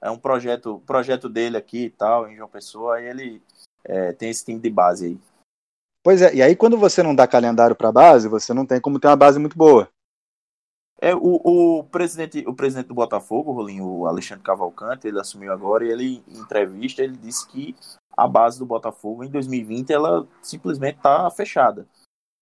É 0.00 0.10
um 0.10 0.18
projeto, 0.18 0.82
projeto 0.86 1.28
dele 1.28 1.56
aqui 1.56 1.86
e 1.86 1.90
tal, 1.90 2.28
em 2.28 2.36
João 2.36 2.48
Pessoa, 2.48 3.00
e 3.00 3.06
ele 3.06 3.42
é, 3.84 4.12
tem 4.12 4.30
esse 4.30 4.44
time 4.44 4.60
de 4.60 4.70
base 4.70 5.06
aí. 5.06 5.18
Pois 6.02 6.20
é, 6.20 6.34
e 6.34 6.42
aí 6.42 6.54
quando 6.54 6.76
você 6.76 7.02
não 7.02 7.14
dá 7.14 7.26
calendário 7.26 7.74
para 7.74 7.90
base, 7.90 8.28
você 8.28 8.52
não 8.52 8.66
tem 8.66 8.80
como 8.80 9.00
ter 9.00 9.08
uma 9.08 9.16
base 9.16 9.38
muito 9.38 9.56
boa. 9.56 9.88
É, 11.00 11.14
o, 11.14 11.40
o, 11.44 11.84
presidente, 11.84 12.44
o 12.46 12.54
presidente 12.54 12.88
do 12.88 12.94
Botafogo, 12.94 13.52
Rolinho, 13.52 13.86
o 13.86 14.06
Alexandre 14.06 14.44
Cavalcante, 14.44 15.08
ele 15.08 15.20
assumiu 15.20 15.52
agora 15.52 15.84
e 15.84 15.90
ele, 15.90 16.22
em 16.28 16.38
entrevista, 16.38 17.02
ele 17.02 17.16
disse 17.16 17.46
que 17.48 17.74
a 18.16 18.28
base 18.28 18.58
do 18.58 18.66
Botafogo 18.66 19.24
em 19.24 19.28
2020 19.28 19.92
ela 19.92 20.26
simplesmente 20.40 20.96
está 20.96 21.28
fechada. 21.30 21.86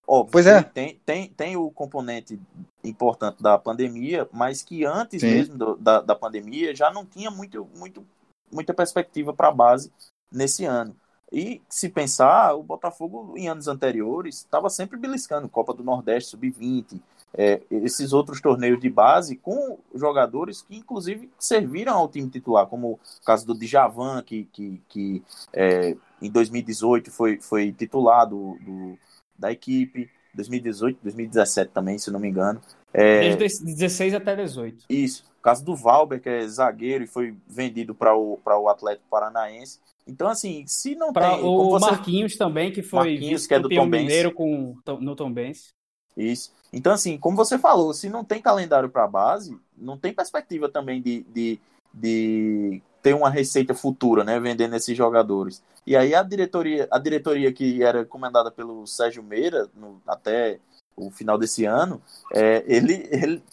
Óbvio, 0.05 0.31
pois 0.33 0.45
é. 0.45 0.61
tem, 0.61 0.99
tem, 1.05 1.29
tem 1.29 1.57
o 1.57 1.71
componente 1.71 2.39
importante 2.83 3.41
da 3.41 3.57
pandemia, 3.57 4.27
mas 4.31 4.61
que 4.61 4.85
antes 4.85 5.21
Sim. 5.21 5.31
mesmo 5.31 5.57
do, 5.57 5.75
da, 5.77 6.01
da 6.01 6.15
pandemia 6.15 6.75
já 6.75 6.91
não 6.91 7.05
tinha 7.05 7.31
muito, 7.31 7.67
muito, 7.77 8.05
muita 8.51 8.73
perspectiva 8.73 9.33
para 9.33 9.47
a 9.47 9.53
base 9.53 9.91
nesse 10.31 10.65
ano. 10.65 10.95
E 11.31 11.61
se 11.67 11.89
pensar, 11.89 12.53
o 12.53 12.61
Botafogo 12.61 13.33
em 13.35 13.47
anos 13.47 13.67
anteriores 13.67 14.35
estava 14.35 14.69
sempre 14.69 14.97
beliscando 14.97 15.49
Copa 15.49 15.73
do 15.73 15.83
Nordeste 15.83 16.31
Sub-20, 16.31 17.01
é, 17.35 17.61
esses 17.71 18.13
outros 18.13 18.39
torneios 18.39 18.79
de 18.79 18.89
base 18.89 19.35
com 19.35 19.79
jogadores 19.95 20.61
que, 20.61 20.77
inclusive, 20.77 21.29
serviram 21.39 21.93
ao 21.93 22.07
time 22.07 22.29
titular, 22.29 22.67
como 22.67 22.93
o 22.93 22.99
caso 23.25 23.45
do 23.45 23.55
Djavan, 23.55 24.21
que, 24.21 24.45
que, 24.51 24.81
que 24.87 25.23
é, 25.51 25.95
em 26.21 26.29
2018 26.29 27.11
foi, 27.11 27.39
foi 27.39 27.71
titular 27.71 28.27
do, 28.27 28.57
do, 28.61 28.97
da 29.37 29.51
equipe, 29.51 30.09
2018, 30.33 30.99
2017 31.01 31.71
também, 31.71 31.97
se 31.97 32.11
não 32.11 32.19
me 32.19 32.29
engano. 32.29 32.61
É, 32.93 33.35
Desde 33.35 33.65
16 33.65 34.13
até 34.13 34.35
18. 34.35 34.85
Isso. 34.87 35.25
O 35.39 35.41
caso 35.41 35.65
do 35.65 35.75
Valber, 35.75 36.21
que 36.21 36.29
é 36.29 36.47
zagueiro 36.47 37.03
e 37.03 37.07
foi 37.07 37.35
vendido 37.47 37.95
para 37.95 38.15
o, 38.15 38.39
o 38.45 38.69
Atlético 38.69 39.07
Paranaense. 39.09 39.79
Então, 40.05 40.27
assim, 40.27 40.65
se 40.67 40.95
não 40.95 41.11
pra 41.11 41.31
tem. 41.31 41.43
O 41.43 41.71
você... 41.71 41.85
Marquinhos 41.85 42.35
também, 42.35 42.71
que 42.71 42.83
foi 42.83 43.11
Marquinhos, 43.11 43.47
que 43.47 43.53
é 43.53 43.59
do 43.59 43.69
Tom 43.69 43.85
Mineiro 43.85 44.31
com, 44.31 44.75
no 44.99 45.15
Tom 45.15 45.31
Benz. 45.31 45.73
Isso. 46.15 46.53
Então, 46.73 46.91
assim, 46.91 47.19
como 47.19 47.37
você 47.37 47.59
falou, 47.59 47.93
se 47.93 48.09
não 48.09 48.25
tem 48.25 48.41
calendário 48.41 48.89
para 48.89 49.07
base, 49.07 49.55
não 49.77 49.95
tem 49.95 50.11
perspectiva 50.11 50.67
também 50.67 50.99
de, 50.99 51.21
de, 51.23 51.59
de 51.93 52.81
ter 53.03 53.13
uma 53.13 53.29
receita 53.29 53.75
futura, 53.75 54.23
né, 54.23 54.39
vendendo 54.39 54.75
esses 54.75 54.97
jogadores. 54.97 55.61
E 55.85 55.95
aí 55.95 56.15
a 56.15 56.23
diretoria, 56.23 56.87
a 56.89 56.97
diretoria 56.97 57.53
que 57.53 57.83
era 57.83 58.03
comandada 58.03 58.49
pelo 58.49 58.87
Sérgio 58.87 59.21
Meira 59.21 59.69
no, 59.75 60.01
até 60.07 60.59
o 60.95 61.11
final 61.11 61.37
desse 61.37 61.63
ano, 61.63 62.01
é, 62.33 62.63
ele, 62.65 63.07
ele 63.11 63.43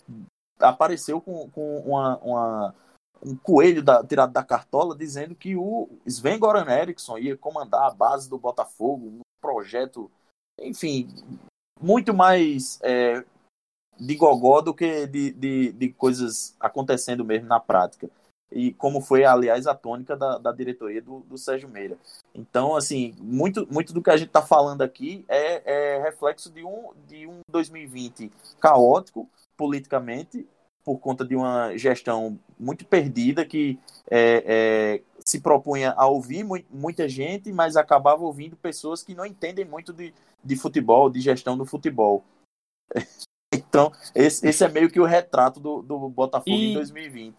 apareceu 0.59 1.20
com, 1.20 1.50
com 1.50 1.78
uma, 1.80 2.16
uma 2.18 2.74
um 3.22 3.37
coelho 3.37 3.83
da, 3.83 4.02
tirado 4.02 4.33
da 4.33 4.42
cartola 4.42 4.96
dizendo 4.96 5.35
que 5.35 5.54
o 5.54 5.90
Sven 6.06 6.38
Goran 6.38 6.70
Eriksson 6.70 7.18
ia 7.18 7.37
comandar 7.37 7.87
a 7.87 7.90
base 7.90 8.30
do 8.30 8.38
Botafogo, 8.38 9.06
um 9.06 9.20
projeto, 9.42 10.11
enfim, 10.59 11.06
muito 11.81 12.12
mais 12.12 12.79
é, 12.83 13.25
de 13.99 14.14
gogó 14.14 14.61
do 14.61 14.75
que 14.75 15.07
de, 15.07 15.33
de, 15.33 15.73
de, 15.73 15.88
coisas 15.90 16.57
acontecendo 16.59 17.25
mesmo 17.25 17.49
na 17.49 17.61
prática. 17.61 18.11
E 18.51 18.73
como 18.73 19.01
foi, 19.01 19.25
aliás, 19.25 19.66
a 19.66 19.75
tônica 19.75 20.16
da, 20.16 20.37
da 20.37 20.51
diretoria 20.51 21.01
do, 21.01 21.21
do 21.21 21.38
Sérgio 21.38 21.69
Meira. 21.69 21.97
Então, 22.35 22.75
assim, 22.75 23.14
muito, 23.19 23.66
muito 23.71 23.93
do 23.93 24.03
que 24.03 24.11
a 24.11 24.16
gente 24.16 24.29
está 24.29 24.43
falando 24.43 24.83
aqui 24.83 25.25
é, 25.29 25.97
é 25.97 26.03
reflexo 26.03 26.51
de 26.51 26.64
um, 26.64 26.90
de 27.07 27.29
um 27.29 27.40
2020 27.49 28.31
caótico 28.59 29.29
politicamente, 29.57 30.49
por 30.83 30.99
conta 30.99 31.25
de 31.25 31.37
uma 31.37 31.77
gestão 31.77 32.38
muito 32.59 32.85
perdida 32.85 33.45
que 33.45 33.79
é, 34.11 34.45
é, 34.47 35.03
se 35.31 35.40
propunha 35.40 35.93
a 35.97 36.09
ouvir 36.09 36.43
mu 36.43 36.57
muita 36.69 37.09
gente, 37.09 37.53
mas 37.53 37.77
acabava 37.77 38.25
ouvindo 38.25 38.57
pessoas 38.57 39.03
que 39.03 39.14
não 39.14 39.25
entendem 39.25 39.64
muito 39.64 39.93
de, 39.93 40.12
de 40.45 40.57
futebol, 40.57 41.09
de 41.09 41.21
gestão 41.21 41.57
do 41.57 41.64
futebol. 41.64 42.25
Então, 43.53 43.90
esse, 44.14 44.47
esse, 44.47 44.62
é 44.62 44.69
meio 44.69 44.88
que 44.88 45.01
o 45.01 45.05
retrato 45.05 45.59
do, 45.59 45.83
do 45.83 46.09
Botafogo 46.09 46.57
e, 46.57 46.71
em 46.71 46.75
2020. 46.75 47.35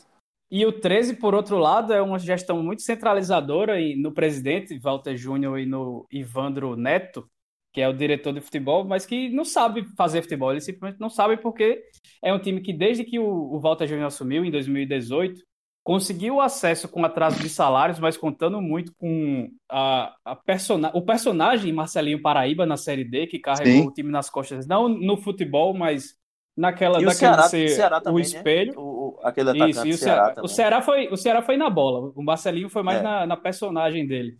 E 0.51 0.65
o 0.65 0.73
13, 0.73 1.15
por 1.15 1.33
outro 1.33 1.57
lado, 1.57 1.93
é 1.93 2.01
uma 2.01 2.19
gestão 2.19 2.61
muito 2.61 2.81
centralizadora 2.81 3.79
e 3.79 3.95
no 3.95 4.11
presidente, 4.11 4.77
Walter 4.77 5.15
Júnior, 5.15 5.57
e 5.57 5.65
no 5.65 6.05
Ivandro 6.11 6.75
Neto, 6.75 7.29
que 7.73 7.79
é 7.79 7.87
o 7.87 7.93
diretor 7.93 8.33
de 8.33 8.41
futebol, 8.41 8.83
mas 8.83 9.05
que 9.05 9.29
não 9.29 9.45
sabe 9.45 9.85
fazer 9.95 10.21
futebol. 10.21 10.51
Ele 10.51 10.59
simplesmente 10.59 10.99
não 10.99 11.09
sabe 11.09 11.37
porque 11.37 11.81
é 12.21 12.33
um 12.33 12.39
time 12.39 12.59
que, 12.59 12.73
desde 12.73 13.05
que 13.05 13.17
o, 13.17 13.25
o 13.25 13.61
Walter 13.61 13.87
Júnior 13.87 14.07
assumiu, 14.07 14.43
em 14.43 14.51
2018, 14.51 15.41
conseguiu 15.83 16.39
acesso 16.39 16.87
com 16.87 17.03
atraso 17.03 17.41
de 17.41 17.49
salários, 17.49 17.99
mas 17.99 18.15
contando 18.15 18.61
muito 18.61 18.93
com 18.95 19.49
a, 19.69 20.15
a 20.23 20.35
persona 20.35 20.91
o 20.93 21.01
personagem 21.01 21.73
Marcelinho 21.73 22.21
Paraíba 22.21 22.65
na 22.65 22.77
Série 22.77 23.03
D, 23.03 23.27
que 23.27 23.39
carregou 23.39 23.83
Sim. 23.83 23.87
o 23.87 23.93
time 23.93 24.11
nas 24.11 24.29
costas, 24.29 24.67
não 24.67 24.87
no 24.87 25.17
futebol, 25.17 25.73
mas 25.73 26.15
naquela 26.55 27.01
e 27.01 27.05
o 27.05 27.11
Ceará, 27.11 27.43
ser 27.43 27.69
Ceará 27.69 28.01
o 28.05 28.15
né? 28.15 28.21
espelho. 28.21 28.71
Né? 28.73 28.77
O, 28.77 29.19
aquele 29.23 29.49
atacante 29.49 29.71
Isso, 29.71 29.87
e 29.87 29.91
o 29.91 29.97
Ceará, 29.97 30.25
Ceará 30.25 30.43
o 30.43 30.47
Ceará 30.47 30.81
foi 30.81 31.07
o 31.07 31.17
Ceará 31.17 31.41
foi 31.41 31.57
na 31.57 31.69
bola, 31.69 32.11
o 32.15 32.23
Marcelinho 32.23 32.69
foi 32.69 32.83
mais 32.83 32.99
é. 32.99 33.03
na, 33.03 33.25
na 33.25 33.37
personagem 33.37 34.05
dele. 34.05 34.37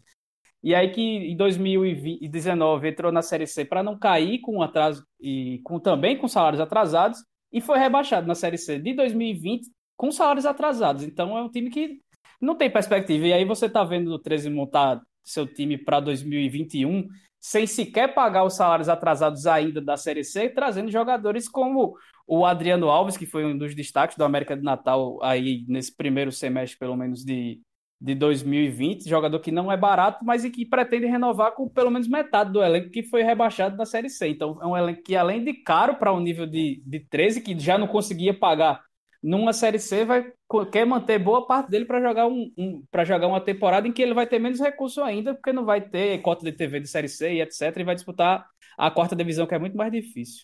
E 0.63 0.75
aí 0.75 0.91
que 0.91 1.01
em 1.01 1.36
2019 1.36 2.88
entrou 2.88 3.12
na 3.12 3.23
Série 3.23 3.47
C 3.47 3.65
para 3.65 3.82
não 3.82 3.97
cair 3.97 4.39
com 4.41 4.62
atraso 4.62 5.04
e 5.19 5.60
com 5.63 5.80
também 5.80 6.15
com 6.15 6.27
salários 6.27 6.62
atrasados 6.62 7.19
e 7.51 7.60
foi 7.60 7.80
rebaixado 7.80 8.27
na 8.27 8.36
Série 8.36 8.60
C 8.60 8.77
de 8.77 8.93
2020 8.93 9.67
com 10.02 10.12
salários 10.12 10.48
atrasados. 10.48 11.04
Então 11.04 11.38
é 11.38 11.44
um 11.44 11.48
time 11.48 11.70
que 11.70 12.00
não 12.42 12.56
tem 12.56 12.72
perspectiva. 12.72 13.28
E 13.28 13.34
aí 13.34 13.46
você 13.46 13.68
está 13.68 13.84
vendo 13.84 14.08
o 14.12 14.18
13 14.18 14.50
montar 14.50 15.00
seu 15.24 15.46
time 15.46 15.78
para 15.78 16.00
2021 16.00 17.08
sem 17.40 17.68
sequer 17.68 18.12
pagar 18.12 18.44
os 18.44 18.56
salários 18.56 18.90
atrasados 18.90 19.46
ainda 19.46 19.80
da 19.80 19.96
Série 19.96 20.24
C, 20.24 20.50
trazendo 20.50 20.90
jogadores 20.90 21.48
como 21.48 21.96
o 22.26 22.48
Adriano 22.48 22.90
Alves, 22.90 23.16
que 23.16 23.28
foi 23.28 23.46
um 23.46 23.56
dos 23.56 23.76
destaques 23.76 24.18
do 24.18 24.24
América 24.24 24.58
de 24.58 24.64
Natal 24.64 25.20
aí 25.22 25.64
nesse 25.68 25.96
primeiro 25.96 26.32
semestre, 26.32 26.80
pelo 26.80 26.98
menos, 26.98 27.24
de, 27.24 27.62
de 28.00 28.16
2020, 28.16 29.08
jogador 29.08 29.40
que 29.40 29.52
não 29.52 29.72
é 29.72 29.78
barato, 29.78 30.26
mas 30.26 30.44
e 30.44 30.50
que 30.50 30.66
pretende 30.66 31.06
renovar 31.06 31.54
com 31.54 31.70
pelo 31.70 31.92
menos 31.92 32.08
metade 32.08 32.52
do 32.52 32.64
elenco 32.64 32.90
que 32.90 33.04
foi 33.04 33.22
rebaixado 33.22 33.78
da 33.78 33.86
Série 33.86 34.10
C. 34.10 34.30
Então 34.30 34.58
é 34.64 34.66
um 34.66 34.76
elenco 34.76 35.04
que, 35.04 35.16
além 35.16 35.44
de 35.44 35.54
caro 35.54 35.96
para 35.98 36.12
um 36.12 36.20
nível 36.20 36.48
de, 36.48 36.82
de 36.84 37.00
13, 37.02 37.42
que 37.42 37.60
já 37.60 37.78
não 37.78 37.88
conseguia 37.88 38.34
pagar 38.34 38.84
numa 39.22 39.54
Série 39.54 39.80
C, 39.80 40.04
vai, 40.04 40.34
quer 40.72 40.86
manter 40.86 41.20
boa 41.20 41.46
parte 41.46 41.70
dele 41.70 41.86
para 41.86 42.02
jogar, 42.02 42.28
um, 42.28 42.52
um 42.58 42.84
para 42.90 43.06
jogar 43.06 43.28
uma 43.28 43.42
temporada 43.42 43.88
em 43.88 43.92
que 43.92 44.02
ele 44.02 44.14
vai 44.14 44.26
ter 44.26 44.40
menos 44.40 44.60
recurso 44.60 45.02
ainda, 45.02 45.34
porque 45.34 45.54
não 45.54 45.64
vai 45.64 45.82
ter 45.82 46.22
cota 46.22 46.44
de 46.44 46.52
TV 46.52 46.80
de 46.80 46.88
Série 46.88 47.10
C 47.10 47.34
e 47.34 47.42
etc. 47.42 47.76
E 47.78 47.84
vai 47.84 47.96
disputar 47.96 48.48
a 48.78 48.90
quarta 48.90 49.16
divisão, 49.16 49.46
que 49.46 49.54
é 49.54 49.60
muito 49.60 49.78
mais 49.78 49.92
difícil. 49.92 50.44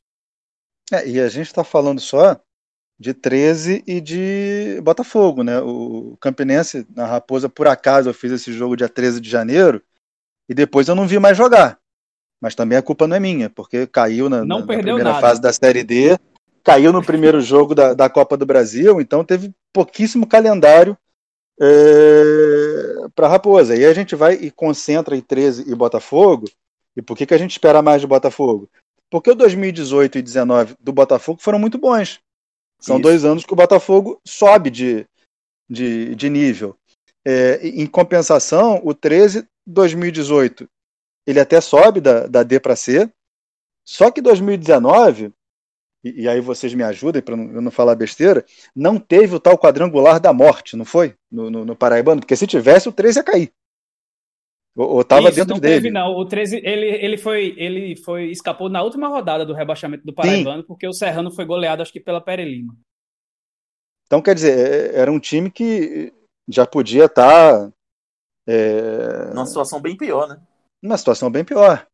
É, 0.92 1.08
e 1.08 1.20
a 1.20 1.28
gente 1.28 1.48
está 1.48 1.64
falando 1.64 2.00
só 2.00 2.40
de 3.00 3.14
13 3.14 3.84
e 3.86 4.00
de 4.00 4.80
Botafogo, 4.82 5.44
né? 5.44 5.60
O 5.60 6.18
Campinense, 6.20 6.86
na 6.96 7.06
Raposa, 7.06 7.50
por 7.50 7.68
acaso, 7.68 8.10
eu 8.10 8.14
fiz 8.14 8.32
esse 8.32 8.52
jogo 8.54 8.78
dia 8.78 8.90
13 8.90 9.20
de 9.20 9.30
janeiro 9.30 9.82
e 10.50 10.54
depois 10.54 10.88
eu 10.88 10.96
não 10.96 11.08
vi 11.08 11.20
mais 11.20 11.38
jogar. 11.38 11.80
Mas 12.42 12.56
também 12.56 12.78
a 12.78 12.84
culpa 12.84 13.08
não 13.08 13.16
é 13.16 13.20
minha, 13.20 13.50
porque 13.50 13.88
caiu 13.88 14.30
na, 14.30 14.46
na 14.46 14.66
primeira 14.66 15.04
nada. 15.04 15.22
fase 15.22 15.42
da 15.42 15.52
Série 15.52 15.84
D, 15.84 16.18
caiu 16.68 16.92
no 16.92 17.02
primeiro 17.02 17.40
jogo 17.40 17.74
da, 17.74 17.94
da 17.94 18.10
Copa 18.10 18.36
do 18.36 18.46
Brasil, 18.46 19.00
então 19.00 19.24
teve 19.24 19.56
pouquíssimo 19.72 20.28
calendário 20.28 20.98
é, 21.58 23.08
para 23.16 23.30
Raposa. 23.30 23.74
E 23.74 23.80
aí 23.80 23.86
a 23.86 23.94
gente 23.94 24.18
vai 24.18 24.34
e 24.34 24.52
concentra 24.52 25.16
em 25.16 25.22
13 25.22 25.72
e 25.72 25.74
Botafogo. 25.74 26.46
E 26.94 27.02
por 27.02 27.16
que, 27.16 27.26
que 27.26 27.34
a 27.34 27.38
gente 27.38 27.52
espera 27.52 27.82
mais 27.82 28.02
de 28.02 28.08
Botafogo? 28.08 28.70
Porque 29.10 29.32
o 29.32 29.36
2018 29.36 30.18
e 30.18 30.22
2019 30.22 30.76
do 30.78 30.92
Botafogo 30.92 31.40
foram 31.42 31.58
muito 31.58 31.78
bons. 31.78 32.20
São 32.82 32.98
Isso. 32.98 33.04
dois 33.04 33.24
anos 33.24 33.46
que 33.46 33.54
o 33.54 33.56
Botafogo 33.56 34.20
sobe 34.28 34.70
de, 34.70 35.08
de, 35.70 36.16
de 36.16 36.30
nível. 36.30 36.76
É, 37.26 37.66
em 37.66 37.88
compensação, 37.88 38.82
o 38.84 38.94
13, 38.94 39.48
2018, 39.66 40.68
ele 41.26 41.40
até 41.40 41.62
sobe 41.62 42.02
da, 42.02 42.28
da 42.28 42.44
D 42.44 42.60
para 42.60 42.76
C. 42.76 43.10
Só 43.86 44.12
que 44.12 44.22
2019, 44.22 45.32
e, 46.16 46.22
e 46.22 46.30
aí 46.30 46.40
vocês 46.42 46.74
me 46.74 46.84
ajudem 46.84 47.22
para 47.22 47.36
eu 47.36 47.62
não 47.62 47.72
falar 47.72 47.96
besteira, 47.96 48.46
não 48.76 49.00
teve 49.00 49.36
o 49.36 49.40
tal 49.40 49.58
quadrangular 49.58 50.20
da 50.20 50.34
morte, 50.34 50.76
não 50.76 50.86
foi? 50.86 51.16
No, 51.32 51.50
no, 51.50 51.66
no 51.66 51.76
Paraibano? 51.76 52.22
Porque 52.22 52.36
se 52.36 52.48
tivesse, 52.48 52.90
o 52.90 52.92
13 52.92 53.20
ia 53.20 53.24
cair. 53.24 53.54
Ou, 54.76 55.02
estava 55.02 55.32
dentro 55.32 55.56
não 55.56 55.60
dele? 55.60 55.76
Teve, 55.76 55.90
não. 55.90 56.16
O 56.16 56.24
13, 56.24 56.58
ele, 56.64 56.86
ele, 56.86 57.18
foi, 57.18 57.56
ele 57.58 57.96
foi 57.98 58.26
escapou 58.26 58.70
na 58.70 58.84
última 58.84 59.08
rodada 59.08 59.44
do 59.44 59.54
rebaixamento 59.54 60.06
do 60.06 60.14
Paraibano, 60.14 60.62
Sim. 60.62 60.68
porque 60.68 60.88
o 60.88 60.94
Serrano 60.94 61.32
foi 61.32 61.46
goleado, 61.46 61.82
acho 61.82 61.92
que 61.92 62.00
pela 62.00 62.22
Perelima. 62.22 62.76
Então, 64.06 64.22
quer 64.22 64.36
dizer, 64.36 64.58
é, 64.58 65.00
era 65.00 65.12
um 65.12 65.20
time 65.20 65.50
que 65.50 66.14
já 66.48 66.66
podia 66.66 67.06
estar. 67.06 67.68
Tá, 67.68 67.74
é... 68.48 69.34
Numa 69.34 69.48
situação 69.48 69.82
bem 69.82 69.98
pior, 69.98 70.28
né? 70.30 70.40
Numa 70.82 70.98
situação 70.98 71.32
bem 71.32 71.44
pior. 71.44 71.88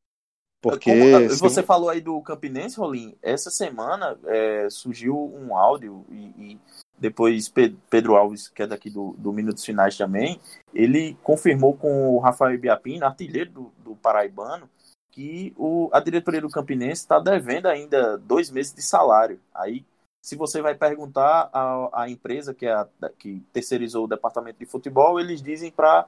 Porque. 0.64 0.98
Como, 0.98 1.30
você 1.36 1.62
falou 1.62 1.90
aí 1.90 2.00
do 2.00 2.22
Campinense, 2.22 2.78
Rolim. 2.78 3.14
Essa 3.22 3.52
semana 3.52 4.18
é, 4.26 4.70
surgiu 4.70 5.14
um 5.14 5.58
áudio 5.58 6.06
e, 6.10 6.32
e 6.38 6.60
depois 6.98 7.52
Pedro 7.90 8.16
Alves, 8.16 8.48
que 8.48 8.64
é 8.64 8.68
daqui 8.68 8.90
do, 8.90 9.14
do 9.18 9.34
Minutos 9.34 9.66
Finais 9.66 9.98
também, 9.98 10.40
ele 10.74 11.18
confirmou 11.22 11.76
com 11.76 12.16
o 12.16 12.20
Rafael 12.20 12.58
Biapino, 12.58 13.06
artilheiro 13.06 13.52
do, 13.52 13.74
do 13.84 13.96
Paraibano, 13.98 14.70
que 15.12 15.54
o, 15.58 15.90
a 15.92 16.00
diretoria 16.00 16.40
do 16.40 16.50
Campinense 16.50 17.02
está 17.02 17.20
devendo 17.20 17.66
ainda 17.66 18.18
dois 18.18 18.50
meses 18.50 18.74
de 18.74 18.82
salário. 18.82 19.42
Aí, 19.54 19.86
se 20.22 20.38
você 20.38 20.62
vai 20.62 20.76
perguntar 20.76 21.50
à, 21.52 22.04
à 22.04 22.10
empresa 22.10 22.54
que, 22.54 22.66
é 22.66 22.72
a, 22.72 22.88
que 23.20 23.44
terceirizou 23.52 24.06
o 24.06 24.08
departamento 24.08 24.60
de 24.60 24.66
futebol, 24.66 25.20
eles 25.20 25.42
dizem 25.42 25.72
para 25.72 26.08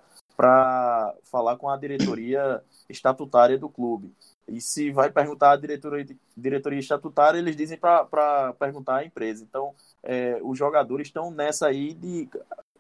falar 1.26 1.58
com 1.58 1.70
a 1.70 1.76
diretoria 1.76 2.64
estatutária 2.90 3.58
do 3.58 3.68
clube. 3.68 4.14
E 4.48 4.62
se 4.62 4.92
vai 4.92 5.12
perguntar 5.12 5.54
à 5.54 5.56
diretoria, 5.56 6.06
diretoria 6.38 6.80
estatutária, 6.80 7.40
eles 7.40 7.56
dizem 7.56 7.78
para 7.78 8.54
perguntar 8.60 8.98
à 8.98 9.06
empresa. 9.06 9.44
Então, 9.44 9.74
é, 10.04 10.40
os 10.44 10.58
jogadores 10.58 11.08
estão 11.08 11.32
nessa 11.32 11.68
aí 11.68 11.94
de. 11.94 12.30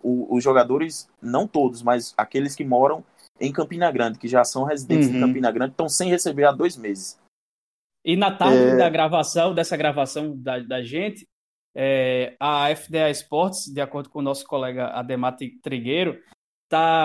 O, 0.01 0.36
os 0.36 0.43
jogadores, 0.43 1.10
não 1.19 1.47
todos, 1.47 1.82
mas 1.82 2.13
aqueles 2.15 2.56
que 2.56 2.63
moram 2.63 3.04
em 3.39 3.51
Campina 3.51 3.91
Grande, 3.91 4.19
que 4.19 4.28
já 4.28 4.43
são 4.43 4.63
residentes 4.63 5.10
uhum. 5.10 5.17
em 5.17 5.19
Campina 5.19 5.51
Grande, 5.51 5.71
estão 5.71 5.89
sem 5.89 6.10
receber 6.10 6.45
há 6.45 6.51
dois 6.51 6.78
meses. 6.78 7.19
E 8.04 8.15
na 8.15 8.32
tarde 8.32 8.58
é... 8.58 8.78
da 8.78 8.88
gravação, 8.88 9.56
dessa 9.56 9.75
gravação 9.75 10.38
da, 10.38 10.60
da 10.60 10.84
gente, 10.84 11.28
é, 11.75 12.36
a 12.39 12.73
FDA 12.75 13.10
Esportes, 13.10 13.65
de 13.65 13.82
acordo 13.82 14.10
com 14.10 14.19
o 14.19 14.21
nosso 14.21 14.45
colega 14.45 14.89
Ademar 14.89 15.36
Trigueiro, 15.63 16.21
está 16.63 17.04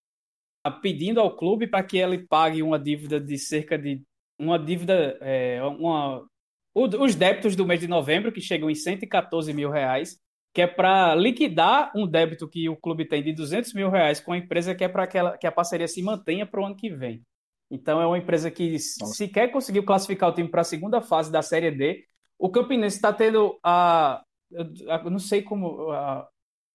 pedindo 0.82 1.20
ao 1.20 1.34
clube 1.34 1.66
para 1.66 1.82
que 1.82 1.96
ele 1.96 2.18
pague 2.18 2.62
uma 2.62 2.78
dívida 2.78 3.18
de 3.18 3.38
cerca 3.38 3.78
de 3.78 4.02
uma 4.40 4.59
dívida, 4.59 5.18
é, 5.20 5.62
uma, 5.62 6.26
os 6.74 7.14
débitos 7.14 7.55
do 7.55 7.66
mês 7.66 7.81
de 7.81 7.87
novembro, 7.87 8.33
que 8.33 8.40
chegam 8.40 8.70
em 8.70 8.74
114 8.74 9.53
mil 9.53 9.70
reais, 9.70 10.18
que 10.53 10.62
é 10.62 10.66
para 10.66 11.14
liquidar 11.14 11.92
um 11.94 12.07
débito 12.07 12.48
que 12.48 12.68
o 12.68 12.76
clube 12.76 13.05
tem 13.07 13.22
de 13.22 13.33
200 13.33 13.72
mil 13.74 13.90
reais 13.90 14.18
com 14.18 14.33
a 14.33 14.38
empresa 14.38 14.74
que 14.74 14.83
é 14.83 14.88
para 14.88 15.07
que 15.07 15.46
a 15.46 15.53
parceria 15.53 15.87
se 15.87 16.03
mantenha 16.03 16.44
para 16.46 16.61
o 16.61 16.66
ano 16.66 16.74
que 16.74 16.90
vem. 16.90 17.22
Então 17.70 18.00
é 18.00 18.07
uma 18.07 18.18
empresa 18.18 18.50
que 18.50 18.72
Nossa. 18.72 19.07
se 19.07 19.29
quer 19.29 19.48
conseguir 19.53 19.83
classificar 19.83 20.29
o 20.29 20.35
time 20.35 20.48
para 20.48 20.62
a 20.62 20.64
segunda 20.64 21.00
fase 21.00 21.31
da 21.31 21.40
Série 21.40 21.70
D, 21.70 22.05
o 22.37 22.50
Campinense 22.50 22.96
está 22.96 23.12
tendo 23.12 23.61
a, 23.62 24.24
eu 24.50 25.11
não 25.11 25.20
sei 25.20 25.42
como 25.42 25.92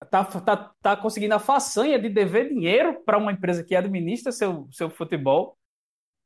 está 0.01 0.23
tá, 0.23 0.73
tá 0.81 0.95
conseguindo 0.95 1.33
a 1.33 1.39
façanha 1.39 1.99
de 1.99 2.07
dever 2.07 2.47
dinheiro 2.47 3.01
para 3.03 3.17
uma 3.17 3.33
empresa 3.33 3.63
que 3.63 3.75
administra 3.75 4.31
seu, 4.31 4.69
seu 4.71 4.89
futebol 4.89 5.57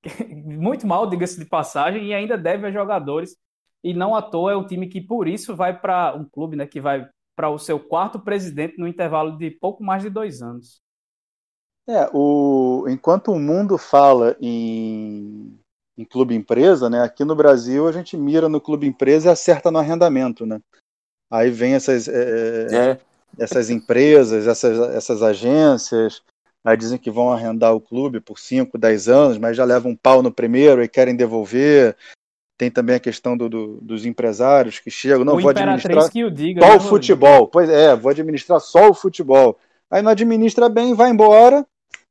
muito 0.29 0.87
mal, 0.87 1.09
diga-se 1.09 1.39
de 1.39 1.45
passagem, 1.45 2.07
e 2.07 2.13
ainda 2.13 2.37
deve 2.37 2.67
a 2.67 2.71
jogadores. 2.71 3.35
E 3.83 3.93
não 3.93 4.13
à 4.13 4.21
toa 4.21 4.51
é 4.51 4.55
um 4.55 4.65
time 4.65 4.87
que, 4.87 4.99
por 4.99 5.27
isso, 5.27 5.55
vai 5.55 5.77
para 5.77 6.15
um 6.15 6.25
clube 6.25 6.55
né, 6.55 6.67
que 6.67 6.81
vai 6.81 7.07
para 7.35 7.49
o 7.49 7.57
seu 7.57 7.79
quarto 7.79 8.19
presidente 8.19 8.77
no 8.77 8.87
intervalo 8.87 9.37
de 9.37 9.49
pouco 9.49 9.81
mais 9.81 10.03
de 10.03 10.09
dois 10.09 10.41
anos. 10.41 10.81
É, 11.87 12.09
o, 12.13 12.85
enquanto 12.89 13.31
o 13.31 13.39
mundo 13.39 13.77
fala 13.77 14.35
em, 14.41 15.57
em 15.97 16.03
clube 16.03 16.35
empresa, 16.35 16.89
né, 16.89 17.01
aqui 17.01 17.23
no 17.23 17.35
Brasil 17.35 17.87
a 17.87 17.91
gente 17.91 18.15
mira 18.17 18.49
no 18.49 18.59
clube 18.59 18.85
empresa 18.85 19.29
e 19.29 19.31
acerta 19.31 19.71
no 19.71 19.79
arrendamento. 19.79 20.45
Né? 20.45 20.59
Aí 21.31 21.49
vem 21.49 21.73
essas, 21.75 22.07
é, 22.09 22.91
é. 22.91 22.99
essas 23.39 23.69
empresas, 23.69 24.45
essas, 24.45 24.77
essas 24.93 25.23
agências, 25.23 26.21
aí 26.63 26.77
dizem 26.77 26.97
que 26.97 27.11
vão 27.11 27.31
arrendar 27.31 27.73
o 27.73 27.81
clube 27.81 28.19
por 28.19 28.39
5, 28.39 28.77
10 28.77 29.07
anos, 29.09 29.37
mas 29.37 29.55
já 29.55 29.63
levam 29.63 29.91
um 29.91 29.95
pau 29.95 30.21
no 30.21 30.31
primeiro 30.31 30.83
e 30.83 30.87
querem 30.87 31.15
devolver. 31.15 31.95
Tem 32.57 32.69
também 32.69 32.95
a 32.95 32.99
questão 32.99 33.37
do, 33.37 33.47
do, 33.47 33.81
dos 33.81 34.05
empresários 34.05 34.79
que 34.79 34.91
chegam, 34.91 35.23
não, 35.23 35.37
o 35.37 35.41
vou 35.41 35.49
administrar 35.49 36.11
que 36.11 36.25
o 36.25 36.29
diga, 36.29 36.61
só 36.61 36.67
né, 36.67 36.75
o 36.75 36.79
futebol. 36.81 37.47
Pois 37.47 37.69
é, 37.69 37.95
vou 37.95 38.11
administrar 38.11 38.59
só 38.59 38.89
o 38.89 38.93
futebol. 38.93 39.57
Aí 39.89 40.01
não 40.01 40.11
administra 40.11 40.67
bem, 40.67 40.93
vai 40.93 41.09
embora, 41.09 41.65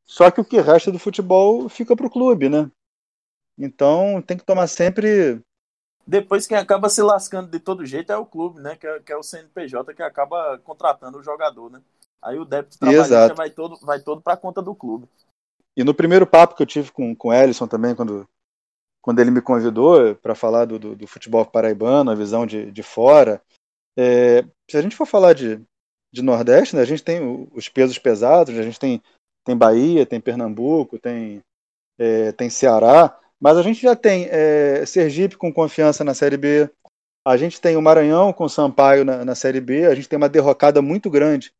só 0.07 0.31
que 0.31 0.41
o 0.41 0.45
que 0.45 0.59
resta 0.59 0.91
do 0.91 0.99
futebol 0.99 1.69
fica 1.69 1.95
para 1.95 2.07
o 2.07 2.11
clube, 2.11 2.49
né? 2.49 2.71
Então 3.59 4.23
tem 4.23 4.39
que 4.39 4.45
tomar 4.45 4.67
sempre. 4.67 5.41
Depois 6.07 6.47
quem 6.47 6.57
acaba 6.57 6.89
se 6.89 7.03
lascando 7.03 7.51
de 7.51 7.61
todo 7.61 7.85
jeito 7.85 8.11
é 8.11 8.17
o 8.17 8.25
clube, 8.25 8.61
né? 8.61 8.75
Que 8.75 8.87
é, 8.87 9.01
que 9.01 9.13
é 9.13 9.17
o 9.17 9.23
CNPJ 9.23 9.93
que 9.93 10.03
acaba 10.03 10.59
contratando 10.65 11.19
o 11.19 11.23
jogador, 11.23 11.71
né? 11.71 11.83
Aí 12.23 12.39
o 12.39 12.45
débito 12.45 12.79
trabalhista 12.79 13.35
vai 13.35 13.51
todo, 13.51 13.79
vai 13.81 14.01
todo 14.01 14.21
para 14.21 14.37
conta 14.37 14.61
do 14.61 14.75
clube. 14.75 15.09
E 15.77 15.85
no 15.85 15.95
primeiro 15.95 16.27
papo 16.27 16.57
que 16.57 16.63
eu 16.63 16.67
tive 16.67 16.91
com, 16.91 17.15
com 17.15 17.29
o 17.29 17.33
Ellison 17.33 17.67
também, 17.67 17.95
quando 17.95 18.29
quando 19.01 19.21
ele 19.21 19.31
me 19.31 19.41
convidou 19.41 20.15
para 20.17 20.35
falar 20.35 20.67
do, 20.67 20.79
do, 20.79 20.95
do, 20.95 21.07
futebol 21.07 21.43
paraibano, 21.47 22.11
a 22.11 22.15
visão 22.15 22.45
de, 22.45 22.71
de 22.71 22.83
fora. 22.83 23.41
É, 23.97 24.45
se 24.71 24.77
a 24.77 24.83
gente 24.83 24.95
for 24.95 25.07
falar 25.07 25.33
de, 25.33 25.59
de 26.13 26.21
Nordeste, 26.21 26.77
né, 26.77 26.83
a 26.83 26.85
gente 26.85 27.03
tem 27.03 27.49
os 27.53 27.71
pesos 27.71 27.99
pesados, 27.99 28.59
a 28.59 28.63
gente 28.63 28.79
tem, 28.79 29.03
tem 29.47 29.57
Bahia, 29.57 30.05
tem 30.05 30.21
Pernambuco, 30.21 30.99
tem, 30.99 31.43
é, 31.99 32.33
tem 32.33 32.51
Ceará, 32.51 33.19
mas 33.41 33.57
a 33.57 33.63
gente 33.63 33.81
já 33.81 33.97
tem 33.97 34.29
é, 34.31 34.85
Sergipe 34.85 35.39
com 35.39 35.51
confiança 35.51 36.05
na 36.05 36.13
Série 36.13 36.37
B, 36.37 36.71
a 37.27 37.37
gente 37.39 37.61
tem 37.61 37.79
o 37.79 37.83
Maranhão 37.83 38.31
com 38.33 38.47
Sampaio 38.47 39.05
na, 39.05 39.25
na 39.25 39.35
Série 39.35 39.61
B, 39.61 39.87
a 39.87 39.95
gente 39.95 40.09
tem 40.09 40.19
uma 40.19 40.29
derrocada 40.29 40.83
muito 40.83 41.09
grande 41.09 41.51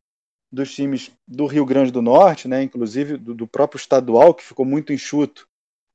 dos 0.51 0.73
times 0.73 1.11
do 1.27 1.45
Rio 1.45 1.65
Grande 1.65 1.91
do 1.91 2.01
Norte, 2.01 2.47
né, 2.47 2.63
inclusive 2.63 3.17
do, 3.17 3.33
do 3.33 3.47
próprio 3.47 3.79
estadual, 3.79 4.33
que 4.33 4.43
ficou 4.43 4.65
muito 4.65 4.91
enxuto 4.91 5.47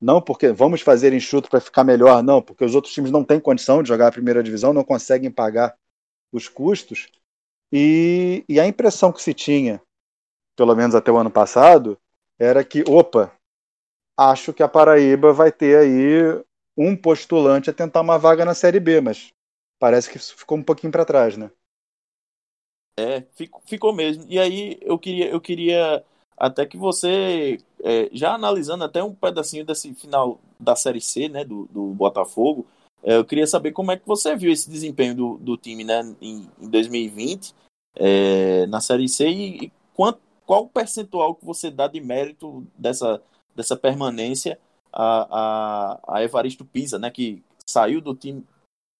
não 0.05 0.21
porque 0.21 0.53
vamos 0.53 0.83
fazer 0.83 1.15
enxuto 1.15 1.49
para 1.49 1.61
ficar 1.61 1.83
melhor, 1.83 2.23
não, 2.23 2.43
porque 2.43 2.63
os 2.63 2.75
outros 2.75 2.93
times 2.93 3.11
não 3.11 3.25
têm 3.25 3.41
condição 3.41 3.83
de 3.83 3.89
jogar 3.89 4.09
a 4.09 4.13
primeira 4.13 4.43
divisão, 4.43 4.75
não 4.75 4.85
conseguem 4.85 5.31
pagar 5.31 5.75
os 6.31 6.47
custos. 6.47 7.09
E, 7.73 8.45
e 8.47 8.61
a 8.61 8.67
impressão 8.67 9.11
que 9.11 9.23
se 9.23 9.33
tinha, 9.33 9.81
pelo 10.55 10.75
menos 10.75 10.95
até 10.95 11.11
o 11.11 11.17
ano 11.17 11.31
passado, 11.31 11.99
era 12.39 12.63
que, 12.63 12.85
opa, 12.87 13.33
acho 14.15 14.53
que 14.53 14.63
a 14.63 14.69
Paraíba 14.69 15.33
vai 15.33 15.51
ter 15.51 15.79
aí 15.79 16.45
um 16.77 16.95
postulante 16.95 17.71
a 17.71 17.73
tentar 17.73 18.03
uma 18.03 18.19
vaga 18.19 18.45
na 18.45 18.53
Série 18.53 18.81
B, 18.81 19.01
mas 19.01 19.33
parece 19.79 20.11
que 20.11 20.19
ficou 20.19 20.59
um 20.59 20.63
pouquinho 20.63 20.93
para 20.93 21.07
trás, 21.07 21.39
né? 21.39 21.51
É, 22.97 23.23
ficou, 23.35 23.61
ficou 23.65 23.93
mesmo. 23.93 24.25
E 24.29 24.39
aí 24.39 24.79
eu 24.81 24.99
queria, 24.99 25.29
eu 25.29 25.41
queria 25.41 26.05
até 26.37 26.67
que 26.67 26.77
você, 26.77 27.59
é, 27.83 28.09
já 28.13 28.35
analisando 28.35 28.85
até 28.85 29.03
um 29.03 29.15
pedacinho 29.15 29.65
desse 29.65 29.93
final 29.95 30.41
da 30.59 30.77
Série 30.77 31.01
C, 31.01 31.29
né, 31.29 31.45
do, 31.45 31.67
do 31.71 31.87
Botafogo, 31.89 32.67
é, 33.03 33.17
eu 33.17 33.25
queria 33.25 33.47
saber 33.47 33.73
como 33.73 33.93
é 33.93 33.97
que 33.97 34.07
você 34.07 34.35
viu 34.35 34.51
esse 34.51 34.69
desempenho 34.69 35.15
do, 35.15 35.39
do 35.39 35.57
time 35.57 35.85
né, 35.85 36.15
em, 36.21 36.49
em 36.61 36.69
2020 36.69 37.55
é, 37.97 38.67
na 38.67 38.81
Série 38.81 39.09
C 39.09 39.29
e, 39.29 39.65
e 39.67 39.73
quanto, 39.95 40.21
qual 40.47 40.65
o 40.65 40.69
percentual 40.69 41.35
que 41.35 41.45
você 41.45 41.71
dá 41.71 41.87
de 41.87 42.01
mérito 42.01 42.67
dessa, 42.77 43.23
dessa 43.55 43.77
permanência 43.77 44.59
a, 44.93 45.99
a, 46.09 46.17
a 46.17 46.23
Evaristo 46.23 46.65
Pisa, 46.65 46.99
né, 46.99 47.11
que 47.11 47.43
saiu 47.67 48.01
do 48.01 48.15
time, 48.15 48.45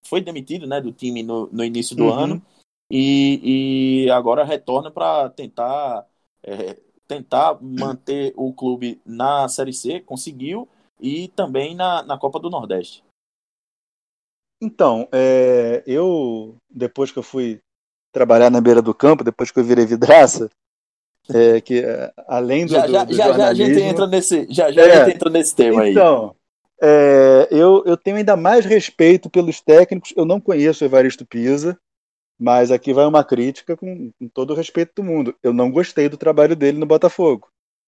foi 0.05 0.21
demitido 0.21 0.67
né, 0.67 0.79
do 0.79 0.91
time 0.91 1.23
no, 1.23 1.49
no 1.51 1.63
início 1.63 1.95
do 1.95 2.05
uhum. 2.05 2.13
ano 2.13 2.41
e, 2.89 4.05
e 4.05 4.11
agora 4.11 4.43
retorna 4.43 4.91
para 4.91 5.29
tentar 5.29 6.05
é, 6.43 6.77
tentar 7.07 7.57
manter 7.61 8.33
o 8.35 8.53
clube 8.53 8.99
na 9.05 9.47
Série 9.47 9.73
C, 9.73 9.99
conseguiu, 9.99 10.67
e 10.99 11.27
também 11.29 11.75
na, 11.75 12.03
na 12.03 12.17
Copa 12.17 12.39
do 12.39 12.49
Nordeste. 12.49 13.03
Então, 14.61 15.07
é, 15.11 15.83
eu, 15.85 16.55
depois 16.69 17.11
que 17.11 17.19
eu 17.19 17.23
fui 17.23 17.59
trabalhar 18.11 18.49
na 18.49 18.61
beira 18.61 18.81
do 18.81 18.93
campo, 18.93 19.23
depois 19.23 19.51
que 19.51 19.59
eu 19.59 19.63
virei 19.63 19.85
vidraça, 19.85 20.49
é, 21.29 21.59
que 21.59 21.83
além 22.27 22.65
do, 22.65 22.71
já, 22.71 22.85
do, 22.85 22.91
já, 22.91 23.03
do 23.03 23.13
já, 23.13 23.33
já, 23.33 23.47
a 23.49 23.53
gente 23.53 23.79
entra 23.81 24.07
nesse, 24.07 24.47
já, 24.49 24.71
já 24.71 24.81
é, 24.81 25.11
entra 25.11 25.29
nesse 25.29 25.55
tema 25.55 25.87
então, 25.87 26.29
aí. 26.29 26.45
É, 26.81 27.47
eu, 27.51 27.83
eu 27.85 27.97
tenho 27.97 28.17
ainda 28.17 28.35
mais 28.35 28.65
respeito 28.65 29.29
pelos 29.29 29.59
técnicos. 29.61 30.13
Eu 30.15 30.25
não 30.25 30.39
conheço 30.39 30.83
o 30.83 30.87
Evaristo 30.87 31.25
Pisa, 31.25 31.77
mas 32.39 32.71
aqui 32.71 32.93
vai 32.93 33.05
uma 33.05 33.23
crítica 33.23 33.75
com, 33.77 34.11
com 34.11 34.27
todo 34.27 34.51
o 34.51 34.55
respeito 34.55 34.93
do 34.95 35.03
mundo. 35.03 35.35
Eu 35.41 35.53
não 35.53 35.71
gostei 35.71 36.09
do 36.09 36.17
trabalho 36.17 36.55
dele 36.55 36.77
no 36.77 36.85
Botafogo. 36.85 37.47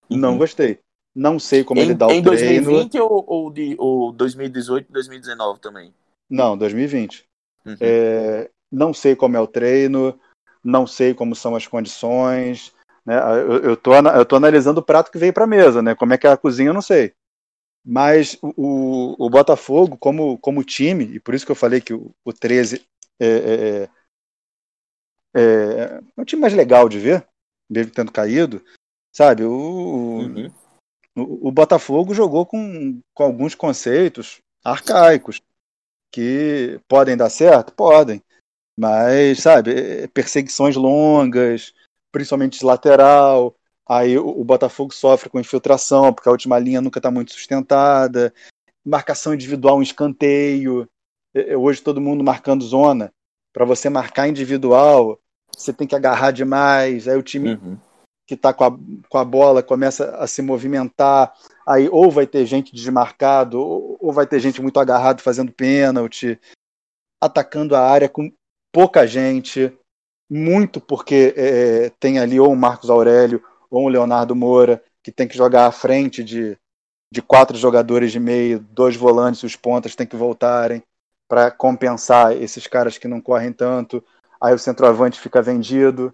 Uhum. 0.10 0.18
Não 0.18 0.38
gostei. 0.38 0.80
Não 1.14 1.40
sei 1.40 1.64
como 1.64 1.82
em, 1.82 1.84
ele 1.84 1.94
dá 1.94 2.08
o 2.08 2.12
em 2.12 2.22
treino. 2.22 2.46
Em 2.46 2.64
2020 2.64 3.00
ou, 3.00 3.26
ou, 3.28 3.52
de, 3.52 3.76
ou 3.78 4.12
2018, 4.12 4.92
2019 4.92 5.60
também? 5.60 5.94
Não, 6.30 6.58
2020. 6.58 7.26
Uhum. 7.66 7.76
É, 7.80 8.50
não 8.72 8.94
sei 8.94 9.16
como 9.16 9.36
é 9.36 9.40
o 9.40 9.48
treino, 9.48 10.18
não 10.64 10.86
sei 10.86 11.14
como 11.14 11.36
são 11.36 11.56
as 11.56 11.68
condições. 11.68 12.74
Né? 13.06 13.18
Eu, 13.18 13.64
eu, 13.64 13.78
tô, 13.78 13.94
eu 13.94 14.26
tô 14.26 14.36
analisando 14.36 14.80
o 14.80 14.84
prato 14.84 15.12
que 15.12 15.18
veio 15.18 15.34
para 15.34 15.46
a 15.46 15.48
mesa, 15.48 15.82
né? 15.82 15.96
Como 15.96 16.14
é 16.14 16.18
que 16.18 16.28
é 16.28 16.32
a 16.32 16.38
cozinha, 16.38 16.70
eu 16.70 16.74
não 16.74 16.82
sei. 16.82 17.14
Mas 17.84 18.38
o, 18.42 19.16
o 19.18 19.30
Botafogo, 19.30 19.98
como, 19.98 20.38
como 20.40 20.64
time, 20.64 21.06
e 21.06 21.20
por 21.20 21.34
isso 21.34 21.46
que 21.46 21.52
eu 21.52 21.56
falei 21.56 21.80
que 21.80 21.94
o, 21.94 22.14
o 22.26 22.34
13 22.34 22.86
é, 23.20 23.28
é, 23.28 23.90
é 25.38 25.42
é, 25.42 26.02
é 26.18 26.22
um 26.22 26.26
time 26.26 26.42
mais 26.42 26.54
legal 26.54 26.90
de 26.90 27.00
ver, 27.00 27.28
mesmo 27.70 27.92
tendo 27.92 28.12
caído. 28.12 28.64
Sabe, 29.14 29.44
o, 29.44 29.52
uhum. 29.52 30.52
o, 31.16 31.48
o, 31.48 31.52
Botafogo 31.52 32.14
jogou 32.14 32.46
com, 32.46 33.02
com 33.14 33.24
alguns 33.24 33.56
conceitos 33.56 34.40
arcaicos 34.64 35.42
que 36.12 36.80
podem 36.88 37.18
dar 37.18 37.30
certo? 37.30 37.74
Podem. 37.74 38.22
Mas, 38.78 39.40
sabe, 39.42 39.72
é, 39.72 40.08
perseguições 40.08 40.76
longas, 40.76 41.74
principalmente 42.12 42.60
de 42.60 42.66
lateral. 42.66 43.56
Aí 43.88 44.18
o, 44.18 44.28
o 44.28 44.44
Botafogo 44.44 44.94
sofre 44.94 45.30
com 45.30 45.40
infiltração, 45.40 46.14
porque 46.14 46.30
a 46.30 46.32
última 46.32 46.60
linha 46.60 46.82
nunca 46.82 47.00
está 47.00 47.10
muito 47.10 47.34
sustentada. 47.34 48.34
Marcação 48.86 49.34
individual, 49.34 49.78
um 49.78 49.82
escanteio. 49.82 50.88
É, 51.34 51.58
hoje 51.58 51.82
todo 51.82 52.02
mundo 52.02 52.24
marcando 52.24 52.64
zona. 52.64 53.12
Para 53.52 53.66
você 53.66 53.90
marcar 53.90 54.28
individual, 54.28 55.20
você 55.58 55.74
tem 55.74 55.88
que 55.88 55.96
agarrar 55.96 56.32
demais, 56.32 57.08
aí 57.08 57.18
o 57.18 57.24
time 57.24 57.56
uhum. 57.56 57.78
que 58.28 58.36
está 58.36 58.54
com 58.54 58.64
a, 58.64 58.78
com 59.10 59.18
a 59.18 59.26
bola 59.26 59.64
começa 59.64 60.16
a 60.18 60.28
se 60.28 60.42
movimentar, 60.42 61.34
aí 61.66 61.90
ou 61.90 62.12
vai 62.12 62.28
ter 62.28 62.46
gente 62.46 62.74
desmarcado, 62.74 63.60
ou, 63.60 63.98
ou 64.00 64.14
vai 64.14 64.28
ter 64.28 64.40
gente 64.40 64.62
muito 64.62 64.80
agarrado 64.80 65.22
fazendo 65.22 65.52
pênalti, 65.52 66.40
atacando 67.22 67.76
a 67.76 67.82
área 67.82 68.08
com 68.08 68.32
pouca 68.72 69.08
gente, 69.08 69.76
muito 70.30 70.80
porque 70.80 71.34
é, 71.36 71.90
tem 72.00 72.20
ali 72.20 72.40
ou 72.40 72.52
um 72.52 72.56
Marcos 72.56 72.90
Aurélio 72.90 73.44
ou 73.72 73.86
um 73.86 73.90
Leonardo 73.90 74.36
Moura 74.36 74.84
que 75.02 75.12
tem 75.12 75.28
que 75.28 75.38
jogar 75.38 75.66
à 75.66 75.72
frente 75.72 76.24
de, 76.24 76.58
de 77.12 77.22
quatro 77.22 77.58
jogadores 77.58 78.12
de 78.12 78.20
meio, 78.20 78.60
dois 78.60 78.96
volantes, 78.96 79.42
os 79.42 79.56
pontas 79.56 79.96
têm 79.96 80.06
que 80.06 80.16
voltarem 80.16 80.84
para 81.28 81.50
compensar 81.50 82.36
esses 82.36 82.68
caras 82.68 82.98
que 82.98 83.08
não 83.08 83.20
correm 83.20 83.52
tanto 83.52 84.04
aí 84.42 84.54
o 84.54 84.60
centroavante 84.60 85.20
fica 85.20 85.42
vendido, 85.42 86.14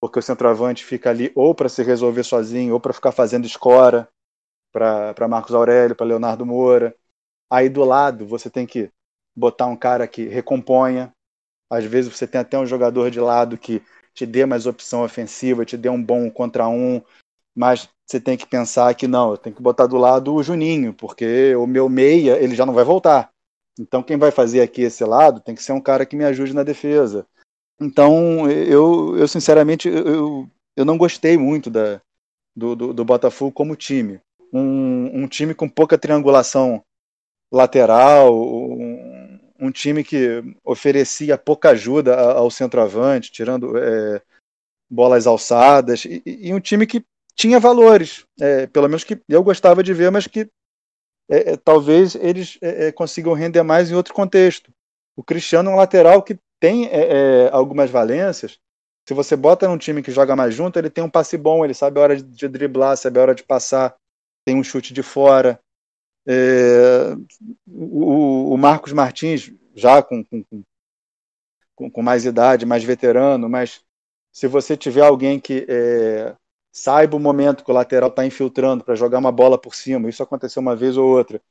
porque 0.00 0.18
o 0.18 0.22
centroavante 0.22 0.84
fica 0.84 1.10
ali 1.10 1.32
ou 1.34 1.54
para 1.54 1.68
se 1.68 1.82
resolver 1.82 2.24
sozinho, 2.24 2.74
ou 2.74 2.80
para 2.80 2.92
ficar 2.92 3.12
fazendo 3.12 3.46
escora 3.46 4.08
para 4.72 5.28
Marcos 5.28 5.54
Aurélio, 5.54 5.94
para 5.94 6.06
Leonardo 6.06 6.44
Moura. 6.44 6.94
Aí 7.50 7.68
do 7.68 7.84
lado 7.84 8.26
você 8.26 8.50
tem 8.50 8.66
que 8.66 8.90
botar 9.36 9.66
um 9.66 9.76
cara 9.76 10.06
que 10.06 10.24
recomponha. 10.24 11.12
Às 11.70 11.84
vezes 11.84 12.14
você 12.14 12.26
tem 12.26 12.40
até 12.40 12.58
um 12.58 12.66
jogador 12.66 13.10
de 13.10 13.20
lado 13.20 13.56
que 13.56 13.82
te 14.12 14.26
dê 14.26 14.44
mais 14.46 14.66
opção 14.66 15.02
ofensiva, 15.02 15.64
te 15.64 15.76
dê 15.76 15.88
um 15.88 16.02
bom 16.02 16.30
contra 16.30 16.68
um, 16.68 17.02
mas 17.54 17.88
você 18.06 18.20
tem 18.20 18.36
que 18.36 18.46
pensar 18.46 18.94
que 18.94 19.08
não, 19.08 19.32
eu 19.32 19.38
tenho 19.38 19.56
que 19.56 19.62
botar 19.62 19.86
do 19.86 19.96
lado 19.96 20.34
o 20.34 20.42
Juninho, 20.42 20.92
porque 20.92 21.54
o 21.56 21.66
meu 21.66 21.88
meia 21.88 22.36
ele 22.36 22.54
já 22.54 22.66
não 22.66 22.74
vai 22.74 22.84
voltar. 22.84 23.30
Então 23.78 24.02
quem 24.02 24.16
vai 24.16 24.30
fazer 24.30 24.60
aqui 24.60 24.82
esse 24.82 25.04
lado 25.04 25.40
tem 25.40 25.54
que 25.54 25.62
ser 25.62 25.72
um 25.72 25.80
cara 25.80 26.04
que 26.06 26.16
me 26.16 26.24
ajude 26.24 26.54
na 26.54 26.62
defesa. 26.62 27.26
Então 27.80 28.50
eu, 28.50 29.16
eu 29.16 29.26
sinceramente 29.26 29.88
eu, 29.88 30.48
eu 30.76 30.84
não 30.84 30.96
gostei 30.96 31.36
muito 31.36 31.70
da, 31.70 32.00
do, 32.54 32.74
do, 32.74 32.92
do 32.92 33.04
Botafogo 33.04 33.52
como 33.52 33.76
time. 33.76 34.20
Um, 34.52 35.22
um, 35.22 35.28
time 35.28 35.54
com 35.54 35.68
pouca 35.68 35.98
triangulação 35.98 36.84
lateral, 37.52 38.32
um, 38.34 39.40
um, 39.58 39.70
time 39.72 40.04
que 40.04 40.42
oferecia 40.64 41.36
pouca 41.36 41.70
ajuda 41.70 42.14
ao 42.32 42.50
centroavante, 42.50 43.32
tirando 43.32 43.76
é, 43.76 44.22
bolas 44.88 45.26
alçadas, 45.26 46.04
e, 46.04 46.22
e, 46.24 46.54
um 46.54 46.60
time 46.60 46.86
que 46.86 47.04
tinha 47.34 47.58
valores, 47.58 48.24
é, 48.40 48.66
pelo 48.68 48.88
menos 48.88 49.02
que 49.02 49.20
eu 49.28 49.42
gostava 49.42 49.82
de 49.82 49.92
ver, 49.92 50.10
mas 50.10 50.28
que 50.28 50.48
é, 51.28 51.52
é 51.52 51.56
talvez 51.56 52.14
eles 52.14 52.56
é, 52.62 52.86
é, 52.86 52.92
consigam 52.92 53.32
render 53.32 53.62
mais 53.64 53.90
em 53.90 53.94
outro 53.94 54.14
contexto. 54.14 54.72
O 55.16 55.22
Cristiano 55.22 55.70
é 55.70 55.72
um 55.72 55.76
lateral 55.76 56.22
que 56.22 56.38
tem 56.60 56.90
algumas 57.52 57.90
valências, 57.90 58.58
se 59.06 59.12
você 59.12 59.36
bota 59.36 59.68
num 59.68 59.76
time 59.76 60.02
que 60.02 60.10
joga 60.10 60.34
mais 60.34 60.54
junto, 60.54 60.78
ele 60.78 60.88
tem 60.88 61.04
um 61.04 61.10
passe 61.10 61.36
bom, 61.36 61.64
ele 61.64 61.74
sabe 61.74 61.98
a 61.98 62.02
hora 62.02 62.16
de 62.16 62.48
driblar, 62.48 62.96
sabe 62.96 63.18
a 63.18 63.22
hora 63.22 63.34
de 63.34 63.42
passar, 63.42 63.94
tem 64.46 64.56
um 64.56 64.64
chute 64.64 64.94
de 64.94 65.02
fora. 65.02 65.60
É, 66.26 67.14
o, 67.66 68.54
o, 68.54 68.56
Marcos 68.56 68.94
Martins, 68.94 69.52
já 69.74 70.02
com, 70.02 70.24
com, 70.24 70.42
com, 71.74 71.90
com, 71.90 72.02
mais 72.02 72.24
idade, 72.24 72.64
mais 72.64 72.82
veterano, 72.82 73.46
mas 73.46 73.82
se 74.32 74.46
você 74.46 74.74
tiver 74.74 75.02
alguém 75.02 75.38
que 75.38 75.66
é, 75.68 76.34
saiba 76.72 77.14
o 77.14 77.20
momento 77.20 77.62
que 77.62 77.70
o 77.70 77.74
lateral 77.74 78.08
está 78.08 78.24
infiltrando 78.24 78.82
para 78.82 78.94
jogar 78.94 79.18
uma 79.18 79.30
bola 79.30 79.58
por 79.58 79.74
cima, 79.74 80.08
isso 80.08 80.22
aconteceu 80.22 80.62
uma 80.62 80.74
vez 80.74 80.96
ou 80.96 81.06
outra, 81.06 81.42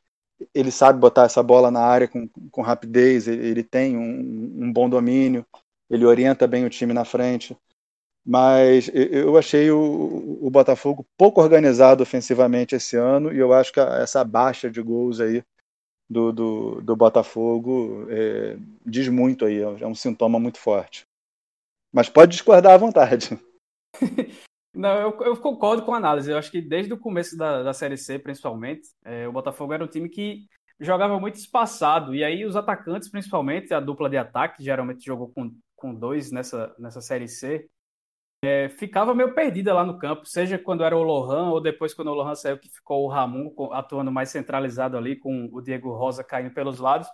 ele 0.54 0.72
sabe 0.72 1.00
botar 1.00 1.26
essa 1.26 1.44
bola 1.44 1.70
na 1.70 1.82
área 1.82 2.08
com, 2.08 2.28
com 2.52 2.62
rapidez, 2.62 3.28
ele, 3.28 3.48
ele 3.48 3.64
tem 3.64 3.98
um, 3.98 4.66
um 4.66 4.72
bom 4.72 4.90
domínio 4.90 5.46
ele 5.94 6.06
orienta 6.06 6.48
bem 6.48 6.66
o 6.66 6.70
time 6.70 6.92
na 6.92 7.06
frente. 7.06 7.56
Mas 8.26 8.90
eu 8.94 9.38
achei 9.38 9.70
o, 9.70 10.40
o 10.42 10.50
Botafogo 10.50 11.06
pouco 11.18 11.42
organizado 11.42 12.02
ofensivamente 12.02 12.74
esse 12.74 12.96
ano 12.96 13.34
e 13.34 13.38
eu 13.38 13.52
acho 13.54 13.74
que 13.74 13.80
essa 13.80 14.24
baixa 14.24 14.72
de 14.72 14.82
gols 14.82 15.20
aí 15.20 15.44
do, 16.10 16.32
do, 16.32 16.82
do 16.82 16.96
Botafogo 16.96 18.08
é, 18.10 18.58
diz 18.86 19.10
muito 19.10 19.46
aí, 19.46 19.60
é 19.60 19.86
um 19.86 19.94
sintoma 19.94 20.40
muito 20.40 20.58
forte. 20.58 21.06
Mas 21.94 22.10
pode 22.10 22.32
discordar 22.32 22.74
à 22.74 22.78
vontade. 22.78 23.38
Não, 24.74 24.96
eu, 25.00 25.18
eu, 25.22 25.38
concordo 25.38 25.84
com 25.84 25.94
a 25.94 25.98
análise. 25.98 26.32
Eu 26.32 26.38
acho 26.38 26.50
que 26.50 26.62
desde 26.62 26.94
o 26.94 26.98
começo 26.98 27.38
da, 27.38 27.62
da 27.62 27.74
Série 27.74 27.98
C, 27.98 28.18
principalmente, 28.18 28.90
é, 29.06 29.28
o 29.28 29.32
Botafogo 29.32 29.74
era 29.74 29.84
um 29.84 29.88
time 29.88 30.10
que 30.10 30.48
jogava 30.80 31.20
muito 31.20 31.36
espaçado. 31.36 32.16
E 32.16 32.24
aí 32.24 32.46
os 32.46 32.56
atacantes, 32.56 33.10
principalmente, 33.10 33.74
a 33.74 33.80
dupla 33.80 34.10
de 34.10 34.18
ataque, 34.18 34.64
geralmente 34.64 35.06
jogou 35.06 35.30
com 35.30 35.52
com 35.84 35.94
dois 35.94 36.32
nessa, 36.32 36.74
nessa 36.80 37.02
Série 37.02 37.28
C, 37.28 37.70
é, 38.42 38.70
ficava 38.70 39.14
meio 39.14 39.36
perdida 39.36 39.74
lá 39.74 39.86
no 39.86 40.00
campo, 40.00 40.26
seja 40.26 40.58
quando 40.58 40.82
era 40.82 40.96
o 40.96 41.04
Lohan 41.04 41.50
ou 41.50 41.60
depois 41.60 41.94
quando 41.94 42.08
o 42.08 42.14
Lohan 42.14 42.36
saiu 42.36 42.58
que 42.58 42.70
ficou 42.70 43.04
o 43.04 43.10
Ramon 43.10 43.54
atuando 43.74 44.10
mais 44.10 44.30
centralizado 44.30 44.98
ali 44.98 45.18
com 45.18 45.50
o 45.52 45.62
Diego 45.62 45.94
Rosa 45.94 46.24
caindo 46.24 46.54
pelos 46.54 46.80
lados. 46.80 47.08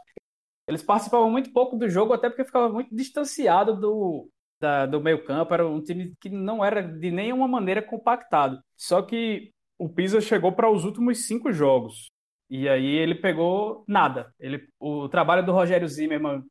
Eles 0.68 0.84
participavam 0.84 1.32
muito 1.32 1.51
pouco 1.51 1.76
do 1.76 1.89
jogo, 1.89 2.14
até 2.14 2.30
porque 2.30 2.45
ficava 2.45 2.70
muito 2.70 2.95
distanciado 2.95 3.76
do, 3.76 4.30
da, 4.60 4.86
do 4.86 5.01
meio 5.01 5.24
campo, 5.24 5.53
era 5.53 5.68
um 5.68 5.82
time 5.82 6.14
que 6.20 6.30
não 6.30 6.64
era 6.64 6.82
de 6.82 7.12
nenhuma 7.12 7.47
maneira 7.47 7.82
compactado. 7.82 8.62
Só 8.78 9.01
que 9.01 9.51
o 9.78 9.89
Pisa 9.89 10.20
chegou 10.22 10.51
para 10.51 10.70
os 10.70 10.84
últimos 10.84 11.26
cinco 11.26 11.51
jogos. 11.51 12.07
E 12.49 12.68
aí 12.68 12.86
ele 12.86 13.16
pegou 13.16 13.84
nada. 13.88 14.34
Ele, 14.39 14.68
o 14.80 15.07
trabalho 15.07 15.45
do 15.45 15.51
Rogério 15.51 15.88
Zimmermann, 15.88 16.43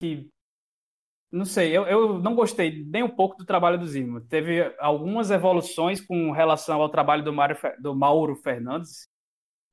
que 0.00 0.28
não 1.32 1.46
sei, 1.46 1.74
eu, 1.74 1.84
eu 1.86 2.18
não 2.18 2.34
gostei 2.34 2.84
nem 2.84 3.02
um 3.02 3.08
pouco 3.08 3.38
do 3.38 3.46
trabalho 3.46 3.78
do 3.78 3.86
Zima. 3.86 4.20
Teve 4.28 4.74
algumas 4.78 5.30
evoluções 5.30 5.98
com 5.98 6.30
relação 6.30 6.82
ao 6.82 6.90
trabalho 6.90 7.24
do, 7.24 7.32
Mário, 7.32 7.56
do 7.80 7.94
Mauro 7.94 8.36
Fernandes, 8.36 9.08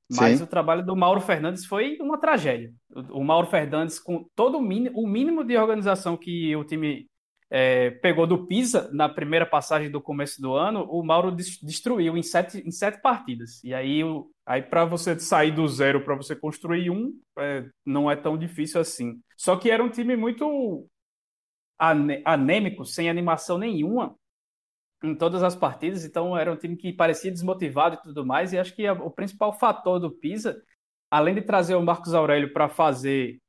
mas 0.10 0.38
Sim. 0.38 0.46
o 0.46 0.48
trabalho 0.48 0.86
do 0.86 0.96
Mauro 0.96 1.20
Fernandes 1.20 1.66
foi 1.66 1.98
uma 2.00 2.18
tragédia. 2.18 2.74
O, 2.90 3.20
o 3.20 3.24
Mauro 3.24 3.48
Fernandes, 3.48 4.00
com 4.00 4.26
todo 4.36 4.58
o 4.58 4.62
mínimo, 4.62 4.98
o 4.98 5.06
mínimo 5.06 5.44
de 5.44 5.58
organização 5.58 6.16
que 6.16 6.56
o 6.56 6.64
time 6.64 7.08
é, 7.50 7.90
pegou 7.90 8.28
do 8.28 8.46
Pisa 8.46 8.90
na 8.94 9.10
primeira 9.10 9.46
passagem 9.46 9.90
do 9.90 10.00
começo 10.00 10.42
do 10.42 10.54
ano, 10.54 10.84
o 10.84 11.04
Mauro 11.04 11.32
destruiu 11.32 12.16
em 12.16 12.22
sete, 12.22 12.60
em 12.60 12.72
sete 12.72 13.02
partidas. 13.02 13.64
E 13.64 13.74
aí, 13.74 14.02
aí 14.46 14.62
para 14.62 14.86
você 14.86 15.20
sair 15.20 15.52
do 15.52 15.68
zero 15.68 16.04
para 16.04 16.16
você 16.16 16.36
construir 16.36 16.92
um, 16.92 17.14
é, 17.38 17.66
não 17.86 18.10
é 18.10 18.16
tão 18.16 18.38
difícil 18.38 18.80
assim. 18.80 19.20
Só 19.36 19.56
que 19.56 19.72
era 19.72 19.84
um 19.84 19.90
time 19.90 20.16
muito 20.16 20.88
anêmico, 22.26 22.86
sem 22.86 23.10
animação 23.10 23.58
nenhuma 23.58 24.16
em 25.02 25.16
todas 25.16 25.42
as 25.42 25.56
partidas, 25.56 26.04
então 26.04 26.38
era 26.38 26.52
um 26.52 26.58
time 26.58 26.76
que 26.76 26.92
parecia 26.92 27.32
desmotivado 27.32 27.96
e 27.96 28.02
tudo 28.02 28.26
mais, 28.26 28.52
e 28.52 28.58
acho 28.58 28.76
que 28.76 28.90
o 28.90 29.10
principal 29.10 29.58
fator 29.58 29.98
do 29.98 30.12
Pisa, 30.12 30.62
além 31.10 31.36
de 31.36 31.42
trazer 31.42 31.76
o 31.76 31.82
Marcos 31.82 32.14
Aurélio 32.14 32.52
para 32.52 32.68
fazer 32.68 33.40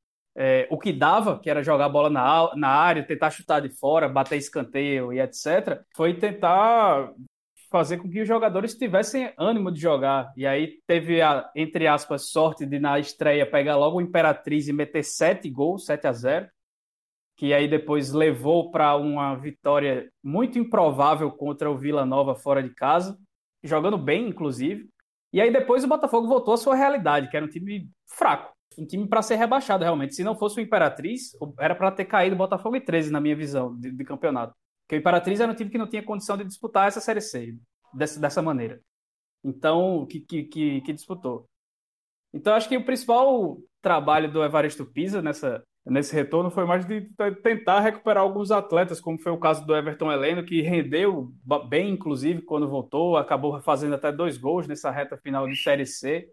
é, 0.42 0.66
o 0.70 0.78
que 0.78 0.90
dava, 0.90 1.38
que 1.38 1.50
era 1.50 1.62
jogar 1.62 1.84
a 1.84 1.88
bola 1.90 2.08
na, 2.08 2.50
na 2.56 2.68
área, 2.68 3.06
tentar 3.06 3.28
chutar 3.30 3.60
de 3.60 3.68
fora, 3.68 4.08
bater 4.08 4.38
escanteio 4.38 5.12
e 5.12 5.20
etc., 5.20 5.82
foi 5.94 6.14
tentar 6.14 7.12
fazer 7.70 7.98
com 7.98 8.08
que 8.08 8.22
os 8.22 8.26
jogadores 8.26 8.74
tivessem 8.74 9.34
ânimo 9.36 9.70
de 9.70 9.78
jogar. 9.78 10.32
E 10.34 10.46
aí 10.46 10.78
teve 10.86 11.20
a, 11.20 11.50
entre 11.54 11.86
aspas, 11.86 12.30
sorte 12.30 12.64
de 12.64 12.78
na 12.78 12.98
estreia 12.98 13.44
pegar 13.44 13.76
logo 13.76 13.98
o 13.98 14.00
Imperatriz 14.00 14.66
e 14.66 14.72
meter 14.72 15.04
sete 15.04 15.50
gols, 15.50 15.84
7 15.84 16.06
a 16.06 16.12
0 16.12 16.48
que 17.36 17.54
aí 17.54 17.66
depois 17.66 18.12
levou 18.12 18.70
para 18.70 18.94
uma 18.96 19.34
vitória 19.34 20.10
muito 20.22 20.58
improvável 20.58 21.30
contra 21.30 21.70
o 21.70 21.76
Vila 21.76 22.04
Nova 22.04 22.34
fora 22.34 22.62
de 22.62 22.68
casa, 22.68 23.18
jogando 23.62 23.96
bem, 23.96 24.28
inclusive. 24.28 24.90
E 25.32 25.40
aí 25.40 25.50
depois 25.50 25.82
o 25.82 25.88
Botafogo 25.88 26.28
voltou 26.28 26.52
à 26.52 26.58
sua 26.58 26.76
realidade, 26.76 27.30
que 27.30 27.36
era 27.38 27.46
um 27.46 27.48
time 27.48 27.88
fraco, 28.06 28.54
um 28.78 28.86
time 28.86 29.06
para 29.06 29.22
ser 29.22 29.36
rebaixado 29.36 29.84
realmente. 29.84 30.14
Se 30.14 30.24
não 30.24 30.36
fosse 30.36 30.58
o 30.58 30.62
Imperatriz, 30.62 31.32
era 31.58 31.74
para 31.74 31.90
ter 31.90 32.04
caído 32.04 32.34
o 32.34 32.38
Botafogo 32.38 32.76
em 32.76 32.80
13, 32.80 33.10
na 33.10 33.20
minha 33.20 33.36
visão, 33.36 33.76
de, 33.76 33.90
de, 33.90 34.04
campeonato. 34.04 34.54
Porque 34.82 34.96
o 34.96 35.00
Imperatriz 35.00 35.40
era 35.40 35.50
um 35.50 35.54
time 35.54 35.70
que 35.70 35.78
não 35.78 35.88
tinha 35.88 36.02
condição 36.02 36.36
de 36.36 36.44
disputar 36.44 36.88
essa 36.88 37.00
Série 37.00 37.20
C 37.20 37.56
dessa, 37.92 38.20
dessa 38.20 38.42
maneira. 38.42 38.80
Então, 39.42 40.06
que, 40.06 40.20
que, 40.20 40.44
que, 40.44 40.80
que 40.82 40.92
disputou. 40.92 41.48
Então, 42.32 42.54
acho 42.54 42.68
que 42.68 42.76
o 42.76 42.84
principal 42.84 43.58
trabalho 43.82 44.30
do 44.30 44.44
Evaristo 44.44 44.84
Pisa 44.84 45.20
nessa, 45.20 45.64
nesse 45.84 46.14
retorno 46.14 46.50
foi 46.50 46.64
mais 46.64 46.86
de 46.86 47.08
tentar 47.42 47.80
recuperar 47.80 48.22
alguns 48.22 48.50
atletas, 48.50 49.00
como 49.00 49.18
foi 49.18 49.32
o 49.32 49.38
caso 49.38 49.66
do 49.66 49.74
Everton 49.74 50.12
Heleno, 50.12 50.44
que 50.44 50.60
rendeu 50.60 51.32
bem, 51.68 51.90
inclusive, 51.90 52.42
quando 52.42 52.68
voltou, 52.68 53.16
acabou 53.16 53.60
fazendo 53.60 53.94
até 53.94 54.12
dois 54.12 54.36
gols 54.36 54.68
nessa 54.68 54.90
reta 54.90 55.16
final 55.16 55.48
de 55.48 55.56
Série 55.56 55.86
C. 55.86 56.30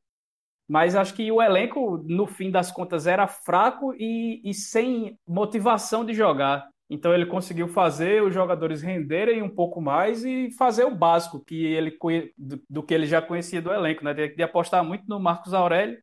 Mas 0.67 0.95
acho 0.95 1.13
que 1.13 1.31
o 1.31 1.41
elenco, 1.41 2.03
no 2.05 2.27
fim 2.27 2.51
das 2.51 2.71
contas, 2.71 3.07
era 3.07 3.25
fraco 3.27 3.93
e, 3.97 4.41
e 4.43 4.53
sem 4.53 5.17
motivação 5.25 6.03
de 6.03 6.13
jogar. 6.13 6.67
Então 6.89 7.13
ele 7.13 7.25
conseguiu 7.25 7.67
fazer 7.67 8.23
os 8.23 8.33
jogadores 8.33 8.81
renderem 8.81 9.41
um 9.41 9.49
pouco 9.49 9.81
mais 9.81 10.23
e 10.23 10.51
fazer 10.51 10.85
o 10.85 10.95
básico 10.95 11.43
que 11.43 11.65
ele 11.65 11.97
do, 12.37 12.61
do 12.69 12.83
que 12.83 12.93
ele 12.93 13.05
já 13.05 13.21
conhecia 13.21 13.61
do 13.61 13.71
elenco, 13.71 14.03
né? 14.03 14.13
De, 14.13 14.29
de 14.35 14.43
apostar 14.43 14.83
muito 14.83 15.03
no 15.07 15.19
Marcos 15.19 15.53
Aurélio 15.53 15.97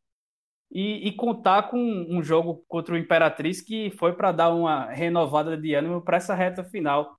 e, 0.71 1.09
e, 1.09 1.13
contar 1.13 1.71
com 1.71 1.79
um 1.79 2.23
jogo 2.23 2.65
contra 2.69 2.95
o 2.95 2.99
Imperatriz 2.99 3.61
que 3.61 3.91
foi 3.93 4.13
para 4.15 4.33
dar 4.33 4.51
uma 4.53 4.87
renovada 4.91 5.57
de 5.57 5.75
ânimo 5.75 6.03
para 6.03 6.17
essa 6.17 6.35
reta 6.35 6.65
final. 6.65 7.17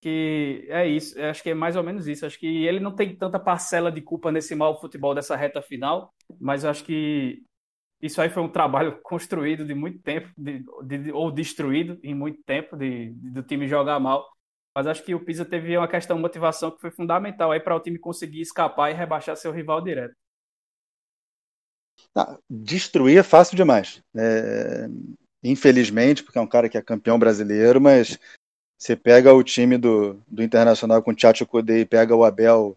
Que 0.00 0.66
é 0.68 0.86
isso, 0.86 1.20
acho 1.20 1.42
que 1.42 1.50
é 1.50 1.54
mais 1.54 1.74
ou 1.74 1.82
menos 1.82 2.06
isso. 2.06 2.24
Acho 2.24 2.38
que 2.38 2.64
ele 2.64 2.78
não 2.78 2.94
tem 2.94 3.16
tanta 3.16 3.38
parcela 3.38 3.90
de 3.90 4.00
culpa 4.00 4.30
nesse 4.30 4.54
mau 4.54 4.80
futebol 4.80 5.14
dessa 5.14 5.34
reta 5.34 5.60
final, 5.60 6.14
mas 6.40 6.64
acho 6.64 6.84
que 6.84 7.42
isso 8.00 8.20
aí 8.20 8.30
foi 8.30 8.42
um 8.42 8.48
trabalho 8.48 9.00
construído 9.02 9.64
de 9.64 9.74
muito 9.74 9.98
tempo, 10.00 10.28
de, 10.36 10.64
de, 10.84 11.12
ou 11.12 11.32
destruído 11.32 11.98
em 12.02 12.14
muito 12.14 12.42
tempo, 12.44 12.76
de, 12.76 13.10
do 13.14 13.42
time 13.42 13.66
jogar 13.66 13.98
mal. 13.98 14.24
Mas 14.74 14.86
acho 14.86 15.02
que 15.02 15.14
o 15.14 15.24
Pisa 15.24 15.44
teve 15.44 15.76
uma 15.76 15.88
questão 15.88 16.16
de 16.16 16.22
motivação 16.22 16.70
que 16.70 16.80
foi 16.80 16.90
fundamental 16.92 17.50
aí 17.50 17.58
para 17.58 17.74
o 17.74 17.80
time 17.80 17.98
conseguir 17.98 18.40
escapar 18.40 18.90
e 18.90 18.94
rebaixar 18.94 19.36
seu 19.36 19.50
rival 19.50 19.82
direto. 19.82 20.14
Ah, 22.14 22.38
destruir 22.48 23.18
é 23.18 23.22
fácil 23.24 23.56
demais. 23.56 24.00
É, 24.16 24.86
infelizmente, 25.42 26.22
porque 26.22 26.38
é 26.38 26.40
um 26.40 26.46
cara 26.46 26.68
que 26.68 26.78
é 26.78 26.82
campeão 26.82 27.18
brasileiro, 27.18 27.80
mas 27.80 28.18
você 28.78 28.94
pega 28.94 29.34
o 29.34 29.42
time 29.42 29.76
do, 29.76 30.22
do 30.28 30.42
Internacional 30.42 31.02
com 31.02 31.10
o 31.10 31.14
Tchatcho 31.14 31.46
e 31.68 31.84
pega 31.84 32.14
o 32.14 32.24
Abel 32.24 32.76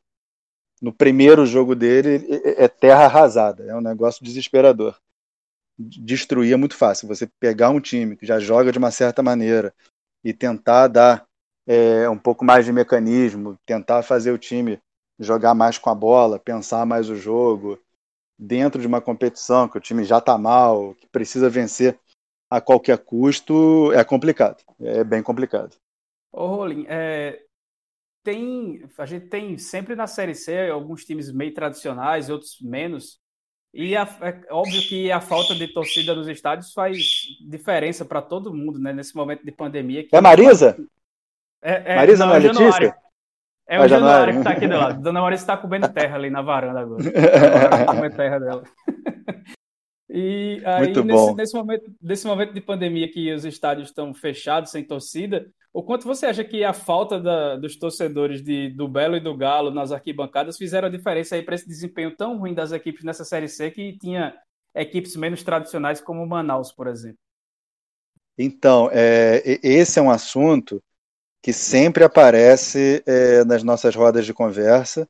no 0.82 0.91
primeiro 0.91 1.45
jogo 1.45 1.76
dele, 1.76 2.26
é 2.43 2.68
terra 2.68 3.06
arrasada. 3.06 3.64
É 3.66 3.76
um 3.76 3.82
negócio 3.82 4.26
desesperador. 4.26 4.99
destruir 5.78 6.54
é 6.54 6.58
muito 6.58 6.76
fácil. 6.76 7.08
Você 7.08 7.28
pegar 7.39 7.70
um 7.70 7.80
time 7.80 8.18
que 8.18 8.26
já 8.26 8.39
joga 8.39 8.72
de 8.72 8.80
uma 8.80 8.89
certa 8.89 9.22
maneira 9.22 9.74
e 10.24 10.34
tentar 10.34 10.88
dar 10.88 11.28
é, 11.68 12.10
um 12.10 12.18
pouco 12.18 12.43
mais 12.43 12.66
de 12.66 12.74
mecanismo, 12.74 13.58
tentar 13.64 14.02
fazer 14.02 14.32
o 14.32 14.39
time 14.39 14.82
jogar 15.20 15.54
mais 15.54 15.78
com 15.78 15.91
a 15.91 15.95
bola, 15.95 16.39
pensar 16.39 16.84
mais 16.84 17.10
o 17.10 17.16
jogo, 17.16 17.80
dentro 18.39 18.82
de 18.82 18.88
uma 18.88 18.99
competição 18.99 19.68
que 19.68 19.78
o 19.78 19.82
time 19.82 20.04
já 20.04 20.18
está 20.18 20.36
mal, 20.36 20.95
que 20.95 21.08
precisa 21.08 21.47
vencer 21.47 21.97
a 22.49 22.60
qualquer 22.60 22.97
custo, 22.97 23.93
é 23.93 24.04
complicado. 24.04 24.64
É 24.80 25.04
bem 25.04 25.22
complicado. 25.22 25.81
Ô, 26.32 26.48
Rolim, 26.48 26.86
é, 26.88 27.40
tem, 28.24 28.84
a 28.98 29.06
gente 29.06 29.28
tem 29.28 29.58
sempre 29.58 29.96
na 29.96 30.08
Série 30.08 30.36
C 30.36 30.70
alguns 30.70 31.04
times 31.04 31.32
meio 31.32 31.54
tradicionais, 31.54 32.30
outros 32.30 32.58
menos. 32.62 33.20
E 33.74 33.96
a, 33.96 34.04
é 34.22 34.54
óbvio 34.54 34.82
que 34.82 35.12
a 35.12 35.22
falta 35.22 35.56
de 35.56 35.68
torcida 35.68 36.14
nos 36.14 36.28
estádios 36.28 36.74
faz 36.74 36.98
diferença 37.48 38.04
para 38.04 38.22
todo 38.22 38.54
mundo, 38.54 38.80
né? 38.80 38.92
Nesse 38.92 39.16
momento 39.16 39.46
de 39.46 39.52
pandemia. 39.52 40.06
é 40.12 40.22
Marisa? 40.22 40.78
É, 41.62 41.94
é, 41.94 41.96
Marisa 41.96 42.26
não, 42.26 42.34
é, 42.34 42.38
é 42.38 42.40
Letícia? 42.40 42.96
É 43.68 43.80
o 43.80 43.88
Januário 43.88 44.34
que 44.34 44.40
está 44.40 44.52
aqui 44.52 44.68
do 44.68 44.78
lado. 44.78 45.02
Dona 45.02 45.22
Maurícia 45.22 45.44
está 45.44 45.56
comendo 45.56 45.88
terra 45.88 46.18
ali 46.18 46.30
na 46.30 46.42
varanda 46.42 46.82
agora. 46.82 47.04
Tá 47.70 47.86
comendo 47.86 48.16
terra 48.16 48.40
dela. 48.40 48.64
E 50.14 50.62
aí, 50.66 50.94
nesse, 51.06 51.34
nesse, 51.36 51.56
momento, 51.56 51.96
nesse 52.02 52.28
momento 52.28 52.54
de 52.54 52.60
pandemia 52.60 53.10
que 53.10 53.32
os 53.32 53.46
estádios 53.46 53.88
estão 53.88 54.14
fechados, 54.14 54.70
sem 54.70 54.84
torcida, 54.84 55.50
o 55.74 55.82
quanto 55.82 56.06
você 56.06 56.26
acha 56.26 56.44
que 56.44 56.64
a 56.64 56.74
falta 56.74 57.20
da, 57.20 57.56
dos 57.56 57.78
torcedores 57.78 58.44
de, 58.44 58.70
do 58.70 58.88
Belo 58.88 59.16
e 59.16 59.22
do 59.22 59.36
Galo 59.36 59.72
nas 59.72 59.92
arquibancadas 59.92 60.58
fizeram 60.58 60.88
a 60.88 60.92
diferença 60.92 61.36
aí 61.36 61.42
para 61.42 61.56
esse 61.56 61.68
desempenho 61.68 62.16
tão 62.16 62.38
ruim 62.38 62.54
das 62.54 62.72
equipes 62.72 63.04
nessa 63.04 63.24
Série 63.24 63.48
C 63.48 63.72
que 63.72 63.98
tinha 63.98 64.36
equipes 64.76 65.16
menos 65.16 65.44
tradicionais 65.44 66.02
como 66.02 66.26
Manaus, 66.26 66.72
por 66.72 66.88
exemplo? 66.88 67.18
Então, 68.38 68.90
é, 68.92 69.60
esse 69.64 70.00
é 70.00 70.02
um 70.02 70.10
assunto 70.10 70.82
que 71.42 71.54
sempre 71.54 72.04
aparece 72.04 73.02
é, 73.06 73.44
nas 73.46 73.64
nossas 73.64 73.96
rodas 73.96 74.26
de 74.26 74.34
conversa, 74.34 75.08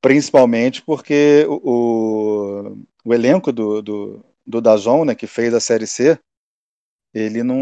principalmente 0.00 0.82
porque 0.82 1.46
o, 1.48 2.76
o 3.04 3.14
elenco 3.14 3.52
do, 3.52 3.82
do, 3.82 4.24
do 4.46 4.60
Dazon, 4.60 5.04
né, 5.04 5.14
que 5.14 5.26
fez 5.26 5.52
a 5.54 5.60
Série 5.60 5.86
C, 5.86 6.18
ele 7.14 7.42
não, 7.42 7.56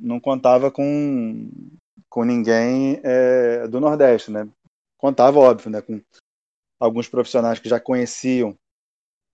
não 0.00 0.18
contava 0.18 0.70
com, 0.70 1.48
com 2.08 2.24
ninguém 2.24 3.00
é, 3.04 3.68
do 3.68 3.80
Nordeste, 3.80 4.30
né? 4.30 4.48
Contava, 4.98 5.38
óbvio, 5.38 5.70
né, 5.70 5.80
com 5.80 6.00
alguns 6.80 7.08
profissionais 7.08 7.58
que 7.58 7.68
já 7.68 7.78
conheciam 7.78 8.56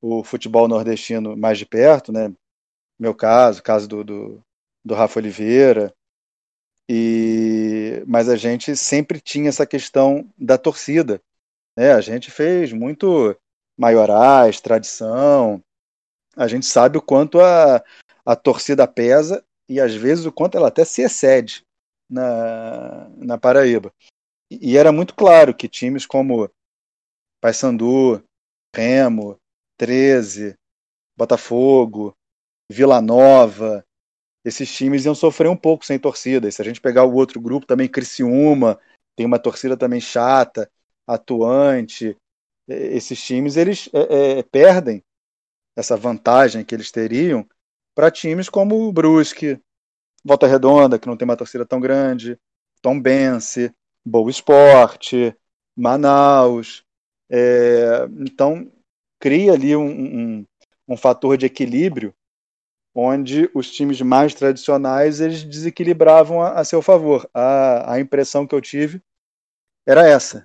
o 0.01 0.23
futebol 0.23 0.69
nordestino 0.69 1.37
mais 1.37 1.59
de 1.59 1.65
perto, 1.65 2.13
né? 2.13 2.33
Meu 2.99 3.15
caso, 3.15 3.63
caso 3.63 3.89
do, 3.89 4.05
do, 4.05 4.43
do 4.85 4.95
Rafa 4.95 5.19
Oliveira, 5.19 5.95
e, 6.89 8.03
mas 8.07 8.29
a 8.29 8.37
gente 8.37 8.77
sempre 8.77 9.21
tinha 9.21 9.49
essa 9.49 9.67
questão 9.67 10.29
da 10.37 10.59
torcida. 10.59 11.23
Né? 11.77 11.93
A 11.93 12.01
gente 12.01 12.31
fez 12.31 12.73
muito 12.73 13.37
maiorais, 13.79 14.61
tradição. 14.61 15.63
A 16.37 16.47
gente 16.47 16.67
sabe 16.67 16.99
o 16.99 17.03
quanto 17.03 17.41
a, 17.41 17.83
a 18.25 18.37
torcida 18.37 18.87
pesa 18.87 19.45
e 19.69 19.81
às 19.81 19.95
vezes 19.95 20.27
o 20.27 20.33
quanto 20.33 20.57
ela 20.57 20.69
até 20.69 20.85
se 20.85 21.03
excede 21.03 21.65
na, 22.09 23.09
na 23.17 23.39
Paraíba. 23.39 23.93
E, 24.51 24.77
era 24.77 24.93
muito 24.93 25.15
claro 25.15 25.55
que 25.55 25.69
times 25.69 26.05
como 26.05 26.51
Paysandu, 27.41 28.23
Remo, 28.75 29.39
13, 29.79 30.55
Botafogo, 31.17 32.15
Vila 32.71 33.01
Nova, 33.01 33.85
esses 34.45 34.73
times 34.75 35.05
iam 35.05 35.15
sofrer 35.15 35.49
um 35.49 35.57
pouco 35.57 35.87
sem 35.87 35.99
torcida. 35.99 36.49
E 36.49 36.53
se 36.53 36.61
a 36.61 36.65
gente 36.65 36.81
pegar 36.81 37.05
o 37.05 37.15
outro 37.15 37.41
grupo 37.41 37.67
também, 37.67 37.89
Criciúma, 37.89 38.79
tem 39.17 39.25
uma 39.25 39.39
torcida 39.39 39.77
também 39.77 40.01
chata, 40.01 40.71
atuante. 41.07 42.17
Esses 42.69 43.23
times 43.23 43.57
eles 43.57 43.89
é, 43.93 44.39
é, 44.39 44.43
perdem 44.43 45.03
essa 45.77 45.97
vantagem 45.97 46.65
que 46.65 46.75
eles 46.75 46.91
teriam 46.91 47.47
para 47.95 48.11
times 48.11 48.49
como 48.49 48.89
o 48.89 48.93
Brusque, 48.93 49.61
Volta 50.25 50.47
Redonda, 50.47 50.99
que 50.99 51.07
não 51.07 51.17
tem 51.17 51.25
uma 51.25 51.37
torcida 51.37 51.67
tão 51.67 51.81
grande, 51.81 52.39
Tom 52.81 53.01
Bense, 53.01 53.75
Boa 54.05 54.31
Esporte, 54.31 55.37
Manaus. 55.77 56.85
É, 57.31 58.07
então, 58.19 58.71
cria 59.19 59.53
ali 59.53 59.75
um, 59.75 59.87
um, 59.87 60.47
um 60.89 60.97
fator 60.97 61.37
de 61.37 61.47
equilíbrio 61.47 62.15
onde 62.95 63.51
os 63.55 63.71
times 63.71 64.01
mais 64.01 64.35
tradicionais 64.35 65.21
eles 65.21 65.43
desequilibravam 65.43 66.43
a, 66.43 66.61
a 66.61 66.65
seu 66.65 66.83
favor. 66.83 67.29
A, 67.33 67.95
a, 67.95 68.01
impressão 68.01 68.47
que 68.47 68.55
eu 68.55 68.61
tive 68.61 69.03
era 69.87 70.07
essa. 70.07 70.45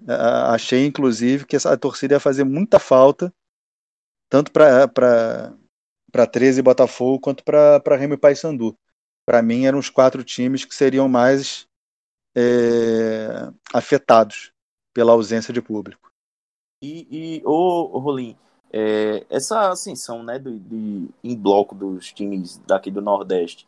Achei, 0.51 0.85
inclusive, 0.85 1.45
que 1.45 1.55
a 1.55 1.77
torcida 1.77 2.15
ia 2.15 2.19
fazer 2.19 2.43
muita 2.43 2.79
falta, 2.79 3.33
tanto 4.29 4.51
para 4.51 5.53
13 6.11 6.61
Botafogo 6.61 7.19
quanto 7.19 7.43
para 7.43 7.95
Remo 7.95 8.13
e 8.13 8.17
Paysandu. 8.17 8.77
Para 9.25 9.41
mim, 9.41 9.65
eram 9.65 9.79
os 9.79 9.89
quatro 9.89 10.23
times 10.23 10.63
que 10.63 10.73
seriam 10.73 11.09
mais 11.09 11.67
é, 12.35 13.51
afetados 13.73 14.51
pela 14.93 15.11
ausência 15.11 15.53
de 15.53 15.61
público. 15.61 16.09
E, 16.81 17.07
e 17.09 17.41
ô, 17.45 17.99
Rolim, 17.99 18.37
é, 18.71 19.25
essa 19.29 19.69
ascensão 19.69 20.23
né, 20.23 20.37
de, 20.37 21.09
em 21.23 21.35
bloco 21.35 21.73
dos 21.73 22.11
times 22.13 22.57
daqui 22.59 22.91
do 22.91 23.01
Nordeste 23.01 23.67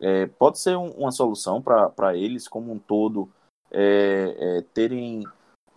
é, 0.00 0.26
pode 0.26 0.58
ser 0.58 0.76
um, 0.76 0.90
uma 0.92 1.12
solução 1.12 1.62
para 1.62 2.16
eles, 2.16 2.48
como 2.48 2.72
um 2.72 2.78
todo, 2.78 3.28
é, 3.70 4.36
é, 4.38 4.62
terem 4.74 5.24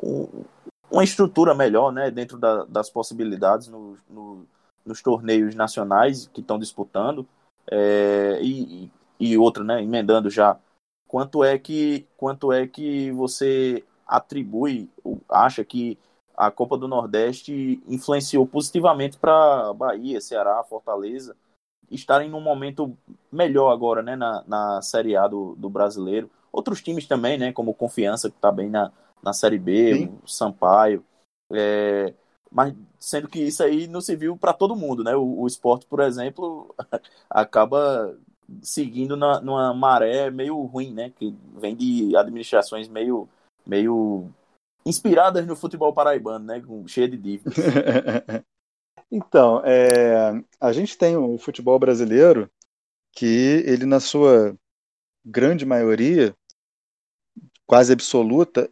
um, 0.01 0.43
uma 0.89 1.03
estrutura 1.03 1.53
melhor 1.53 1.91
né, 1.91 2.10
dentro 2.10 2.38
da, 2.38 2.66
das 2.66 2.89
possibilidades 2.89 3.68
no, 3.68 3.97
no, 4.10 4.47
nos 4.86 5.01
torneios 5.01 5.55
nacionais 5.55 6.27
que 6.34 6.41
estão 6.41 6.59
disputando. 6.59 7.27
É, 7.71 8.39
e, 8.41 8.91
e 9.19 9.38
outra, 9.38 9.63
né, 9.63 9.84
emendando 9.84 10.30
já, 10.30 10.57
quanto 11.07 11.43
é 11.43 11.57
que 11.57 12.07
quanto 12.17 12.51
é 12.51 12.65
que 12.65 13.11
você 13.11 13.84
atribui, 14.07 14.89
acha 15.30 15.63
que 15.63 15.97
a 16.36 16.49
Copa 16.49 16.77
do 16.77 16.88
Nordeste 16.88 17.84
influenciou 17.88 18.47
positivamente 18.47 19.17
para 19.17 19.73
Bahia, 19.73 20.21
Ceará, 20.21 20.63
Fortaleza 20.63 21.36
estarem 21.91 22.30
num 22.30 22.41
momento 22.41 22.95
melhor 23.32 23.71
agora, 23.71 24.01
né, 24.01 24.15
na, 24.15 24.43
na 24.47 24.82
Série 24.82 25.15
A 25.15 25.27
do, 25.27 25.55
do 25.55 25.69
brasileiro. 25.69 26.30
Outros 26.51 26.82
times 26.82 27.07
também, 27.07 27.38
né, 27.38 27.51
como 27.51 27.73
Confiança, 27.73 28.30
que 28.30 28.36
está 28.36 28.51
bem 28.51 28.69
na, 28.69 28.91
na 29.21 29.34
Série 29.34 29.59
B, 29.59 30.09
Sampaio. 30.25 31.03
É, 31.51 32.13
mas 32.51 32.73
sendo 32.99 33.27
que 33.27 33.39
isso 33.39 33.63
aí 33.63 33.87
não 33.87 34.01
se 34.01 34.15
viu 34.15 34.35
para 34.35 34.53
todo 34.53 34.75
mundo, 34.75 35.03
né? 35.03 35.15
O, 35.15 35.41
o 35.41 35.47
esporte, 35.47 35.85
por 35.85 35.99
exemplo, 35.99 36.73
acaba 37.29 38.17
seguindo 38.61 39.15
na, 39.15 39.39
numa 39.39 39.73
maré 39.73 40.31
meio 40.31 40.59
ruim, 40.63 40.93
né? 40.93 41.11
Que 41.11 41.35
vem 41.55 41.75
de 41.75 42.15
administrações 42.15 42.87
meio, 42.87 43.29
meio 43.65 44.29
inspiradas 44.85 45.45
no 45.45 45.55
futebol 45.55 45.93
paraibano, 45.93 46.45
né? 46.45 46.61
Cheia 46.87 47.07
de 47.07 47.17
dívidas. 47.17 47.53
então, 49.11 49.61
é, 49.63 50.41
a 50.59 50.73
gente 50.73 50.97
tem 50.97 51.15
o 51.15 51.37
futebol 51.37 51.77
brasileiro 51.77 52.49
que 53.11 53.63
ele, 53.65 53.85
na 53.85 53.99
sua 53.99 54.55
grande 55.25 55.65
maioria, 55.65 56.35
quase 57.67 57.93
absoluta, 57.93 58.69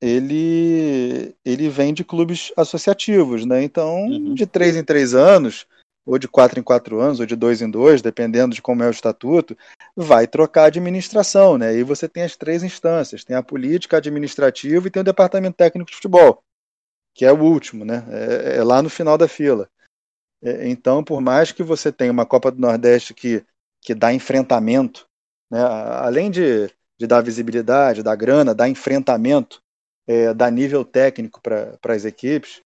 ele, 0.00 1.34
ele 1.44 1.68
vem 1.68 1.92
de 1.92 2.04
clubes 2.04 2.52
associativos, 2.56 3.44
né? 3.44 3.62
Então, 3.62 4.06
uhum. 4.06 4.34
de 4.34 4.46
três 4.46 4.76
em 4.76 4.82
três 4.82 5.14
anos, 5.14 5.66
ou 6.06 6.18
de 6.18 6.26
quatro 6.26 6.58
em 6.58 6.62
quatro 6.62 7.00
anos, 7.00 7.20
ou 7.20 7.26
de 7.26 7.36
dois 7.36 7.60
em 7.60 7.70
dois, 7.70 8.00
dependendo 8.00 8.54
de 8.54 8.62
como 8.62 8.82
é 8.82 8.88
o 8.88 8.90
estatuto, 8.90 9.56
vai 9.94 10.26
trocar 10.26 10.62
a 10.62 10.66
administração, 10.66 11.58
né? 11.58 11.76
E 11.76 11.82
você 11.82 12.08
tem 12.08 12.22
as 12.22 12.36
três 12.36 12.62
instâncias: 12.62 13.24
tem 13.24 13.36
a 13.36 13.42
política, 13.42 13.96
a 13.96 13.98
administrativa 13.98 14.88
e 14.88 14.90
tem 14.90 15.02
o 15.02 15.04
departamento 15.04 15.56
técnico 15.56 15.90
de 15.90 15.96
futebol, 15.96 16.42
que 17.14 17.24
é 17.24 17.32
o 17.32 17.42
último, 17.42 17.84
né? 17.84 18.04
É, 18.08 18.56
é 18.56 18.64
lá 18.64 18.82
no 18.82 18.88
final 18.88 19.18
da 19.18 19.28
fila. 19.28 19.68
É, 20.42 20.66
então, 20.68 21.04
por 21.04 21.20
mais 21.20 21.52
que 21.52 21.62
você 21.62 21.92
tenha 21.92 22.10
uma 22.10 22.24
Copa 22.24 22.50
do 22.50 22.58
Nordeste 22.58 23.12
que, 23.12 23.44
que 23.82 23.94
dá 23.94 24.12
enfrentamento, 24.12 25.06
né? 25.50 25.60
além 25.62 26.30
de, 26.30 26.70
de 26.98 27.06
dar 27.06 27.20
visibilidade, 27.20 28.02
dar 28.02 28.16
grana, 28.16 28.54
dar 28.54 28.68
enfrentamento, 28.68 29.62
é, 30.10 30.34
dar 30.34 30.50
nível 30.50 30.84
técnico 30.84 31.40
para 31.40 31.78
as 31.84 32.04
equipes, 32.04 32.60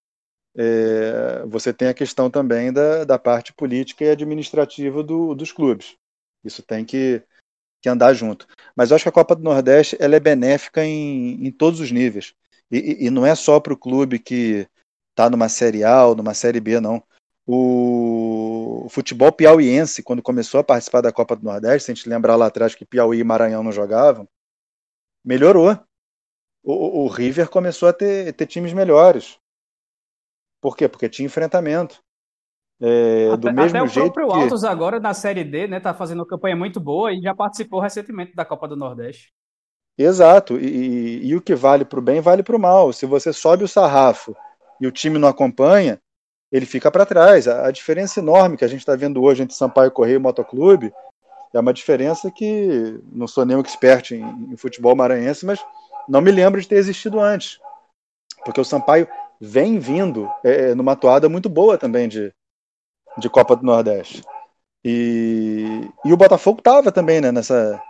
é, 0.57 1.45
você 1.47 1.75
tem 1.75 1.89
a 1.89 1.95
questão 1.95 2.31
também 2.31 2.73
da, 2.73 3.05
da 3.05 3.19
parte 3.19 3.53
política 3.53 4.03
e 4.03 4.11
administrativa 4.11 5.03
do, 5.03 5.35
dos 5.35 5.53
clubes. 5.53 5.95
Isso 6.43 6.63
tem 6.63 6.87
que, 6.87 7.23
que 7.83 7.89
andar 7.91 8.15
junto. 8.15 8.47
Mas 8.75 8.91
eu 8.91 8.95
acho 8.95 9.05
que 9.05 9.11
a 9.11 9.13
Copa 9.13 9.37
do 9.37 9.43
Nordeste 9.43 9.95
ela 10.01 10.17
é 10.17 10.21
benéfica 10.21 10.83
em, 10.83 11.47
em 11.47 11.51
todos 11.51 11.81
os 11.81 11.91
níveis. 11.91 12.35
E, 12.71 13.05
e 13.07 13.11
não 13.11 13.27
é 13.27 13.35
só 13.35 13.61
para 13.61 13.75
o 13.75 13.79
clube 13.79 14.19
que 14.19 14.67
está 15.11 15.29
numa 15.29 15.51
Série 15.51 15.85
A 15.85 16.07
ou 16.07 16.15
numa 16.15 16.33
Série 16.33 16.61
B, 16.61 16.81
não. 16.81 17.03
O, 17.47 18.89
futebol 18.89 19.31
piauiense, 19.31 20.03
quando 20.03 20.23
começou 20.23 20.61
a 20.61 20.65
participar 20.65 21.03
da 21.03 21.13
Copa 21.13 21.37
do 21.37 21.45
Nordeste, 21.45 21.85
se 21.85 21.93
a 21.93 21.95
gente 21.95 22.09
lembrar 22.09 22.37
lá 22.37 22.47
atrás 22.47 22.75
que 22.75 22.87
Piauí 22.87 23.19
e 23.19 23.25
Maranhão 23.25 23.63
não 23.63 23.71
jogavam, 23.71 24.27
melhorou. 25.23 25.79
O, 26.65 27.05
o 27.05 27.09
River 27.09 27.51
começou 27.51 27.89
a 27.89 27.93
ter, 27.93 28.33
ter 28.33 28.47
times 28.47 28.73
melhores. 28.73 29.39
Por 30.63 30.77
quê? 30.77 30.89
Porque 30.89 31.11
tinha 31.11 31.27
enfrentamento. 31.27 32.03
É, 32.81 33.29
até, 33.29 33.37
do 33.37 33.53
mesmo 33.53 33.79
até 33.79 33.83
o 33.83 33.87
jeito 33.87 34.13
próprio 34.13 34.35
que... 34.35 34.43
Altos 34.45 34.65
agora 34.65 34.99
na 34.99 35.13
Série 35.15 35.45
D, 35.45 35.69
né, 35.69 35.79
tá 35.79 35.93
fazendo 35.93 36.21
uma 36.21 36.27
campanha 36.27 36.57
muito 36.57 36.81
boa 36.81 37.13
e 37.13 37.21
já 37.21 37.35
participou 37.35 37.81
recentemente 37.81 38.35
da 38.35 38.45
Copa 38.45 38.67
do 38.67 38.77
Nordeste. 38.77 39.33
Exato, 39.97 40.59
e, 40.59 40.67
e, 40.67 41.27
e 41.29 41.37
o 41.37 41.41
que 41.41 41.55
vale 41.55 41.85
para 41.85 41.99
o 41.99 42.03
bem 42.03 42.21
vale 42.21 42.43
para 42.43 42.57
o 42.57 42.59
mal. 42.59 42.93
Se 42.93 43.07
você 43.07 43.33
sobe 43.33 43.63
o 43.63 43.69
sarrafo 43.69 44.35
e 44.81 44.87
o 44.87 44.93
time 44.93 45.19
não 45.19 45.29
acompanha, 45.29 46.01
ele 46.51 46.67
fica 46.67 46.91
para 46.91 47.07
trás. 47.07 47.47
A, 47.47 47.67
a, 47.67 47.71
diferença 47.71 48.21
enorme 48.21 48.57
que 48.57 48.65
a 48.65 48.69
gente 48.69 48.81
está 48.81 48.97
vendo 48.97 49.23
hoje 49.23 49.43
entre 49.43 49.55
Sampaio 49.55 49.93
Correio 49.93 50.17
e 50.17 50.19
Motoclube 50.19 50.93
é 51.53 51.61
uma 51.61 51.73
diferença 51.73 52.31
que 52.31 53.01
não 53.13 53.29
sou 53.29 53.45
nenhum 53.45 53.61
expert 53.61 54.11
em, 54.11 54.25
em 54.53 54.57
futebol 54.57 54.97
maranhense, 54.97 55.47
mas 55.47 55.65
não 56.09 56.21
me 56.21 56.31
lembro 56.31 56.61
de 56.61 56.69
ter 56.69 56.77
existido 56.77 57.21
antes. 57.21 57.59
Porque 58.45 58.61
o 58.61 58.65
Sampaio 58.65 59.09
vem 59.41 59.79
vindo 59.79 60.31
é, 60.43 60.75
numa 60.75 60.97
toada 60.97 61.29
muito 61.29 61.49
boa 61.49 61.79
também 61.79 62.09
de, 62.09 62.33
de 63.19 63.29
Copa 63.29 63.57
do 63.57 63.65
Nordeste. 63.65 64.23
E, 64.85 65.89
e 66.05 66.13
o 66.13 66.17
Botafogo 66.17 66.59
estava 66.59 66.93
também 66.93 67.21
né, 67.21 67.33
nessa, 67.33 67.83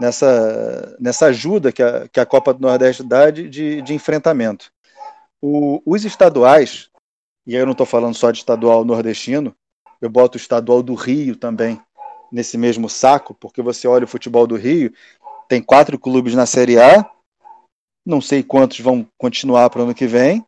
nessa, 0.00 0.96
nessa 1.00 1.26
ajuda 1.26 1.72
que 1.72 1.82
a, 1.82 2.08
que 2.08 2.20
a 2.20 2.26
Copa 2.26 2.54
do 2.54 2.60
Nordeste 2.60 3.02
dá 3.02 3.30
de, 3.30 3.48
de, 3.48 3.82
de 3.82 3.94
enfrentamento. 3.94 4.72
O, 5.42 5.82
os 5.84 6.04
estaduais, 6.04 6.90
e 7.46 7.54
eu 7.54 7.64
não 7.64 7.72
estou 7.72 7.86
falando 7.86 8.14
só 8.14 8.30
de 8.30 8.38
estadual 8.38 8.84
nordestino, 8.84 9.54
eu 10.00 10.08
boto 10.08 10.36
o 10.36 10.40
estadual 10.40 10.82
do 10.82 10.94
Rio 10.94 11.36
também 11.36 11.80
nesse 12.30 12.56
mesmo 12.56 12.88
saco, 12.88 13.34
porque 13.34 13.62
você 13.62 13.88
olha 13.88 14.04
o 14.04 14.08
futebol 14.08 14.46
do 14.46 14.56
Rio, 14.56 14.92
tem 15.48 15.62
quatro 15.62 15.98
clubes 15.98 16.34
na 16.34 16.46
Série 16.46 16.78
A, 16.78 17.08
não 18.08 18.22
sei 18.22 18.42
quantos 18.42 18.80
vão 18.80 19.06
continuar 19.18 19.68
para 19.68 19.80
o 19.80 19.82
ano 19.84 19.94
que 19.94 20.06
vem, 20.06 20.42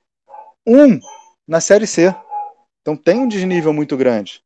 um 0.66 0.98
na 1.46 1.60
Série 1.60 1.86
C. 1.86 2.14
Então 2.80 2.96
tem 2.96 3.20
um 3.20 3.28
desnível 3.28 3.70
muito 3.70 3.98
grande. 3.98 4.42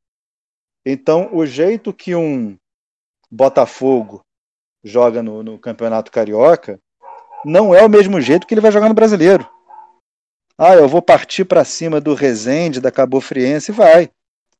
Então, 0.84 1.30
o 1.32 1.46
jeito 1.46 1.94
que 1.94 2.16
um 2.16 2.58
Botafogo 3.30 4.20
joga 4.82 5.22
no, 5.22 5.44
no, 5.44 5.58
Campeonato 5.58 6.10
Carioca 6.10 6.78
não 7.44 7.72
é 7.72 7.86
o 7.86 7.88
mesmo 7.88 8.20
jeito 8.20 8.46
que 8.48 8.52
ele 8.52 8.60
vai 8.60 8.72
jogar 8.72 8.88
no 8.88 8.94
Brasileiro. 8.94 9.48
Ah, 10.58 10.74
eu 10.74 10.88
vou 10.88 11.00
partir 11.00 11.44
para 11.44 11.64
cima 11.64 12.00
do 12.00 12.14
Resende, 12.14 12.80
da 12.80 12.90
Cabo 12.90 13.20
Friense, 13.20 13.70
vai. 13.70 14.10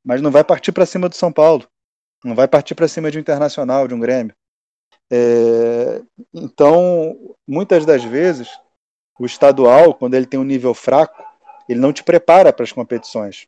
Mas 0.05 0.22
não 0.22 0.30
vai 0.30 0.44
partir 0.44 0.70
para 0.70 0.86
cima 0.86 1.09
do 1.09 1.16
São 1.16 1.32
Paulo. 1.32 1.66
Não 2.24 2.36
vai 2.36 2.46
partir 2.46 2.74
para 2.74 2.88
cima 2.88 3.11
de 3.11 3.18
um 3.18 3.20
Internacional, 3.20 3.88
de 3.88 3.94
um 3.94 4.00
Grêmio. 4.00 4.34
É, 5.11 6.02
então, 6.32 7.34
muitas 7.46 7.84
das 7.84 8.02
vezes, 8.02 8.48
o 9.18 9.26
estadual, 9.26 9.94
quando 9.94 10.14
ele 10.14 10.26
tem 10.26 10.40
um 10.40 10.44
nível 10.44 10.74
fraco, 10.74 11.22
ele 11.68 11.80
não 11.80 11.92
te 11.92 12.02
prepara 12.02 12.52
para 12.52 12.64
as 12.64 12.72
competições. 12.72 13.46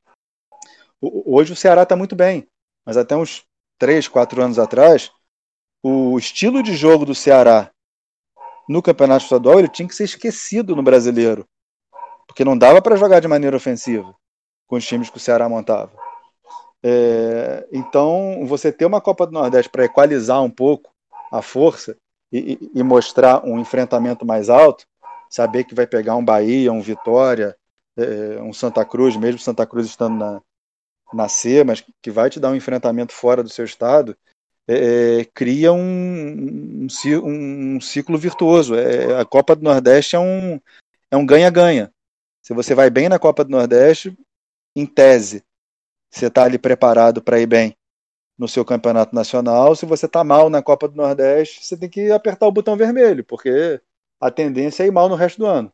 Hoje 1.00 1.52
o 1.52 1.56
Ceará 1.56 1.82
está 1.82 1.94
muito 1.96 2.16
bem, 2.16 2.46
mas 2.84 2.96
até 2.96 3.16
uns 3.16 3.44
3, 3.78 4.08
4 4.08 4.42
anos 4.42 4.58
atrás, 4.58 5.10
o 5.82 6.18
estilo 6.18 6.62
de 6.62 6.74
jogo 6.74 7.04
do 7.04 7.14
Ceará 7.14 7.70
no 8.68 8.82
campeonato 8.82 9.24
estadual 9.24 9.58
ele 9.58 9.68
tinha 9.68 9.86
que 9.86 9.94
ser 9.94 10.04
esquecido 10.04 10.74
no 10.74 10.82
brasileiro, 10.82 11.46
porque 12.26 12.44
não 12.44 12.56
dava 12.56 12.80
para 12.82 12.96
jogar 12.96 13.20
de 13.20 13.28
maneira 13.28 13.56
ofensiva 13.56 14.14
com 14.66 14.76
os 14.76 14.86
times 14.86 15.10
que 15.10 15.16
o 15.16 15.20
Ceará 15.20 15.48
montava. 15.48 15.92
É, 16.82 17.66
então, 17.72 18.44
você 18.46 18.72
ter 18.72 18.84
uma 18.86 19.00
Copa 19.00 19.26
do 19.26 19.32
Nordeste 19.32 19.70
para 19.70 19.84
equalizar 19.84 20.42
um 20.42 20.50
pouco 20.50 20.90
a 21.30 21.42
força 21.42 21.96
e, 22.32 22.58
e, 22.74 22.82
mostrar 22.82 23.44
um 23.44 23.58
enfrentamento 23.58 24.24
mais 24.26 24.48
alto, 24.48 24.86
saber 25.30 25.64
que 25.64 25.74
vai 25.74 25.86
pegar 25.86 26.16
um 26.16 26.24
Bahia, 26.24 26.72
um 26.72 26.80
Vitória, 26.80 27.56
é, 27.96 28.42
um 28.42 28.52
Santa 28.52 28.84
Cruz, 28.84 29.16
mesmo 29.16 29.38
Santa 29.38 29.66
Cruz 29.66 29.86
estando 29.86 30.16
na, 30.16 30.42
na 31.12 31.28
C, 31.28 31.64
mas 31.64 31.84
que 32.02 32.10
vai 32.10 32.28
te 32.28 32.40
dar 32.40 32.50
um 32.50 32.56
enfrentamento 32.56 33.12
fora 33.12 33.42
do 33.42 33.48
seu 33.48 33.64
estado, 33.64 34.16
é, 34.68 35.20
é 35.20 35.24
cria 35.24 35.72
um, 35.72 36.86
um, 36.86 36.86
um, 37.24 37.80
ciclo 37.80 38.18
virtuoso. 38.18 38.74
É, 38.74 39.20
a 39.20 39.24
Copa 39.24 39.54
do 39.54 39.62
Nordeste 39.62 40.16
é 40.16 40.18
um 40.18 40.60
é 41.10 41.16
um 41.16 41.24
ganha-ganha. 41.24 41.92
Se 42.42 42.52
você 42.52 42.74
vai 42.74 42.90
bem 42.90 43.08
na 43.08 43.18
Copa 43.18 43.44
do 43.44 43.50
Nordeste, 43.50 44.16
em 44.74 44.84
tese, 44.84 45.44
você 46.10 46.26
está 46.26 46.44
ali 46.44 46.58
preparado 46.58 47.22
para 47.22 47.40
ir 47.40 47.46
bem 47.46 47.76
no 48.38 48.46
seu 48.46 48.64
campeonato 48.64 49.14
nacional. 49.14 49.74
Se 49.74 49.86
você 49.86 50.06
está 50.06 50.22
mal 50.22 50.50
na 50.50 50.62
Copa 50.62 50.88
do 50.88 50.96
Nordeste, 50.96 51.64
você 51.64 51.76
tem 51.76 51.88
que 51.88 52.10
apertar 52.10 52.46
o 52.46 52.52
botão 52.52 52.76
vermelho, 52.76 53.24
porque 53.24 53.80
a 54.20 54.30
tendência 54.30 54.82
é 54.82 54.86
ir 54.86 54.92
mal 54.92 55.08
no 55.08 55.14
resto 55.14 55.38
do 55.38 55.46
ano. 55.46 55.72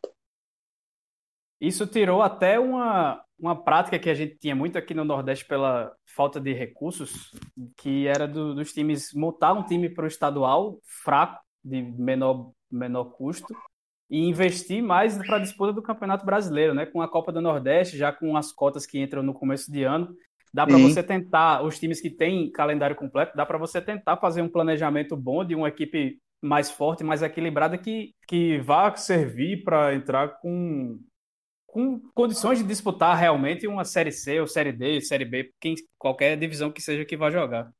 Isso 1.59 1.87
tirou 1.87 2.21
até 2.21 2.59
uma, 2.59 3.23
uma 3.39 3.55
prática 3.55 3.97
que 3.97 4.09
a 4.09 4.13
gente 4.13 4.35
tinha 4.37 4.55
muito 4.55 4.77
aqui 4.77 4.93
no 4.93 5.05
Nordeste 5.05 5.45
pela 5.45 5.93
falta 6.05 6.39
de 6.39 6.53
recursos, 6.53 7.31
que 7.77 8.07
era 8.07 8.27
do, 8.27 8.53
dos 8.53 8.73
times 8.73 9.13
montar 9.13 9.53
um 9.53 9.63
time 9.63 9.89
para 9.89 10.05
o 10.05 10.07
estadual 10.07 10.79
fraco, 10.83 11.41
de 11.63 11.81
menor, 11.81 12.51
menor 12.69 13.05
custo, 13.05 13.55
e 14.09 14.27
investir 14.27 14.83
mais 14.83 15.17
para 15.17 15.37
a 15.37 15.39
disputa 15.39 15.71
do 15.71 15.81
Campeonato 15.81 16.25
Brasileiro, 16.25 16.73
né? 16.73 16.85
Com 16.85 17.01
a 17.01 17.07
Copa 17.07 17.31
do 17.31 17.41
Nordeste, 17.41 17.97
já 17.97 18.11
com 18.11 18.35
as 18.35 18.51
cotas 18.51 18.85
que 18.85 19.01
entram 19.01 19.23
no 19.23 19.33
começo 19.33 19.71
de 19.71 19.83
ano, 19.83 20.13
dá 20.53 20.67
para 20.67 20.77
você 20.77 21.01
tentar, 21.01 21.63
os 21.63 21.79
times 21.79 21.99
que 21.99 22.09
têm 22.09 22.51
calendário 22.51 22.95
completo, 22.95 23.35
dá 23.35 23.45
para 23.45 23.57
você 23.57 23.81
tentar 23.81 24.17
fazer 24.17 24.41
um 24.41 24.49
planejamento 24.49 25.17
bom 25.17 25.43
de 25.43 25.55
uma 25.55 25.69
equipe 25.69 26.19
mais 26.41 26.69
forte, 26.69 27.03
mais 27.03 27.21
equilibrada, 27.21 27.77
que, 27.77 28.13
que 28.27 28.59
vá 28.59 28.93
servir 28.95 29.63
para 29.63 29.95
entrar 29.95 30.39
com 30.39 30.99
com 31.73 31.99
condições 32.13 32.59
de 32.59 32.63
disputar 32.63 33.17
realmente 33.17 33.65
uma 33.65 33.83
Série 33.83 34.11
C 34.11 34.39
ou 34.39 34.45
Série 34.45 34.71
D, 34.71 35.01
Série 35.01 35.25
B, 35.25 35.51
quem, 35.59 35.73
qualquer 35.97 36.37
divisão 36.37 36.71
que 36.71 36.79
seja 36.79 37.03
que 37.03 37.17
vá 37.17 37.31
jogar. 37.31 37.73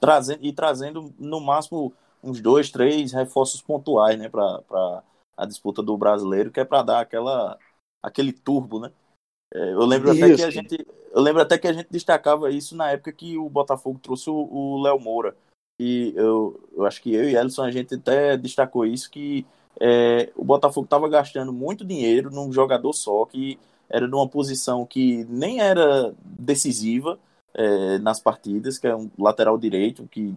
Trazendo, 0.00 0.44
e 0.44 0.52
trazendo 0.52 1.14
no 1.16 1.40
máximo 1.40 1.94
uns 2.20 2.40
dois, 2.40 2.68
três 2.68 3.12
reforços 3.12 3.62
pontuais 3.62 4.18
né, 4.18 4.28
para 4.28 5.04
a 5.36 5.46
disputa 5.46 5.80
do 5.80 5.96
brasileiro, 5.96 6.50
que 6.50 6.58
é 6.58 6.64
para 6.64 6.82
dar 6.82 7.00
aquela, 7.00 7.56
aquele 8.02 8.32
turbo, 8.32 8.80
né? 8.80 8.90
É, 9.54 9.72
eu 9.72 9.84
lembro 9.84 10.12
isso. 10.12 10.24
até 10.24 10.34
que 10.34 10.42
a 10.42 10.50
gente 10.50 10.86
eu 11.14 11.20
lembro 11.20 11.42
até 11.42 11.58
que 11.58 11.68
a 11.68 11.72
gente 11.72 11.88
destacava 11.90 12.50
isso 12.50 12.74
na 12.74 12.90
época 12.90 13.12
que 13.12 13.36
o 13.36 13.48
Botafogo 13.48 14.00
trouxe 14.02 14.30
o 14.30 14.80
Léo 14.82 14.98
Moura 14.98 15.36
e 15.78 16.14
eu, 16.16 16.58
eu 16.74 16.86
acho 16.86 17.02
que 17.02 17.14
eu 17.14 17.28
e 17.28 17.36
Ellison 17.36 17.62
a 17.62 17.70
gente 17.70 17.94
até 17.94 18.36
destacou 18.36 18.86
isso 18.86 19.10
que 19.10 19.44
é, 19.80 20.30
o 20.36 20.44
Botafogo 20.44 20.84
estava 20.84 21.08
gastando 21.08 21.52
muito 21.52 21.84
dinheiro 21.84 22.30
num 22.30 22.52
jogador 22.52 22.92
só, 22.92 23.24
que 23.24 23.58
era 23.88 24.08
de 24.08 24.14
uma 24.14 24.28
posição 24.28 24.86
que 24.86 25.24
nem 25.28 25.60
era 25.60 26.14
decisiva 26.24 27.18
é, 27.54 27.98
nas 27.98 28.20
partidas, 28.20 28.78
que 28.78 28.86
é 28.86 28.94
um 28.94 29.10
lateral 29.18 29.58
direito, 29.58 30.08
que 30.10 30.34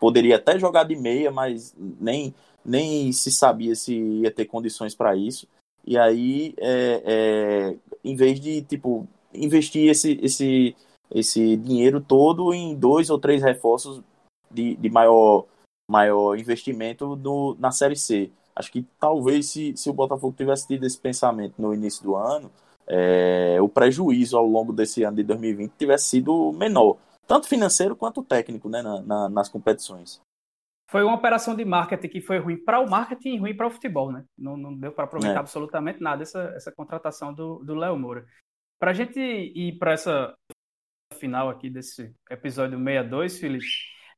poderia 0.00 0.36
até 0.36 0.58
jogar 0.58 0.84
de 0.84 0.96
meia, 0.96 1.30
mas 1.30 1.74
nem, 1.78 2.34
nem 2.64 3.12
se 3.12 3.30
sabia 3.30 3.74
se 3.74 3.94
ia 3.94 4.30
ter 4.30 4.46
condições 4.46 4.94
para 4.94 5.14
isso. 5.16 5.46
E 5.84 5.98
aí, 5.98 6.54
é, 6.58 7.02
é, 7.04 7.76
em 8.04 8.14
vez 8.14 8.40
de 8.40 8.62
tipo 8.62 9.06
investir 9.34 9.88
esse, 9.88 10.18
esse, 10.22 10.76
esse 11.10 11.56
dinheiro 11.56 12.00
todo 12.00 12.52
em 12.52 12.74
dois 12.74 13.10
ou 13.10 13.18
três 13.18 13.42
reforços 13.42 14.02
de, 14.50 14.74
de 14.76 14.90
maior, 14.90 15.46
maior 15.90 16.38
investimento 16.38 17.16
no, 17.16 17.56
na 17.58 17.70
Série 17.70 17.96
C. 17.96 18.30
Acho 18.54 18.70
que 18.70 18.84
talvez 19.00 19.46
se, 19.46 19.74
se 19.76 19.88
o 19.88 19.94
Botafogo 19.94 20.34
tivesse 20.36 20.66
tido 20.66 20.84
esse 20.84 20.98
pensamento 20.98 21.54
no 21.58 21.72
início 21.72 22.02
do 22.02 22.16
ano, 22.16 22.50
é, 22.86 23.58
o 23.62 23.68
prejuízo 23.68 24.36
ao 24.36 24.46
longo 24.46 24.72
desse 24.72 25.02
ano 25.02 25.16
de 25.16 25.22
2020 25.22 25.72
tivesse 25.78 26.08
sido 26.08 26.52
menor, 26.52 26.96
tanto 27.26 27.48
financeiro 27.48 27.96
quanto 27.96 28.22
técnico, 28.22 28.68
né, 28.68 28.82
na, 28.82 29.00
na, 29.00 29.28
nas 29.28 29.48
competições. 29.48 30.20
Foi 30.92 31.02
uma 31.02 31.14
operação 31.14 31.56
de 31.56 31.64
marketing 31.64 32.08
que 32.08 32.20
foi 32.20 32.38
ruim 32.38 32.62
para 32.62 32.78
o 32.78 32.88
marketing 32.88 33.36
e 33.36 33.38
ruim 33.38 33.56
para 33.56 33.66
o 33.66 33.70
futebol, 33.70 34.12
né? 34.12 34.26
Não, 34.36 34.58
não 34.58 34.76
deu 34.76 34.92
para 34.92 35.04
aproveitar 35.04 35.36
é. 35.36 35.40
absolutamente 35.40 36.02
nada 36.02 36.22
essa, 36.22 36.52
essa 36.54 36.70
contratação 36.70 37.32
do 37.32 37.74
Léo 37.74 37.98
Moura. 37.98 38.26
Para 38.78 38.90
a 38.90 38.94
gente 38.94 39.18
ir 39.18 39.78
para 39.78 39.92
essa 39.92 40.36
final 41.18 41.48
aqui 41.48 41.70
desse 41.70 42.14
episódio 42.28 42.78
62, 42.78 43.38
Felipe, 43.38 43.64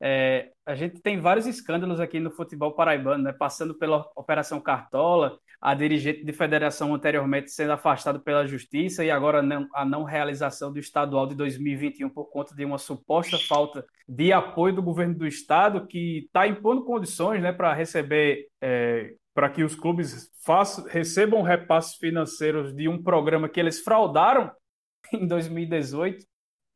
é, 0.06 0.50
a 0.66 0.74
gente 0.74 1.00
tem 1.00 1.18
vários 1.18 1.46
escândalos 1.46 1.98
aqui 1.98 2.20
no 2.20 2.30
futebol 2.30 2.72
paraibano, 2.72 3.24
né? 3.24 3.32
passando 3.32 3.74
pela 3.74 4.06
Operação 4.14 4.60
Cartola, 4.60 5.38
a 5.58 5.72
dirigente 5.72 6.22
de 6.22 6.32
federação 6.34 6.94
anteriormente 6.94 7.50
sendo 7.50 7.72
afastado 7.72 8.20
pela 8.20 8.46
justiça 8.46 9.02
e 9.02 9.10
agora 9.10 9.40
não, 9.40 9.66
a 9.72 9.82
não 9.82 10.04
realização 10.04 10.70
do 10.70 10.78
estadual 10.78 11.26
de 11.26 11.34
2021 11.34 12.10
por 12.10 12.26
conta 12.26 12.54
de 12.54 12.66
uma 12.66 12.76
suposta 12.76 13.38
falta 13.48 13.82
de 14.06 14.30
apoio 14.30 14.74
do 14.74 14.82
governo 14.82 15.14
do 15.14 15.26
estado 15.26 15.86
que 15.86 16.26
está 16.26 16.46
impondo 16.46 16.84
condições 16.84 17.40
né, 17.40 17.50
para 17.50 17.72
receber, 17.72 18.48
é, 18.60 19.14
para 19.32 19.48
que 19.48 19.64
os 19.64 19.74
clubes 19.74 20.30
façam, 20.44 20.84
recebam 20.84 21.40
repasses 21.40 21.96
financeiros 21.96 22.74
de 22.76 22.90
um 22.90 23.02
programa 23.02 23.48
que 23.48 23.58
eles 23.58 23.80
fraudaram 23.80 24.52
em 25.14 25.26
2018 25.26 26.26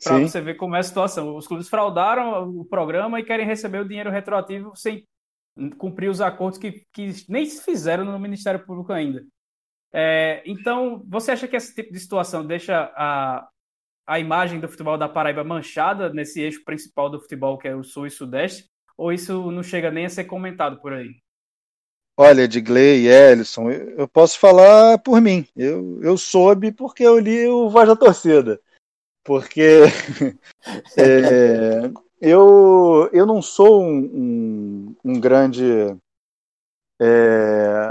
Para 0.02 0.20
você 0.20 0.40
ver 0.40 0.54
como 0.54 0.76
é 0.76 0.78
a 0.78 0.82
situação. 0.82 1.36
Os 1.36 1.46
clubes 1.46 1.68
fraudaram 1.68 2.48
o 2.48 2.64
programa 2.64 3.18
e 3.18 3.24
querem 3.24 3.46
receber 3.46 3.80
o 3.80 3.88
dinheiro 3.88 4.10
retroativo 4.10 4.72
sem 4.76 5.04
cumprir 5.76 6.08
os 6.08 6.20
acordos 6.20 6.58
que, 6.58 6.84
que 6.92 7.12
nem 7.28 7.44
se 7.44 7.64
fizeram 7.64 8.04
no 8.04 8.18
Ministério 8.18 8.64
Público 8.64 8.92
ainda. 8.92 9.24
É, 9.92 10.42
então, 10.46 11.02
você 11.08 11.32
acha 11.32 11.48
que 11.48 11.56
esse 11.56 11.74
tipo 11.74 11.92
de 11.92 11.98
situação 11.98 12.46
deixa 12.46 12.92
a, 12.94 13.48
a 14.06 14.20
imagem 14.20 14.60
do 14.60 14.68
futebol 14.68 14.96
da 14.96 15.08
Paraíba 15.08 15.42
manchada 15.42 16.12
nesse 16.12 16.40
eixo 16.40 16.62
principal 16.64 17.10
do 17.10 17.20
futebol, 17.20 17.58
que 17.58 17.66
é 17.66 17.74
o 17.74 17.82
Sul 17.82 18.06
e 18.06 18.10
Sudeste? 18.10 18.68
Ou 18.96 19.12
isso 19.12 19.50
não 19.50 19.62
chega 19.62 19.90
nem 19.90 20.06
a 20.06 20.10
ser 20.10 20.24
comentado 20.24 20.80
por 20.80 20.92
aí? 20.92 21.16
Olha, 22.16 22.42
Edgley 22.42 23.04
e 23.04 23.08
Ellison, 23.08 23.70
eu 23.70 24.06
posso 24.08 24.38
falar 24.38 24.98
por 24.98 25.20
mim. 25.20 25.46
Eu, 25.56 26.00
eu 26.02 26.16
soube 26.16 26.70
porque 26.72 27.02
eu 27.02 27.18
li 27.18 27.46
o 27.46 27.70
Voz 27.70 27.88
da 27.88 27.96
Torcida 27.96 28.60
porque 29.28 29.82
é, 30.96 31.92
eu, 32.18 33.10
eu 33.12 33.26
não 33.26 33.42
sou 33.42 33.82
um, 33.84 33.98
um, 33.98 34.96
um 35.04 35.20
grande 35.20 35.62
é, 36.98 37.90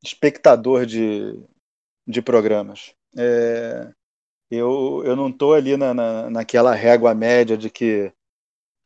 espectador 0.00 0.86
de, 0.86 1.36
de 2.06 2.22
programas. 2.22 2.94
É, 3.18 3.90
eu, 4.48 5.02
eu 5.04 5.16
não 5.16 5.28
estou 5.28 5.54
ali 5.54 5.76
na, 5.76 5.92
na, 5.92 6.30
naquela 6.30 6.72
régua 6.72 7.12
média 7.16 7.58
de 7.58 7.68
que 7.68 8.12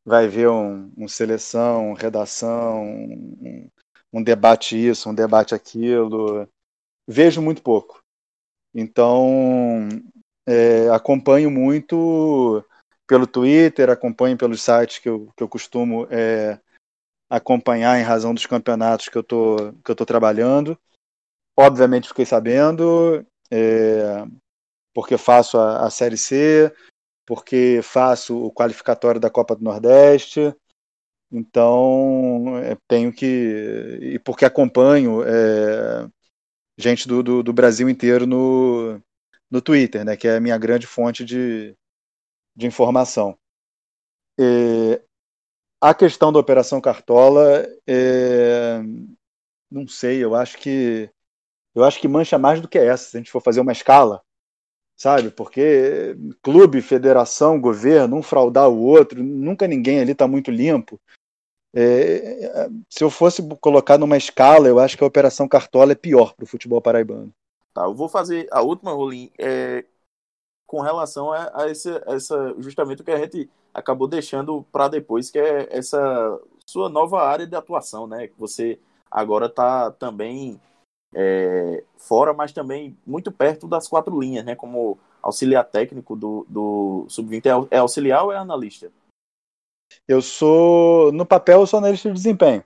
vai 0.07 0.27
ver 0.27 0.49
um, 0.49 0.91
um 0.97 1.07
seleção, 1.07 1.91
um 1.91 1.93
redação, 1.93 2.83
um, 2.83 3.69
um 4.11 4.23
debate 4.23 4.75
isso, 4.75 5.11
um 5.11 5.15
debate 5.15 5.55
aquilo. 5.55 6.49
Vejo 7.07 7.43
muito 7.43 7.61
pouco. 7.61 8.03
Então, 8.75 9.87
é, 10.47 10.89
acompanho 10.91 11.51
muito 11.51 12.65
pelo 13.07 13.27
Twitter, 13.27 13.91
acompanho 13.91 14.37
pelos 14.37 14.63
sites 14.63 14.99
que 14.99 15.09
eu, 15.09 15.33
que 15.37 15.43
eu 15.43 15.49
costumo 15.49 16.07
é, 16.11 16.59
acompanhar 17.29 17.99
em 17.99 18.03
razão 18.03 18.35
dos 18.35 18.47
campeonatos 18.47 19.09
que 19.09 19.17
eu 19.17 19.23
tô, 19.23 19.73
que 19.85 19.91
eu 19.91 19.97
tô 19.97 20.07
trabalhando. 20.07 20.79
Obviamente 21.57 22.09
fiquei 22.09 22.25
sabendo, 22.25 23.25
é, 23.51 24.25
porque 24.95 25.17
faço 25.17 25.59
a, 25.59 25.87
a 25.87 25.91
Série 25.91 26.17
C, 26.17 26.75
porque 27.27 27.81
faço 27.83 28.37
o 28.37 28.53
qualificatório 28.53 29.21
da 29.21 29.31
Copa 29.31 29.55
do 29.55 29.65
Nordeste. 29.65 30.55
Então, 31.31 32.59
é, 32.59 32.77
tenho 32.87 33.13
que. 33.13 33.99
E 34.01 34.19
porque 34.21 34.45
acompanho 34.45 35.23
é, 35.25 36.09
gente 36.79 37.09
do, 37.09 37.23
do, 37.23 37.43
do, 37.43 37.53
Brasil 37.53 37.89
inteiro 37.89 38.27
no, 38.27 39.01
no 39.51 39.61
Twitter, 39.61 40.05
né, 40.05 40.17
que 40.17 40.29
é 40.29 40.37
a 40.37 40.41
minha 40.41 40.59
grande 40.59 40.87
fonte 40.87 41.25
de, 41.25 41.77
de 42.57 42.67
informação. 42.67 43.39
É, 44.39 45.03
a 45.81 45.95
questão 45.95 46.33
da 46.33 46.39
Operação 46.39 46.81
Cartola, 46.81 47.67
é, 47.87 48.81
não 49.71 49.87
sei, 49.87 50.25
eu 50.25 50.35
acho 50.35 50.59
que 50.59 51.11
eu 51.75 51.83
acho 51.83 52.01
que 52.01 52.07
mancha 52.07 52.39
mais 52.39 52.61
do 52.61 52.69
que 52.69 52.79
essa, 52.79 53.11
se 53.11 53.17
a 53.17 53.21
gente 53.21 53.31
for 53.31 53.41
fazer 53.41 53.61
uma 53.61 53.73
escala, 53.73 54.23
sabe? 54.97 55.31
Porque 55.31 56.17
clube, 56.41 56.81
federação, 56.81 57.61
governo, 57.61 58.17
um 58.17 58.23
fraudar 58.23 58.69
o 58.69 58.81
outro, 58.81 59.23
nunca 59.23 59.67
ninguém 59.67 60.01
ali 60.01 60.13
está 60.13 60.29
muito 60.29 60.51
limpo. 60.51 61.01
É, 61.77 62.69
se 62.89 63.03
eu 63.03 63.11
fosse 63.11 63.43
colocar 63.61 63.99
numa 63.99 64.17
escala, 64.17 64.69
eu 64.69 64.79
acho 64.79 64.97
que 64.97 65.03
a 65.03 65.07
Operação 65.07 65.49
Cartola 65.49 65.93
é 65.93 65.97
pior 65.97 66.33
para 66.35 66.45
o 66.45 66.47
futebol 66.47 66.81
paraibano. 66.81 67.35
Tá, 67.75 67.83
eu 67.83 67.95
vou 67.95 68.09
fazer 68.09 68.47
a 68.53 68.63
última, 68.63 68.93
Rolim, 68.93 69.33
é, 69.37 69.85
com 70.65 70.81
relação 70.81 71.33
a, 71.33 71.63
a 71.63 71.69
esse, 71.69 71.91
essa, 72.07 72.55
justamente 72.59 73.03
o 73.03 73.05
que 73.05 73.11
a 73.11 73.19
gente 73.19 73.51
acabou 73.75 74.07
deixando 74.07 74.65
para 74.71 74.87
depois, 74.87 75.29
que 75.29 75.39
é 75.39 75.69
essa 75.77 76.41
sua 76.65 76.89
nova 76.89 77.23
área 77.23 77.47
de 77.47 77.57
atuação, 77.57 78.07
né? 78.07 78.29
Que 78.29 78.39
você 78.39 78.79
agora 79.11 79.47
está 79.47 79.91
também 79.91 80.61
é, 81.13 81.83
fora, 81.97 82.33
mas 82.33 82.53
também 82.53 82.97
muito 83.05 83.33
perto 83.33 83.67
das 83.67 83.89
quatro 83.89 84.19
linhas, 84.19 84.45
né? 84.45 84.55
Como 84.55 84.97
auxiliar 85.21 85.65
técnico 85.65 86.15
do, 86.15 86.47
do 86.49 87.07
Sub-20. 87.09 87.67
É, 87.71 87.77
é 87.77 87.79
auxiliar 87.79 88.25
ou 88.25 88.33
é 88.33 88.37
analista? 88.37 88.93
Eu 90.07 90.23
sou, 90.23 91.11
no 91.13 91.27
papel, 91.27 91.61
eu 91.61 91.67
sou 91.67 91.79
analista 91.79 92.09
de 92.09 92.15
desempenho. 92.15 92.63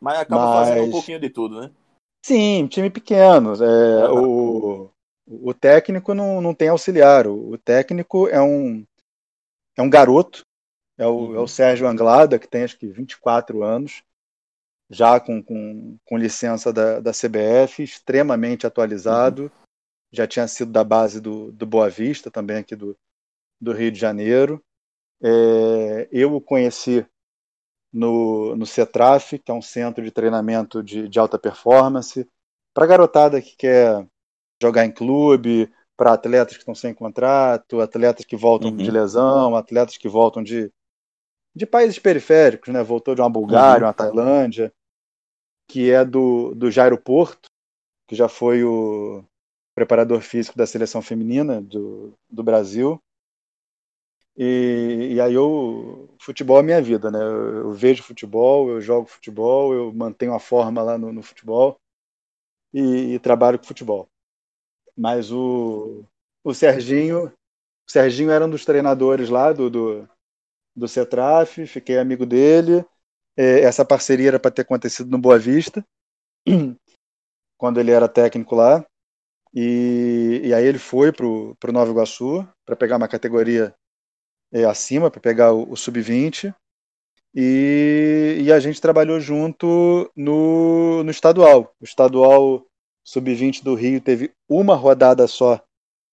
Mas 0.00 0.20
acaba 0.20 0.46
mas... 0.46 0.68
fazendo 0.68 0.88
um 0.88 0.90
pouquinho 0.90 1.20
de 1.20 1.30
tudo, 1.30 1.60
né? 1.60 1.70
Sim, 2.26 2.66
time 2.66 2.90
pequeno. 2.90 3.52
É, 3.52 4.10
o, 4.10 4.90
o 5.28 5.54
técnico 5.54 6.12
não, 6.12 6.40
não 6.40 6.52
tem 6.52 6.66
auxiliar. 6.66 7.24
O, 7.24 7.52
o 7.52 7.56
técnico 7.56 8.26
é 8.26 8.42
um, 8.42 8.84
é 9.76 9.82
um 9.82 9.88
garoto, 9.88 10.44
é 10.98 11.06
o, 11.06 11.10
uhum. 11.10 11.34
é 11.34 11.38
o 11.38 11.40
uhum. 11.42 11.46
Sérgio 11.46 11.86
Anglada, 11.86 12.36
que 12.36 12.48
tem 12.48 12.64
acho 12.64 12.76
que 12.76 12.88
24 12.88 13.62
anos, 13.62 14.02
já 14.90 15.20
com, 15.20 15.40
com, 15.40 15.96
com 16.04 16.18
licença 16.18 16.72
da, 16.72 16.98
da 16.98 17.12
CBF, 17.12 17.84
extremamente 17.84 18.66
atualizado. 18.66 19.42
Uhum. 19.42 19.50
Já 20.10 20.26
tinha 20.26 20.48
sido 20.48 20.72
da 20.72 20.82
base 20.82 21.20
do, 21.20 21.52
do 21.52 21.64
Boa 21.64 21.88
Vista, 21.88 22.28
também 22.28 22.56
aqui 22.56 22.74
do, 22.74 22.98
do 23.60 23.72
Rio 23.72 23.92
de 23.92 24.00
Janeiro. 24.00 24.60
É, 25.22 26.08
eu 26.10 26.34
o 26.34 26.40
conheci 26.40 27.06
no, 27.92 28.56
no 28.56 28.66
CETRAF, 28.66 29.38
que 29.38 29.50
é 29.50 29.54
um 29.54 29.62
centro 29.62 30.04
de 30.04 30.10
treinamento 30.10 30.82
de, 30.82 31.08
de 31.08 31.18
alta 31.18 31.38
performance, 31.38 32.28
para 32.74 32.86
garotada 32.86 33.40
que 33.40 33.56
quer 33.56 34.06
jogar 34.60 34.84
em 34.84 34.92
clube, 34.92 35.72
para 35.96 36.12
atletas 36.12 36.54
que 36.54 36.60
estão 36.60 36.74
sem 36.74 36.92
contrato, 36.92 37.80
atletas 37.80 38.24
que 38.24 38.36
voltam 38.36 38.70
uhum. 38.70 38.76
de 38.76 38.90
lesão, 38.90 39.56
atletas 39.56 39.96
que 39.96 40.08
voltam 40.08 40.42
de, 40.42 40.70
de 41.54 41.64
países 41.64 41.98
periféricos, 41.98 42.72
né? 42.72 42.82
Voltou 42.82 43.14
de 43.14 43.22
uma 43.22 43.30
Bulgária, 43.30 43.84
uhum. 43.84 43.88
uma 43.88 43.94
Tailândia, 43.94 44.72
que 45.68 45.90
é 45.90 46.04
do, 46.04 46.54
do 46.54 46.70
Jairo 46.70 46.98
Porto, 46.98 47.48
que 48.06 48.14
já 48.14 48.28
foi 48.28 48.62
o 48.62 49.24
preparador 49.74 50.20
físico 50.20 50.56
da 50.56 50.66
seleção 50.66 51.02
feminina 51.02 51.60
do, 51.60 52.12
do 52.28 52.42
Brasil. 52.42 53.00
E, 54.36 55.14
e, 55.14 55.20
aí 55.20 55.32
eu 55.32 56.10
futebol 56.20 56.60
é 56.60 56.62
minha 56.62 56.82
vida, 56.82 57.10
né? 57.10 57.18
Eu, 57.18 57.56
eu, 57.56 57.72
vejo 57.72 58.02
futebol, 58.02 58.68
eu 58.68 58.80
jogo 58.82 59.06
futebol, 59.06 59.72
eu 59.72 59.92
mantenho 59.94 60.34
a 60.34 60.38
forma 60.38 60.82
lá 60.82 60.98
no, 60.98 61.10
no 61.10 61.22
futebol 61.22 61.80
e, 62.72 63.14
e, 63.14 63.18
trabalho 63.18 63.58
com 63.58 63.64
futebol. 63.64 64.06
Mas 64.96 65.32
o, 65.32 66.04
o 66.44 66.52
Serginho, 66.52 67.32
o 67.88 67.90
Serginho 67.90 68.30
era 68.30 68.44
um 68.44 68.50
dos 68.50 68.64
treinadores 68.64 69.30
lá 69.30 69.52
do, 69.52 69.70
do, 69.70 70.08
do 70.76 70.86
Cetraf, 70.86 71.66
fiquei 71.66 71.98
amigo 71.98 72.26
dele. 72.26 72.84
É, 73.38 73.60
essa 73.60 73.84
parceria 73.86 74.28
era 74.28 74.40
para 74.40 74.50
ter 74.50 74.62
acontecido 74.62 75.10
no 75.10 75.18
Boa 75.18 75.38
Vista, 75.38 75.84
quando 77.56 77.80
ele 77.80 77.90
era 77.90 78.08
técnico 78.08 78.54
lá. 78.54 78.84
E, 79.54 80.42
e 80.44 80.52
aí 80.52 80.66
ele 80.66 80.78
foi 80.78 81.10
para 81.10 81.26
o 81.26 81.72
Nova 81.72 81.90
Iguaçu 81.90 82.46
para 82.66 82.76
pegar 82.76 82.98
uma 82.98 83.08
categoria 83.08 83.74
é, 84.56 84.64
acima 84.64 85.10
para 85.10 85.20
pegar 85.20 85.52
o, 85.52 85.70
o 85.70 85.76
sub-20 85.76 86.54
e, 87.34 88.38
e, 88.40 88.50
a 88.50 88.58
gente 88.58 88.80
trabalhou 88.80 89.20
junto 89.20 90.10
no, 90.16 91.04
no 91.04 91.10
estadual. 91.10 91.74
O 91.78 91.84
estadual 91.84 92.64
sub-20 93.04 93.62
do 93.62 93.74
Rio 93.74 94.00
teve 94.00 94.32
uma 94.48 94.74
rodada 94.74 95.26
só 95.26 95.62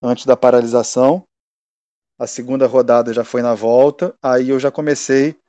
antes 0.02 0.26
da 0.26 0.36
paralisação. 0.36 1.26
A 2.20 2.28
segunda 2.28 2.68
rodada 2.68 3.14
já 3.14 3.24
foi 3.24 3.42
na 3.42 3.56
volta. 3.56 4.14
Aí 4.22 4.50
eu 4.50 4.60
já 4.60 4.70
comecei 4.70 5.40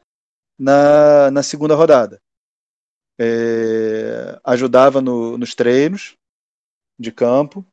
na, 0.57 1.29
na 1.33 1.43
segunda 1.43 1.75
rodada. 1.75 2.23
É, 3.19 4.39
ajudava 4.45 5.01
no, 5.01 5.37
nos 5.37 5.57
treinos 5.57 6.15
de 6.97 7.11
campo 7.11 7.67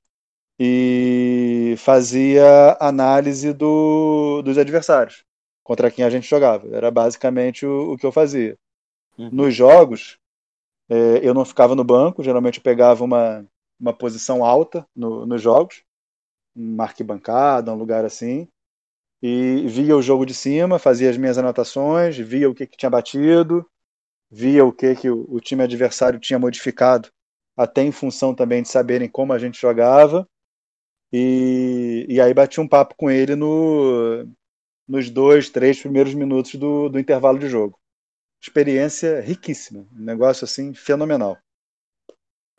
e 0.64 1.74
fazia 1.80 2.78
análise 2.80 3.52
do, 3.52 4.44
dos 4.44 4.60
adversários 4.60 5.26
contra 5.64 5.90
quem 5.90 6.06
a 6.06 6.10
gente 6.12 6.30
jogava. 6.30 6.68
Era 6.68 6.92
basicamente 6.92 7.66
o, 7.66 7.94
o 7.94 7.98
que 7.98 8.06
eu 8.06 8.12
fazia. 8.12 8.56
Uhum. 9.18 9.32
Nos 9.32 9.56
jogos, 9.56 10.20
é, 10.88 11.20
eu 11.28 11.34
não 11.34 11.44
ficava 11.46 11.74
no 11.74 11.84
banco, 11.84 12.22
geralmente 12.22 12.60
eu 12.60 12.64
pegava 12.64 13.04
uma, 13.04 13.44
uma 13.80 13.92
posição 13.92 14.46
alta 14.46 14.86
no, 14.96 15.26
nos 15.26 15.42
jogos, 15.42 15.82
uma 16.56 16.84
arquibancada, 16.84 17.74
um 17.74 17.78
lugar 17.78 18.06
assim, 18.06 18.48
e 19.20 19.66
via 19.68 19.98
o 19.98 20.02
jogo 20.02 20.28
de 20.28 20.36
cima, 20.36 20.78
fazia 20.78 21.10
as 21.10 21.18
minhas 21.18 21.40
anotações, 21.40 22.16
via 22.20 22.48
o 22.48 22.54
que, 22.54 22.68
que 22.68 22.78
tinha 22.78 22.90
batido, 22.92 23.66
via 24.30 24.64
o 24.64 24.72
que, 24.72 24.94
que 24.94 25.10
o, 25.10 25.26
o 25.28 25.40
time 25.40 25.64
adversário 25.64 26.20
tinha 26.20 26.38
modificado, 26.38 27.10
até 27.58 27.82
em 27.82 27.92
função 27.92 28.36
também 28.36 28.62
de 28.62 28.70
saberem 28.70 29.10
como 29.10 29.34
a 29.34 29.40
gente 29.40 29.60
jogava 29.60 30.28
e, 31.12 32.06
e 32.10 32.22
aí 32.22 32.34
bati 32.34 32.60
um 32.60 32.68
papo 32.68 32.96
com 32.96 33.10
ele 33.10 33.36
no, 33.36 34.28
nos 34.88 35.10
dois, 35.10 35.50
três 35.50 35.80
primeiros 35.80 36.14
minutos 36.14 36.56
do, 36.56 36.90
do 36.90 37.00
intervalo 37.00 37.40
de 37.40 37.50
jogo. 37.50 37.80
Experiência 38.42 39.22
riquíssima, 39.22 39.86
um 39.94 40.04
negócio 40.04 40.46
assim 40.46 40.74
fenomenal. 40.74 41.38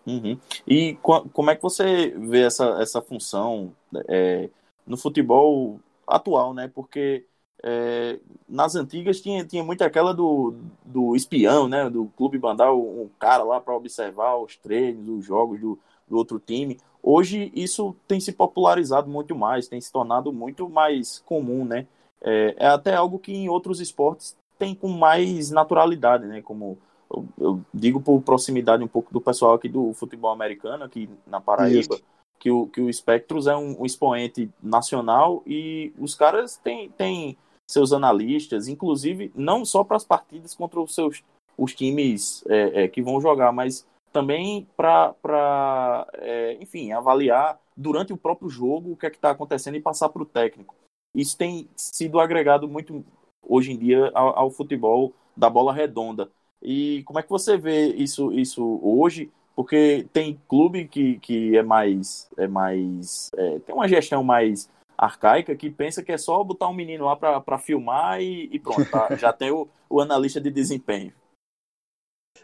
Uhum. 0.07 0.39
E 0.67 0.97
como 1.03 1.51
é 1.51 1.57
que 1.57 1.63
você 1.63 2.11
vê 2.11 2.43
essa, 2.43 2.81
essa 2.81 3.01
função 3.01 3.75
é, 4.09 4.51
no 4.87 4.97
futebol? 4.97 5.81
atual, 6.07 6.55
né? 6.55 6.69
Porque 6.69 7.27
é, 7.63 8.19
nas 8.49 8.75
antigas 8.75 9.21
tinha, 9.21 9.45
tinha 9.45 9.65
muito 9.65 9.83
aquela 9.83 10.13
do, 10.13 10.55
do 10.85 11.17
espião, 11.17 11.69
né? 11.69 11.89
Do 11.89 12.07
clube 12.17 12.39
mandar 12.39 12.73
um 12.73 13.09
cara 13.19 13.43
lá 13.43 13.61
para 13.61 13.75
observar 13.75 14.37
os 14.37 14.57
treinos, 14.57 15.09
os 15.09 15.25
jogos 15.25 15.61
do, 15.61 15.79
do 16.09 16.17
outro 16.17 16.39
time. 16.39 16.79
Hoje 17.03 17.51
isso 17.55 17.97
tem 18.07 18.21
se 18.21 18.33
popularizado 18.33 19.11
muito 19.11 19.35
mais, 19.35 19.67
tem 19.67 19.81
se 19.81 19.91
tornado 19.91 20.33
muito 20.33 20.69
mais 20.69 21.21
comum, 21.27 21.65
né? 21.65 21.87
É, 22.21 22.55
é 22.59 22.67
até 22.67 22.95
algo 22.95 23.19
que 23.19 23.33
em 23.33 23.49
outros 23.49 23.81
esportes 23.81 24.37
tem 24.59 24.75
com 24.75 24.89
mais 24.89 25.51
naturalidade, 25.51 26.27
né? 26.27 26.41
Como 26.41 26.79
eu, 27.11 27.25
eu, 27.39 27.61
digo 27.75 28.01
por 28.01 28.21
proximidade 28.23 28.85
um 28.85 28.89
pouco 28.89 29.13
do 29.13 29.21
pessoal 29.21 29.55
aqui 29.55 29.69
do 29.69 29.93
futebol 29.93 30.31
americano, 30.31 30.85
aqui 30.85 31.11
na 31.27 31.41
Paraíba, 31.41 31.99
que 32.39 32.51
o, 32.51 32.69
que 32.69 32.81
o 32.81 32.93
Spectros 32.93 33.47
é 33.47 33.57
um, 33.57 33.83
um, 33.83 33.87
expoente 33.87 34.49
nacional 34.63 35.43
e 35.47 35.93
os 35.99 36.15
caras 36.15 36.57
têm, 36.57 36.89
têm 36.91 37.37
seus 37.67 37.93
analistas, 37.93 38.69
inclusive 38.69 39.33
não 39.35 39.65
só 39.65 39.83
para 39.83 39.97
as 39.97 40.05
partidas 40.05 40.55
contra 40.55 40.81
os 40.81 40.95
seus 40.95 41.23
os 41.57 41.75
times 41.75 42.43
é, 42.49 42.85
é, 42.85 42.89
que 42.89 43.03
vão 43.03 43.21
jogar, 43.21 43.53
mas 43.53 43.87
também 44.13 44.69
para, 44.77 46.07
é, 46.15 46.59
enfim, 46.61 46.93
avaliar 46.93 47.59
durante 47.77 48.13
o 48.13 48.17
próprio 48.17 48.49
jogo 48.49 48.93
o 48.93 48.97
que 48.97 49.07
é 49.07 49.11
que 49.11 49.17
está 49.17 49.31
acontecendo 49.31 49.77
e 49.77 49.81
passar 49.83 50.09
para 50.09 50.23
o 50.23 50.27
técnico. 50.27 50.75
Isso 51.15 51.37
tem 51.37 51.69
sido 51.77 52.21
agregado 52.21 52.69
muito 52.69 53.05
hoje 53.43 53.73
em 53.73 53.79
dia 53.79 54.11
ao, 54.15 54.39
ao, 54.39 54.51
futebol 54.51 55.13
da 55.37 55.51
bola 55.51 55.73
redonda. 55.73 56.31
E 56.63 57.03
como 57.05 57.19
é 57.19 57.23
que 57.23 57.31
você 57.31 57.57
vê 57.57 57.89
isso, 57.89 58.33
isso 58.33 58.81
hoje? 58.83 59.31
Porque 59.55 60.07
tem 60.13 60.41
clube 60.49 60.89
que, 60.89 61.19
que 61.19 61.57
é 61.57 61.63
mais. 61.63 62.31
É 62.37 62.47
mais 62.47 63.31
é, 63.37 63.59
tem 63.61 63.75
uma 63.75 63.89
gestão 63.89 64.23
mais 64.23 64.71
arcaica 64.97 65.57
que 65.57 65.69
pensa 65.69 66.03
que 66.03 66.13
é 66.13 66.19
só 66.19 66.43
botar 66.45 66.69
um 66.69 66.75
menino 66.75 67.05
lá 67.05 67.17
para 67.17 67.59
filmar 67.59 68.21
e, 68.21 68.49
e 68.53 68.59
pronto, 68.59 68.89
tá? 68.91 69.15
já 69.17 69.33
tem 69.33 69.51
o, 69.51 69.69
o 69.91 70.01
analista 70.01 70.41
de 70.41 70.51
desempenho. 70.51 71.13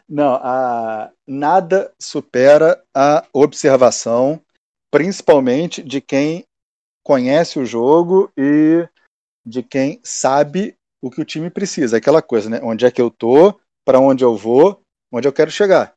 Não, 0.07 0.33
a, 0.41 1.11
nada 1.27 1.93
supera 2.01 2.83
a 2.95 3.23
observação, 3.31 4.41
principalmente 4.91 5.83
de 5.83 6.01
quem 6.01 6.43
conhece 7.05 7.59
o 7.59 7.65
jogo 7.65 8.31
e 8.35 8.87
de 9.45 9.61
quem 9.61 9.99
sabe 10.03 10.75
o 11.01 11.11
que 11.11 11.21
o 11.21 11.25
time 11.25 11.49
precisa. 11.51 11.97
Aquela 11.97 12.21
coisa, 12.21 12.49
né? 12.49 12.59
Onde 12.63 12.85
é 12.85 12.91
que 12.91 13.01
eu 13.01 13.11
tô, 13.11 13.59
para 13.85 13.99
onde 13.99 14.23
eu 14.23 14.35
vou, 14.35 14.81
onde 15.11 15.27
eu 15.27 15.33
quero 15.33 15.51
chegar. 15.51 15.93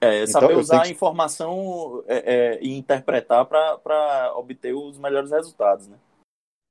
É, 0.00 0.26
saber 0.26 0.46
então, 0.46 0.58
usar 0.58 0.82
que... 0.82 0.88
a 0.88 0.90
informação 0.90 2.02
é, 2.08 2.34
é, 2.34 2.58
e 2.60 2.76
interpretar 2.76 3.46
para 3.46 4.32
obter 4.34 4.74
os 4.74 4.98
melhores 4.98 5.30
resultados, 5.30 5.86
né? 5.86 5.96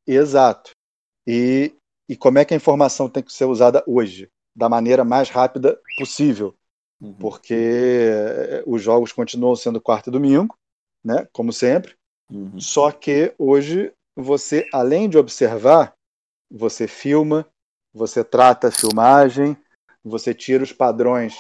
Exato. 0.06 0.72
E, 1.26 1.74
e 2.10 2.18
como 2.18 2.40
é 2.40 2.44
que 2.44 2.54
a 2.54 2.58
informação 2.58 3.10
tem 3.10 3.24
que 3.24 3.32
ser 3.32 3.46
usada 3.46 3.82
hoje? 3.88 4.30
Da 4.54 4.68
maneira 4.68 5.06
mais 5.06 5.30
rápida 5.30 5.80
possível 5.98 6.54
uhum. 7.02 7.14
porque 7.14 7.54
eh, 7.54 8.64
os 8.66 8.82
jogos 8.82 9.12
continuam 9.12 9.56
sendo 9.56 9.82
quarta 9.82 10.10
e 10.10 10.14
domingo, 10.14 10.56
né, 11.04 11.28
como 11.34 11.52
sempre. 11.52 11.96
Uhum. 12.32 12.60
Só 12.60 12.92
que 12.92 13.34
hoje 13.38 13.92
você, 14.16 14.68
além 14.72 15.10
de 15.10 15.18
observar, 15.18 15.94
você 16.50 16.88
filma, 16.88 17.46
você 17.94 18.24
trata 18.24 18.68
a 18.68 18.72
filmagem, 18.72 19.58
você 20.04 20.34
tira 20.34 20.64
os 20.64 20.72
padrões 20.72 21.36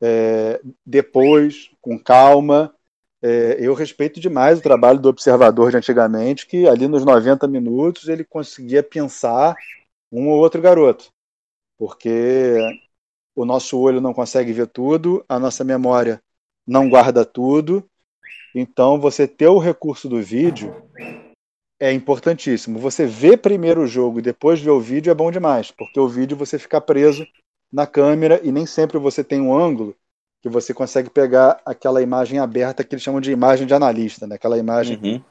é, 0.00 0.60
depois, 0.84 1.70
com 1.80 1.98
calma. 1.98 2.74
É, 3.22 3.56
eu 3.58 3.72
respeito 3.74 4.20
demais 4.20 4.58
o 4.58 4.62
trabalho 4.62 4.98
do 4.98 5.08
observador 5.08 5.70
de 5.70 5.76
antigamente, 5.76 6.46
que 6.46 6.68
ali 6.68 6.86
nos 6.86 7.04
90 7.04 7.48
minutos 7.48 8.08
ele 8.08 8.24
conseguia 8.24 8.82
pensar 8.82 9.54
um 10.12 10.28
ou 10.28 10.38
outro 10.38 10.60
garoto. 10.60 11.10
Porque 11.78 12.56
o 13.34 13.44
nosso 13.44 13.78
olho 13.78 14.00
não 14.00 14.14
consegue 14.14 14.52
ver 14.52 14.66
tudo, 14.68 15.24
a 15.28 15.38
nossa 15.38 15.64
memória 15.64 16.22
não 16.66 16.88
guarda 16.88 17.24
tudo. 17.24 17.84
Então, 18.54 19.00
você 19.00 19.26
ter 19.26 19.48
o 19.48 19.58
recurso 19.58 20.08
do 20.08 20.22
vídeo 20.22 20.74
é 21.80 21.92
importantíssimo. 21.92 22.78
Você 22.78 23.06
ver 23.06 23.38
primeiro 23.38 23.82
o 23.82 23.86
jogo 23.86 24.18
e 24.18 24.22
depois 24.22 24.60
ver 24.60 24.70
o 24.70 24.80
vídeo 24.80 25.10
é 25.10 25.14
bom 25.14 25.30
demais, 25.30 25.70
porque 25.70 25.98
o 25.98 26.08
vídeo 26.08 26.36
você 26.36 26.58
fica 26.58 26.80
preso 26.80 27.26
na 27.72 27.86
câmera 27.86 28.40
e 28.44 28.52
nem 28.52 28.66
sempre 28.66 28.98
você 28.98 29.24
tem 29.24 29.40
um 29.40 29.56
ângulo 29.56 29.96
que 30.40 30.48
você 30.48 30.72
consegue 30.72 31.10
pegar 31.10 31.60
aquela 31.64 32.02
imagem 32.02 32.38
aberta 32.38 32.84
que 32.84 32.94
eles 32.94 33.02
chamam 33.02 33.20
de 33.20 33.32
imagem 33.32 33.66
de 33.66 33.74
analista, 33.74 34.26
né? 34.26 34.36
aquela 34.36 34.58
imagem 34.58 35.00
uhum. 35.02 35.22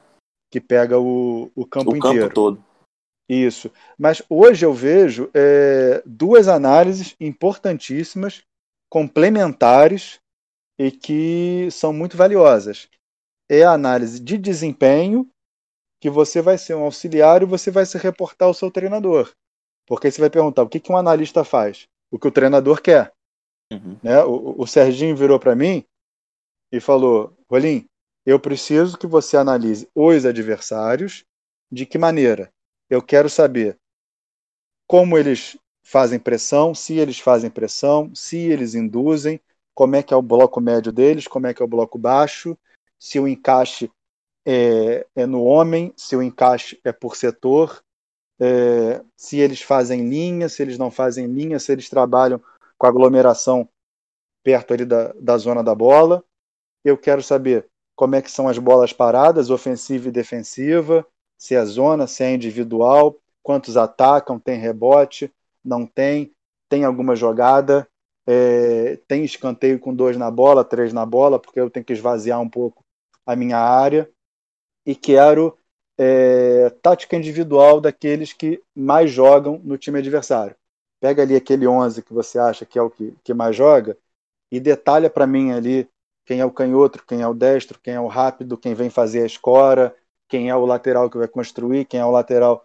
que 0.50 0.60
pega 0.60 0.98
o, 0.98 1.50
o 1.54 1.64
campo 1.64 1.92
o 1.92 1.96
inteiro. 1.96 2.22
Campo 2.22 2.34
todo. 2.34 2.64
Isso. 3.28 3.70
Mas 3.98 4.22
hoje 4.28 4.66
eu 4.66 4.72
vejo 4.72 5.30
é, 5.34 6.02
duas 6.04 6.48
análises 6.48 7.16
importantíssimas, 7.18 8.42
complementares 8.90 10.20
e 10.78 10.90
que 10.90 11.68
são 11.70 11.92
muito 11.92 12.16
valiosas. 12.16 12.88
É 13.48 13.62
a 13.62 13.72
análise 13.72 14.20
de 14.20 14.36
desempenho, 14.36 15.28
que 16.00 16.10
você 16.10 16.42
vai 16.42 16.58
ser 16.58 16.74
um 16.74 16.82
auxiliar 16.82 17.42
e 17.42 17.46
você 17.46 17.70
vai 17.70 17.86
se 17.86 17.96
reportar 17.96 18.48
ao 18.48 18.54
seu 18.54 18.70
treinador. 18.70 19.32
Porque 19.86 20.10
você 20.10 20.20
vai 20.20 20.30
perguntar 20.30 20.62
o 20.62 20.68
que, 20.68 20.80
que 20.80 20.92
um 20.92 20.96
analista 20.96 21.44
faz? 21.44 21.86
O 22.10 22.18
que 22.18 22.28
o 22.28 22.32
treinador 22.32 22.82
quer. 22.82 23.12
Uhum. 23.72 23.98
Né? 24.02 24.22
O, 24.24 24.54
o 24.60 24.66
Serginho 24.66 25.16
virou 25.16 25.38
para 25.38 25.56
mim 25.56 25.84
e 26.70 26.80
falou: 26.80 27.34
Rolim, 27.50 27.86
eu 28.26 28.38
preciso 28.38 28.98
que 28.98 29.06
você 29.06 29.36
analise 29.36 29.88
os 29.94 30.24
adversários. 30.26 31.24
De 31.72 31.86
que 31.86 31.98
maneira? 31.98 32.52
Eu 32.88 33.02
quero 33.02 33.28
saber 33.28 33.78
como 34.86 35.16
eles 35.16 35.58
fazem 35.82 36.18
pressão, 36.18 36.74
se 36.74 36.98
eles 36.98 37.18
fazem 37.18 37.50
pressão, 37.50 38.14
se 38.14 38.36
eles 38.38 38.74
induzem, 38.74 39.40
como 39.74 39.96
é 39.96 40.02
que 40.02 40.14
é 40.14 40.16
o 40.16 40.22
bloco 40.22 40.60
médio 40.60 40.92
deles, 40.92 41.26
como 41.26 41.46
é 41.46 41.54
que 41.54 41.62
é 41.62 41.64
o 41.64 41.68
bloco 41.68 41.98
baixo, 41.98 42.56
se 42.98 43.18
o 43.18 43.28
encaixe 43.28 43.90
é, 44.46 45.06
é 45.14 45.26
no 45.26 45.42
homem, 45.42 45.92
se 45.96 46.14
o 46.16 46.22
encaixe 46.22 46.80
é 46.84 46.92
por 46.92 47.16
setor, 47.16 47.82
é, 48.40 49.02
se 49.16 49.38
eles 49.38 49.60
fazem 49.60 50.08
linha, 50.08 50.48
se 50.48 50.62
eles 50.62 50.78
não 50.78 50.90
fazem 50.90 51.26
linha, 51.26 51.58
se 51.58 51.72
eles 51.72 51.88
trabalham 51.88 52.40
com 52.78 52.86
aglomeração 52.86 53.68
perto 54.42 54.74
ali 54.74 54.84
da, 54.84 55.12
da 55.12 55.38
zona 55.38 55.62
da 55.62 55.74
bola. 55.74 56.24
Eu 56.84 56.98
quero 56.98 57.22
saber 57.22 57.66
como 57.96 58.14
é 58.14 58.22
que 58.22 58.30
são 58.30 58.48
as 58.48 58.58
bolas 58.58 58.92
paradas, 58.92 59.50
ofensiva 59.50 60.08
e 60.08 60.12
defensiva, 60.12 61.06
se 61.38 61.54
é 61.54 61.64
zona, 61.64 62.06
se 62.06 62.22
é 62.22 62.34
individual, 62.34 63.18
quantos 63.42 63.76
atacam, 63.76 64.38
tem 64.38 64.58
rebote, 64.58 65.32
não 65.64 65.86
tem, 65.86 66.32
tem 66.68 66.84
alguma 66.84 67.14
jogada, 67.14 67.86
é, 68.26 68.98
tem 69.06 69.24
escanteio 69.24 69.78
com 69.78 69.94
dois 69.94 70.16
na 70.16 70.30
bola, 70.30 70.64
três 70.64 70.92
na 70.92 71.04
bola, 71.04 71.38
porque 71.38 71.60
eu 71.60 71.70
tenho 71.70 71.84
que 71.84 71.92
esvaziar 71.92 72.40
um 72.40 72.48
pouco 72.48 72.84
a 73.26 73.36
minha 73.36 73.58
área, 73.58 74.10
e 74.86 74.94
quero 74.94 75.56
é, 75.98 76.70
tática 76.82 77.16
individual 77.16 77.80
daqueles 77.80 78.32
que 78.32 78.62
mais 78.74 79.10
jogam 79.10 79.60
no 79.62 79.78
time 79.78 79.98
adversário. 79.98 80.56
Pega 81.00 81.22
ali 81.22 81.36
aquele 81.36 81.66
11 81.66 82.02
que 82.02 82.12
você 82.12 82.38
acha 82.38 82.66
que 82.66 82.78
é 82.78 82.82
o 82.82 82.90
que, 82.90 83.14
que 83.22 83.34
mais 83.34 83.54
joga 83.54 83.96
e 84.50 84.60
detalha 84.60 85.10
para 85.10 85.26
mim 85.26 85.52
ali 85.52 85.88
quem 86.24 86.40
é 86.40 86.44
o 86.44 86.50
canhoto, 86.50 87.04
quem 87.06 87.20
é 87.20 87.28
o 87.28 87.34
destro, 87.34 87.78
quem 87.78 87.94
é 87.94 88.00
o 88.00 88.06
rápido, 88.06 88.56
quem 88.56 88.74
vem 88.74 88.88
fazer 88.88 89.22
a 89.22 89.26
escora, 89.26 89.94
quem 90.28 90.48
é 90.48 90.56
o 90.56 90.64
lateral 90.64 91.10
que 91.10 91.18
vai 91.18 91.28
construir, 91.28 91.84
quem 91.84 92.00
é 92.00 92.04
o 92.04 92.10
lateral 92.10 92.64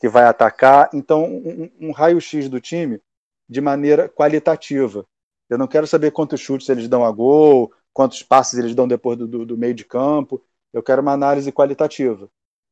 que 0.00 0.08
vai 0.08 0.24
atacar. 0.24 0.90
Então, 0.92 1.24
um, 1.24 1.70
um 1.80 1.92
raio-x 1.92 2.48
do 2.48 2.60
time 2.60 3.00
de 3.48 3.60
maneira 3.60 4.08
qualitativa. 4.08 5.06
Eu 5.48 5.58
não 5.58 5.66
quero 5.66 5.86
saber 5.86 6.10
quantos 6.10 6.40
chutes 6.40 6.68
eles 6.68 6.88
dão 6.88 7.04
a 7.04 7.10
gol, 7.10 7.72
quantos 7.92 8.22
passes 8.22 8.58
eles 8.58 8.74
dão 8.74 8.86
depois 8.86 9.16
do, 9.18 9.26
do, 9.26 9.46
do 9.46 9.56
meio 9.56 9.74
de 9.74 9.84
campo. 9.84 10.42
Eu 10.72 10.82
quero 10.82 11.02
uma 11.02 11.12
análise 11.12 11.50
qualitativa 11.50 12.30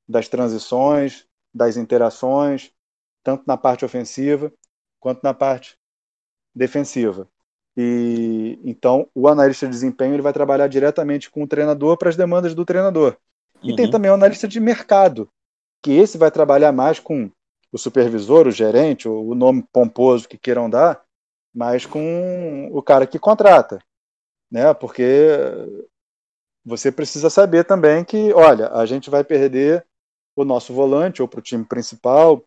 das 0.09 0.28
transições, 0.28 1.26
das 1.53 1.76
interações, 1.76 2.70
tanto 3.24 3.45
na 3.47 3.57
parte 3.57 3.84
ofensiva 3.84 4.53
quanto 5.01 5.22
na 5.22 5.32
parte 5.34 5.78
defensiva. 6.55 7.28
E 7.76 8.59
então 8.64 9.09
o 9.14 9.28
analista 9.28 9.66
de 9.66 9.72
desempenho 9.72 10.14
ele 10.14 10.22
vai 10.22 10.32
trabalhar 10.32 10.68
diretamente 10.68 11.30
com 11.30 11.43
o 11.43 11.47
treinador 11.47 11.97
para 11.97 12.09
as 12.09 12.16
demandas 12.16 12.55
do 12.55 12.64
treinador. 12.64 13.16
E 13.63 13.71
uhum. 13.71 13.77
tem 13.77 13.91
também 13.91 14.11
o 14.11 14.15
analista 14.15 14.47
de 14.47 14.61
mercado, 14.61 15.29
que 15.83 15.93
esse 15.93 16.19
vai 16.19 16.31
trabalhar 16.31 16.73
mais 16.73 16.99
com 16.99 17.31
o 17.73 17.79
supervisor, 17.79 18.47
o 18.47 18.51
gerente, 18.51 19.09
o 19.09 19.35
nome 19.35 19.65
pomposo 19.73 20.29
que 20.29 20.39
queiram 20.39 20.71
dar, 20.71 21.03
mas 21.55 21.87
com 21.87 22.69
o 22.73 22.83
cara 22.83 23.07
que 23.07 23.19
contrata, 23.19 23.79
né? 24.51 24.73
Porque 24.75 25.05
você 26.65 26.91
precisa 26.91 27.31
saber 27.31 27.65
também 27.65 28.05
que, 28.05 28.33
olha, 28.33 28.69
a 28.73 28.85
gente 28.87 29.09
vai 29.09 29.23
perder 29.23 29.87
o 30.35 30.45
nosso 30.45 30.73
volante 30.73 31.23
ou 31.23 31.29
para 31.29 31.39
o 31.39 31.43
time 31.43 31.65
principal 31.65 32.43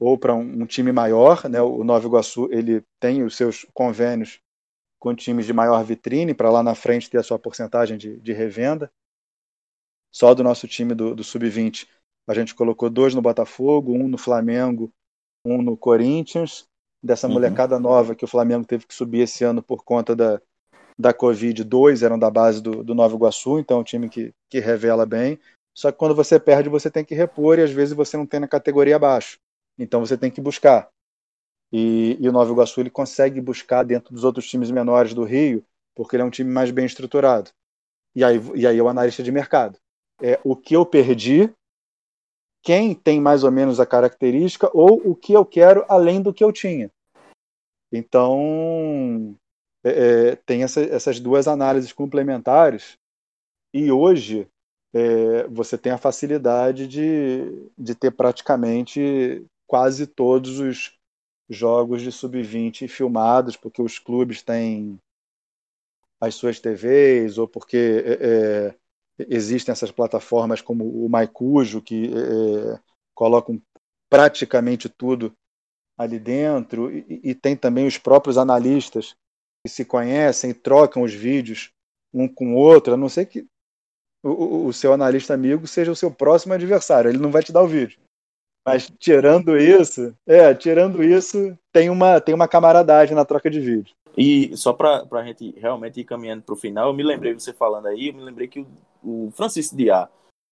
ou 0.00 0.16
para 0.16 0.34
um, 0.34 0.62
um, 0.62 0.66
time 0.66 0.92
maior, 0.92 1.48
né? 1.48 1.60
O 1.60 1.84
Nova 1.84 2.06
Iguaçu 2.06 2.48
ele 2.50 2.82
tem 3.00 3.22
os 3.22 3.36
seus 3.36 3.66
convênios 3.74 4.40
com 4.98 5.14
times 5.14 5.46
de 5.46 5.52
maior 5.52 5.82
vitrine 5.84 6.34
para 6.34 6.50
lá 6.50 6.62
na 6.62 6.74
frente 6.74 7.10
ter 7.10 7.18
a 7.18 7.22
sua 7.22 7.38
porcentagem 7.38 7.96
de, 7.96 8.18
de 8.18 8.32
revenda 8.32 8.90
só 10.12 10.34
do 10.34 10.42
nosso 10.42 10.66
time 10.66 10.94
do, 10.94 11.14
do 11.14 11.24
Sub-20, 11.24 11.86
a 12.28 12.34
gente 12.34 12.54
colocou 12.54 12.90
dois 12.90 13.14
no 13.14 13.22
Botafogo, 13.22 13.92
um 13.92 14.06
no 14.06 14.18
Flamengo, 14.18 14.92
um 15.44 15.62
no 15.62 15.76
Corinthians. 15.76 16.66
Dessa 17.02 17.26
uhum. 17.26 17.34
molecada 17.34 17.78
nova 17.78 18.14
que 18.14 18.24
o 18.24 18.28
Flamengo 18.28 18.66
teve 18.66 18.84
que 18.86 18.94
subir 18.94 19.20
esse 19.20 19.44
ano 19.44 19.62
por 19.62 19.84
conta 19.84 20.16
da, 20.16 20.40
da 20.98 21.14
Covid, 21.14 21.62
dois 21.62 22.02
eram 22.02 22.18
da 22.18 22.28
base 22.28 22.60
do, 22.60 22.82
do 22.82 22.94
Nova 22.94 23.14
Iguaçu, 23.14 23.60
então 23.60 23.78
é 23.78 23.80
um 23.80 23.84
time 23.84 24.08
que, 24.08 24.34
que 24.50 24.58
revela 24.58 25.06
bem. 25.06 25.38
Só 25.72 25.92
que 25.92 25.98
quando 25.98 26.14
você 26.14 26.40
perde, 26.40 26.68
você 26.68 26.90
tem 26.90 27.04
que 27.04 27.14
repor 27.14 27.58
e 27.58 27.62
às 27.62 27.70
vezes 27.70 27.94
você 27.94 28.16
não 28.16 28.26
tem 28.26 28.40
na 28.40 28.48
categoria 28.48 28.96
abaixo. 28.96 29.38
Então 29.78 30.00
você 30.00 30.18
tem 30.18 30.28
que 30.28 30.40
buscar. 30.40 30.90
E, 31.72 32.16
e, 32.18 32.28
o 32.28 32.32
Nova 32.32 32.50
Iguaçu 32.50 32.80
ele 32.80 32.90
consegue 32.90 33.40
buscar 33.40 33.84
dentro 33.84 34.12
dos 34.12 34.24
outros 34.24 34.48
times 34.48 34.70
menores 34.70 35.14
do 35.14 35.22
Rio, 35.22 35.64
porque 35.94 36.16
ele 36.16 36.22
é 36.22 36.26
um 36.26 36.30
time 36.30 36.50
mais 36.50 36.70
bem 36.72 36.84
estruturado. 36.84 37.50
E 38.14 38.24
aí, 38.24 38.40
e 38.56 38.66
aí 38.66 38.76
é 38.76 38.82
o 38.82 38.88
analista 38.88 39.22
de 39.22 39.30
mercado. 39.30 39.78
É 40.20 40.40
o 40.42 40.56
que 40.56 40.74
eu 40.74 40.84
perdi, 40.84 41.52
quem 42.62 42.94
tem 42.94 43.20
mais 43.20 43.44
ou 43.44 43.50
menos 43.50 43.80
a 43.80 43.86
característica, 43.86 44.70
ou 44.74 45.00
o 45.08 45.14
que 45.14 45.32
eu 45.32 45.44
quero 45.44 45.84
além 45.88 46.20
do 46.20 46.34
que 46.34 46.42
eu 46.42 46.52
tinha. 46.52 46.90
Então, 47.92 49.36
é, 49.84 49.90
é, 50.30 50.36
tem 50.36 50.62
essa, 50.62 50.80
essas 50.82 51.20
duas 51.20 51.48
análises 51.48 51.92
complementares. 51.92 52.98
E 53.72 53.90
hoje, 53.90 54.48
é, 54.92 55.46
você 55.48 55.78
tem 55.78 55.92
a 55.92 55.98
facilidade 55.98 56.86
de, 56.86 57.70
de 57.76 57.94
ter 57.94 58.10
praticamente 58.10 59.44
quase 59.66 60.06
todos 60.06 60.58
os 60.58 60.98
jogos 61.48 62.02
de 62.02 62.12
sub-20 62.12 62.88
filmados, 62.88 63.56
porque 63.56 63.80
os 63.80 63.98
clubes 63.98 64.42
têm 64.42 64.98
as 66.20 66.34
suas 66.34 66.58
TVs, 66.58 67.38
ou 67.38 67.46
porque 67.46 68.02
é, 68.04 68.12
é, 68.20 68.74
existem 69.18 69.72
essas 69.72 69.90
plataformas 69.90 70.60
como 70.60 70.84
o 70.84 71.08
Maicujo, 71.08 71.82
que 71.82 72.12
é, 72.14 72.78
colocam 73.14 73.60
praticamente 74.10 74.88
tudo 74.88 75.32
ali 75.98 76.18
dentro, 76.18 76.90
e, 76.90 77.20
e, 77.24 77.34
tem 77.34 77.56
também 77.56 77.86
os 77.86 77.98
próprios 77.98 78.38
analistas 78.38 79.16
que 79.64 79.68
se 79.68 79.84
conhecem, 79.84 80.54
trocam 80.54 81.02
os 81.02 81.12
vídeos 81.12 81.72
um 82.14 82.28
com 82.28 82.54
o 82.54 82.56
outro, 82.56 82.94
a 82.94 82.96
não 82.96 83.08
ser 83.08 83.26
que 83.26 83.46
o, 84.22 84.66
o 84.66 84.72
seu 84.72 84.92
analista 84.92 85.34
amigo 85.34 85.66
seja 85.66 85.90
o 85.90 85.96
seu 85.96 86.10
próximo 86.10 86.54
adversário, 86.54 87.10
ele 87.10 87.18
não 87.18 87.32
vai 87.32 87.42
te 87.42 87.52
dar 87.52 87.62
o 87.62 87.68
vídeo. 87.68 87.98
Mas 88.64 88.90
tirando 88.98 89.56
isso, 89.56 90.14
é, 90.26 90.54
tirando 90.54 91.02
isso, 91.02 91.58
tem 91.72 91.90
uma, 91.90 92.20
tem 92.20 92.34
uma 92.34 92.46
camaradagem 92.46 93.14
na 93.14 93.24
troca 93.24 93.50
de 93.50 93.60
vídeo. 93.60 93.94
E 94.18 94.56
só 94.56 94.72
para 94.72 95.06
a 95.08 95.24
gente 95.24 95.54
realmente 95.60 96.00
ir 96.00 96.04
caminhando 96.04 96.42
para 96.42 96.52
o 96.52 96.58
final, 96.58 96.88
eu 96.88 96.94
me 96.94 97.04
lembrei, 97.04 97.32
você 97.32 97.52
falando 97.52 97.86
aí, 97.86 98.08
eu 98.08 98.14
me 98.14 98.22
lembrei 98.22 98.48
que 98.48 98.60
o, 98.60 98.66
o 99.28 99.30
Francisco 99.30 99.76
Diá, 99.76 100.08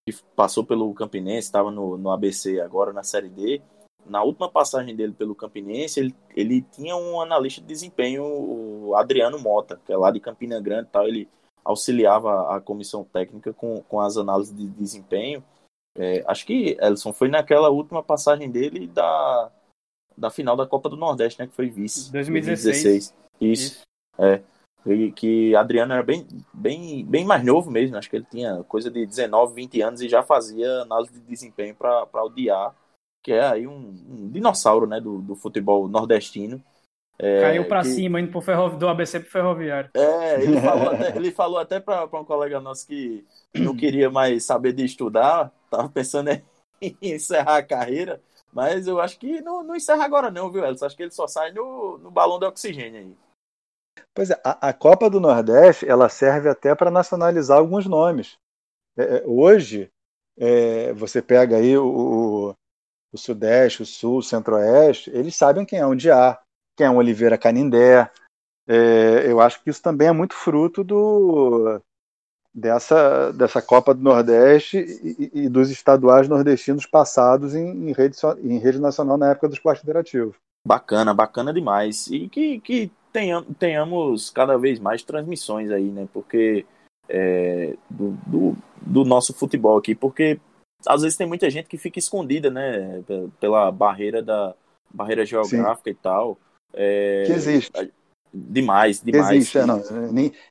que 0.07 0.15
passou 0.37 0.65
pelo 0.65 0.93
Campinense, 0.93 1.47
estava 1.47 1.69
no, 1.69 1.97
no 1.97 2.09
ABC 2.09 2.61
agora 2.61 2.93
na 2.93 3.03
Série 3.03 3.27
D, 3.27 3.61
na 4.05 4.23
última 4.23 4.49
passagem 4.49 4.95
dele 4.95 5.11
pelo 5.11 5.35
Campinense, 5.35 5.99
ele, 5.99 6.15
ele 6.33 6.61
tinha 6.61 6.95
um 6.95 7.19
analista 7.19 7.59
de 7.59 7.67
desempenho, 7.67 8.23
o 8.23 8.95
Adriano 8.95 9.37
Mota, 9.37 9.81
que 9.85 9.91
é 9.91 9.97
lá 9.97 10.11
de 10.11 10.21
Campina 10.21 10.61
Grande 10.61 10.87
tal, 10.89 11.05
ele 11.05 11.27
auxiliava 11.65 12.55
a 12.55 12.61
comissão 12.61 13.03
técnica 13.03 13.51
com, 13.51 13.81
com 13.81 13.99
as 13.99 14.15
análises 14.15 14.55
de 14.55 14.65
desempenho. 14.65 15.43
É, 15.97 16.23
acho 16.25 16.45
que 16.45 16.77
Ellison 16.79 17.11
foi 17.11 17.27
naquela 17.27 17.69
última 17.69 18.01
passagem 18.01 18.49
dele 18.49 18.87
da, 18.87 19.51
da 20.17 20.29
final 20.29 20.55
da 20.55 20.65
Copa 20.65 20.87
do 20.87 20.95
Nordeste, 20.95 21.41
né? 21.41 21.47
Que 21.47 21.53
foi 21.53 21.69
vice. 21.69 22.09
2016. 22.13 22.83
2016. 22.83 23.26
Isso. 23.39 23.73
Isso. 23.73 23.81
É. 24.17 24.41
E 24.85 25.11
que 25.11 25.53
Adriano 25.55 25.93
era 25.93 26.03
bem, 26.03 26.25
bem, 26.53 27.05
bem 27.05 27.25
mais 27.25 27.43
novo 27.43 27.69
mesmo. 27.69 27.97
Acho 27.97 28.09
que 28.09 28.15
ele 28.15 28.27
tinha 28.29 28.63
coisa 28.63 28.89
de 28.89 29.05
19, 29.05 29.53
20 29.53 29.81
anos 29.81 30.01
e 30.01 30.07
já 30.07 30.23
fazia 30.23 30.81
análise 30.81 31.13
de 31.13 31.19
desempenho 31.19 31.75
para 31.75 32.23
o 32.23 32.29
Diá, 32.29 32.73
que 33.21 33.33
é 33.33 33.45
aí 33.45 33.67
um, 33.67 33.93
um, 34.09 34.29
dinossauro 34.29 34.87
né, 34.87 35.01
do, 35.01 35.21
do 35.21 35.35
futebol 35.35 35.87
nordestino. 35.89 36.63
É, 37.19 37.41
Caiu 37.41 37.67
para 37.67 37.81
que... 37.81 37.89
cima, 37.89 38.21
indo 38.21 38.31
pro 38.31 38.41
ferro... 38.41 38.77
do 38.77 38.87
ABC 38.87 39.19
pro 39.19 39.29
Ferroviário. 39.29 39.89
É, 39.93 40.41
ele 40.41 40.61
falou 40.61 40.89
até, 40.89 41.17
ele 41.17 41.31
falou 41.31 41.59
até 41.59 41.79
para 41.79 42.05
um 42.05 42.23
colega 42.23 42.61
nosso 42.61 42.87
que 42.87 43.25
não 43.55 43.75
queria 43.75 44.09
mais 44.09 44.45
saber 44.45 44.71
de 44.71 44.85
estudar, 44.85 45.51
tava 45.69 45.89
pensando 45.89 46.29
em 46.29 46.43
encerrar 47.01 47.57
a 47.57 47.63
carreira, 47.63 48.21
mas 48.53 48.87
eu 48.87 49.01
acho 49.01 49.19
que 49.19 49.41
não, 49.41 49.63
não 49.63 49.75
encerra 49.75 50.05
agora 50.05 50.31
não, 50.31 50.49
viu, 50.51 50.63
Elson? 50.63 50.85
Acho 50.85 50.95
que 50.95 51.03
ele 51.03 51.11
só 51.11 51.27
sai 51.27 51.51
no, 51.51 51.97
no 51.97 52.11
balão 52.11 52.39
de 52.39 52.45
oxigênio 52.45 52.99
aí. 52.99 53.15
Pois 54.13 54.29
é, 54.29 54.39
a, 54.43 54.69
a 54.69 54.73
Copa 54.73 55.09
do 55.09 55.19
Nordeste, 55.19 55.87
ela 55.87 56.09
serve 56.09 56.49
até 56.49 56.73
para 56.75 56.91
nacionalizar 56.91 57.57
alguns 57.57 57.85
nomes. 57.85 58.37
É, 58.97 59.17
é, 59.17 59.23
hoje, 59.25 59.89
é, 60.37 60.93
você 60.93 61.21
pega 61.21 61.57
aí 61.57 61.77
o, 61.77 62.55
o 63.11 63.17
Sudeste, 63.17 63.83
o 63.83 63.85
Sul, 63.85 64.17
o 64.17 64.23
Centro-Oeste, 64.23 65.09
eles 65.11 65.35
sabem 65.35 65.65
quem 65.65 65.79
é 65.79 65.85
o 65.85 65.95
Diá, 65.95 66.39
quem 66.75 66.87
é 66.87 66.89
o 66.89 66.95
Oliveira 66.95 67.37
Canindé. 67.37 68.09
É, 68.67 69.23
eu 69.25 69.39
acho 69.39 69.63
que 69.63 69.69
isso 69.69 69.81
também 69.81 70.09
é 70.09 70.11
muito 70.11 70.33
fruto 70.33 70.83
do, 70.83 71.81
dessa, 72.53 73.31
dessa 73.31 73.61
Copa 73.61 73.93
do 73.93 74.01
Nordeste 74.01 74.77
e, 74.77 75.43
e 75.45 75.49
dos 75.49 75.69
estaduais 75.69 76.27
nordestinos 76.27 76.85
passados 76.85 77.53
em, 77.53 77.89
em, 77.89 77.91
rede, 77.93 78.17
em 78.39 78.57
rede 78.57 78.79
nacional 78.79 79.17
na 79.17 79.31
época 79.31 79.47
do 79.47 79.53
esporte 79.53 79.83
interativo. 79.83 80.35
Bacana, 80.67 81.13
bacana 81.13 81.53
demais. 81.53 82.07
E 82.07 82.27
que, 82.27 82.59
que 82.59 82.91
tenhamos 83.57 84.29
cada 84.29 84.57
vez 84.57 84.79
mais 84.79 85.01
transmissões 85.01 85.71
aí, 85.71 85.85
né? 85.85 86.07
Porque 86.13 86.65
é, 87.07 87.75
do, 87.89 88.11
do, 88.27 88.57
do, 88.81 89.05
nosso 89.05 89.33
futebol 89.33 89.77
aqui, 89.77 89.95
porque 89.95 90.39
às 90.85 91.03
vezes 91.03 91.17
tem 91.17 91.25
muita 91.25 91.49
gente 91.49 91.69
que 91.69 91.77
fica 91.77 91.99
escondida, 91.99 92.49
né? 92.49 93.01
Pela 93.39 93.71
barreira 93.71 94.21
da 94.21 94.53
barreira 94.93 95.25
geográfica 95.25 95.89
Sim. 95.89 95.91
e 95.91 95.95
tal. 95.95 96.37
É, 96.73 97.23
que 97.25 97.31
existe. 97.31 97.71
Demais, 98.33 99.01
demais. 99.01 99.35
Existe, 99.35 99.57
é, 99.57 99.65
não. 99.65 99.81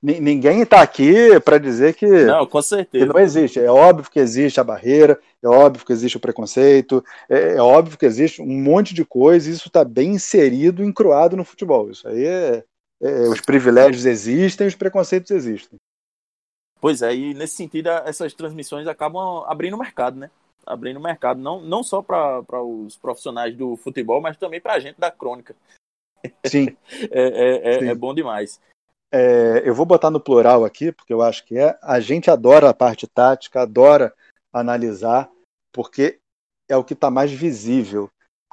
Ninguém 0.03 0.62
está 0.62 0.81
aqui 0.81 1.39
para 1.41 1.59
dizer 1.59 1.95
que. 1.95 2.07
Não, 2.07 2.47
com 2.47 2.62
certeza. 2.62 3.07
não 3.07 3.20
existe. 3.20 3.61
É 3.61 3.70
óbvio 3.70 4.11
que 4.11 4.18
existe 4.18 4.59
a 4.59 4.64
barreira, 4.64 5.18
é 5.43 5.49
óbvio 5.49 5.85
que 5.87 5.93
existe 5.93 6.16
o 6.16 6.20
preconceito, 6.20 7.05
é, 7.29 7.55
é 7.57 7.62
óbvio 7.62 7.99
que 7.99 8.07
existe 8.07 8.43
um 8.43 8.61
monte 8.61 8.95
de 8.95 9.05
coisa, 9.05 9.49
e 9.49 9.53
isso 9.53 9.68
está 9.68 9.85
bem 9.85 10.14
inserido, 10.14 10.83
encruado 10.83 11.37
no 11.37 11.45
futebol. 11.45 11.91
Isso 11.91 12.09
aí 12.09 12.24
é, 12.24 12.64
é, 13.01 13.29
Os 13.29 13.41
privilégios 13.41 14.07
existem, 14.07 14.66
os 14.66 14.74
preconceitos 14.74 15.31
existem. 15.31 15.79
Pois 16.81 17.03
é, 17.03 17.14
e 17.14 17.35
nesse 17.35 17.57
sentido, 17.57 17.89
essas 17.89 18.35
transmissões 18.35 18.87
acabam 18.87 19.45
abrindo 19.47 19.79
mercado, 19.79 20.18
né? 20.18 20.31
Abrindo 20.64 21.01
mercado, 21.01 21.41
não, 21.41 21.61
não 21.61 21.83
só 21.83 22.03
para 22.03 22.62
os 22.62 22.97
profissionais 22.97 23.55
do 23.57 23.77
futebol, 23.77 24.20
mas 24.20 24.37
também 24.37 24.61
para 24.61 24.74
a 24.74 24.81
gente 24.81 24.99
da 24.99 25.11
crônica. 25.11 25.55
Sim. 26.45 26.77
é, 27.11 27.22
é, 27.22 27.74
é, 27.74 27.79
Sim. 27.81 27.89
é 27.89 27.95
bom 27.95 28.14
demais. 28.14 28.61
É, 29.12 29.62
eu 29.64 29.74
vou 29.74 29.87
botar 29.87 30.11
no 30.11 30.20
plural 30.20 30.64
aqui, 30.64 30.93
porque 30.93 31.12
eu 31.12 31.22
acho 31.22 31.45
que 31.45 31.59
é. 31.59 31.79
A 31.83 32.01
gente 32.01 32.31
adora 32.31 32.68
a 32.68 32.74
parte 32.74 33.07
tática, 33.07 33.62
adora 33.62 34.12
analisar, 34.53 35.31
porque 35.72 36.18
é 36.68 36.77
o 36.77 36.85
que 36.85 36.95
está 36.95 37.11
mais 37.11 37.31
visível. 37.31 38.11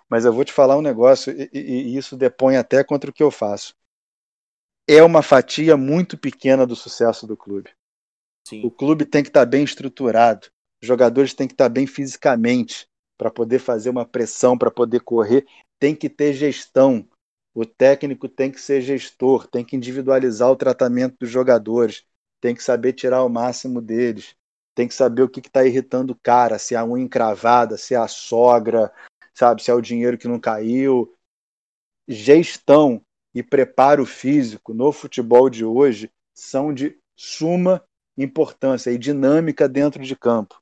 Mas 0.09 0.25
eu 0.25 0.33
vou 0.33 0.45
te 0.45 0.53
falar 0.53 0.77
um 0.77 0.81
negócio, 0.81 1.33
e, 1.33 1.49
e, 1.51 1.59
e, 1.59 1.97
isso 1.97 2.15
depõe 2.15 2.55
até 2.55 2.83
contra 2.83 3.09
o 3.09 3.13
que 3.13 3.23
eu 3.23 3.31
faço. 3.31 3.75
É 4.87 5.01
uma 5.01 5.23
fatia 5.23 5.75
muito 5.75 6.17
pequena 6.17 6.67
do 6.67 6.75
sucesso 6.75 7.25
do 7.25 7.37
clube. 7.37 7.71
Sim. 8.47 8.65
O 8.65 8.69
clube 8.69 9.05
tem 9.05 9.23
que 9.23 9.29
estar 9.29 9.41
tá 9.41 9.45
bem 9.45 9.63
estruturado, 9.63 10.47
os 10.81 10.87
jogadores 10.87 11.33
têm 11.33 11.47
que 11.47 11.53
estar 11.53 11.65
tá 11.65 11.69
bem 11.69 11.87
fisicamente 11.87 12.85
para 13.17 13.31
poder 13.31 13.59
fazer 13.59 13.89
uma 13.89 14.05
pressão, 14.05 14.57
para 14.57 14.69
poder 14.69 14.99
correr, 14.99 15.47
tem 15.79 15.95
que 15.95 16.09
ter 16.09 16.33
gestão. 16.33 17.07
O 17.53 17.65
técnico 17.65 18.27
tem 18.27 18.51
que 18.51 18.59
ser 18.59 18.81
gestor, 18.81 19.47
tem 19.47 19.63
que 19.63 19.75
individualizar 19.75 20.49
o 20.49 20.55
tratamento 20.55 21.17
dos 21.19 21.29
jogadores, 21.29 22.03
tem 22.41 22.55
que 22.55 22.63
saber 22.63 22.93
tirar 22.93 23.23
o 23.23 23.29
máximo 23.29 23.79
deles, 23.79 24.35
tem 24.75 24.87
que 24.87 24.93
saber 24.93 25.21
o 25.21 25.29
que 25.29 25.39
está 25.39 25.63
irritando 25.63 26.13
o 26.13 26.19
cara, 26.21 26.57
se 26.57 26.73
é 26.73 26.77
a 26.77 26.85
unha 26.85 27.03
encravada, 27.03 27.77
se 27.77 27.93
é 27.93 27.97
a 27.97 28.07
sogra, 28.07 28.91
sabe, 29.33 29.61
se 29.61 29.69
é 29.69 29.73
o 29.73 29.81
dinheiro 29.81 30.17
que 30.17 30.27
não 30.27 30.39
caiu. 30.39 31.13
Gestão 32.07 33.01
e 33.33 33.43
preparo 33.43 34.05
físico 34.05 34.73
no 34.73 34.91
futebol 34.91 35.49
de 35.49 35.63
hoje 35.63 36.11
são 36.33 36.73
de 36.73 36.97
suma 37.15 37.83
importância 38.17 38.91
e 38.91 38.97
dinâmica 38.97 39.69
dentro 39.69 40.03
de 40.03 40.15
campo. 40.15 40.61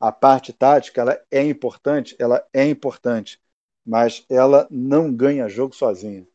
A 0.00 0.12
parte 0.12 0.52
tática 0.52 1.00
ela 1.00 1.20
é 1.30 1.42
importante, 1.42 2.14
ela 2.18 2.46
é 2.52 2.64
importante, 2.64 3.40
mas 3.88 4.22
ela 4.28 4.68
não 4.70 5.10
ganha 5.10 5.48
jogo 5.48 5.74
sozinha. 5.74 6.26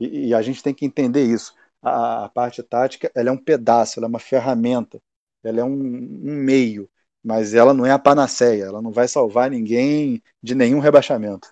E, 0.00 0.28
e 0.28 0.34
a 0.34 0.40
gente 0.40 0.62
tem 0.62 0.72
que 0.72 0.86
entender 0.86 1.24
isso. 1.24 1.54
A, 1.82 2.24
a, 2.24 2.28
parte 2.30 2.62
tática 2.62 3.12
ela 3.14 3.28
é 3.28 3.32
um 3.32 3.36
pedaço, 3.36 3.98
ela 3.98 4.06
é 4.06 4.08
uma 4.08 4.18
ferramenta, 4.18 4.98
ela 5.44 5.60
é 5.60 5.64
um, 5.64 5.70
um 5.70 6.34
meio, 6.34 6.88
mas 7.22 7.52
ela 7.52 7.74
não 7.74 7.84
é 7.84 7.90
a 7.90 7.98
panaceia, 7.98 8.64
ela 8.64 8.80
não 8.80 8.90
vai 8.90 9.06
salvar 9.06 9.50
ninguém 9.50 10.22
de 10.42 10.54
nenhum 10.54 10.78
rebaixamento. 10.78 11.50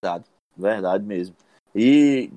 Verdade, 0.00 0.24
verdade 0.56 1.04
mesmo. 1.04 1.34
E 1.74 2.30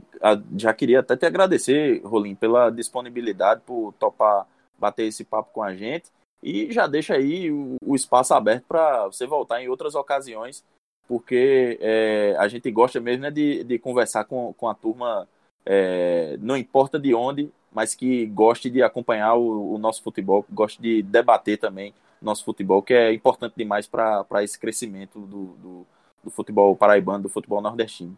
já 0.57 0.73
queria 0.73 1.01
até 1.01 1.15
te 1.15 1.27
agradecer, 1.27 2.01
Rolim, 2.03 2.33
pela 2.33 2.71
disponibilidade, 2.71 3.61
por 3.61 3.93
topar 3.93 4.47
bater 4.79 5.05
esse 5.05 5.23
papo 5.23 5.51
com 5.53 5.61
a 5.61 5.75
gente. 5.75 6.11
E 6.41 6.71
já 6.71 6.87
deixa 6.87 7.13
aí 7.13 7.51
o 7.51 7.95
espaço 7.95 8.33
aberto 8.33 8.65
para 8.67 9.05
você 9.05 9.27
voltar 9.27 9.61
em 9.61 9.67
outras 9.69 9.93
ocasiões, 9.93 10.63
porque 11.07 11.77
é, 11.81 12.35
a 12.37 12.47
gente 12.47 12.69
gosta 12.69 12.99
mesmo 12.99 13.23
né, 13.23 13.31
de, 13.31 13.63
de 13.63 13.79
conversar 13.79 14.25
com, 14.25 14.53
com 14.53 14.67
a 14.67 14.75
turma, 14.75 15.27
é, 15.65 16.37
não 16.39 16.57
importa 16.57 16.99
de 16.99 17.13
onde, 17.15 17.49
mas 17.71 17.95
que 17.95 18.25
goste 18.27 18.69
de 18.69 18.81
acompanhar 18.81 19.35
o, 19.35 19.73
o 19.73 19.77
nosso 19.77 20.03
futebol, 20.03 20.45
goste 20.51 20.81
de 20.81 21.01
debater 21.01 21.57
também 21.57 21.93
nosso 22.21 22.43
futebol, 22.43 22.81
que 22.81 22.93
é 22.93 23.13
importante 23.13 23.53
demais 23.55 23.87
para 23.87 24.43
esse 24.43 24.59
crescimento 24.59 25.19
do, 25.19 25.45
do, 25.57 25.87
do, 26.23 26.31
futebol 26.31 26.75
paraibano, 26.75 27.23
do 27.23 27.29
futebol 27.29 27.61
nordestino. 27.61 28.17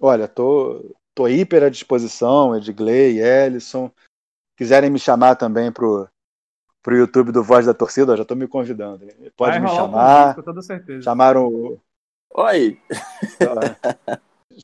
Olha, 0.00 0.26
tô, 0.26 0.94
tô 1.14 1.28
hiper 1.28 1.62
à 1.62 1.68
disposição, 1.68 2.56
Edgley, 2.56 3.20
Ellison. 3.20 3.90
Quiserem 4.56 4.90
me 4.90 4.98
chamar 4.98 5.36
também 5.36 5.70
pro, 5.70 6.08
pro 6.86 6.96
YouTube 6.96 7.32
do 7.32 7.42
Voz 7.42 7.66
da 7.66 7.74
Torcida, 7.74 8.16
já 8.16 8.22
estou 8.22 8.36
me 8.36 8.46
convidando. 8.46 9.04
Pode 9.36 9.58
Vai 9.58 9.60
me 9.60 9.68
chamar. 9.68 10.36
Com 10.36 10.42
toda 10.42 10.62
certeza. 10.62 11.02
Chamaram. 11.02 11.80
Oi! 12.32 12.78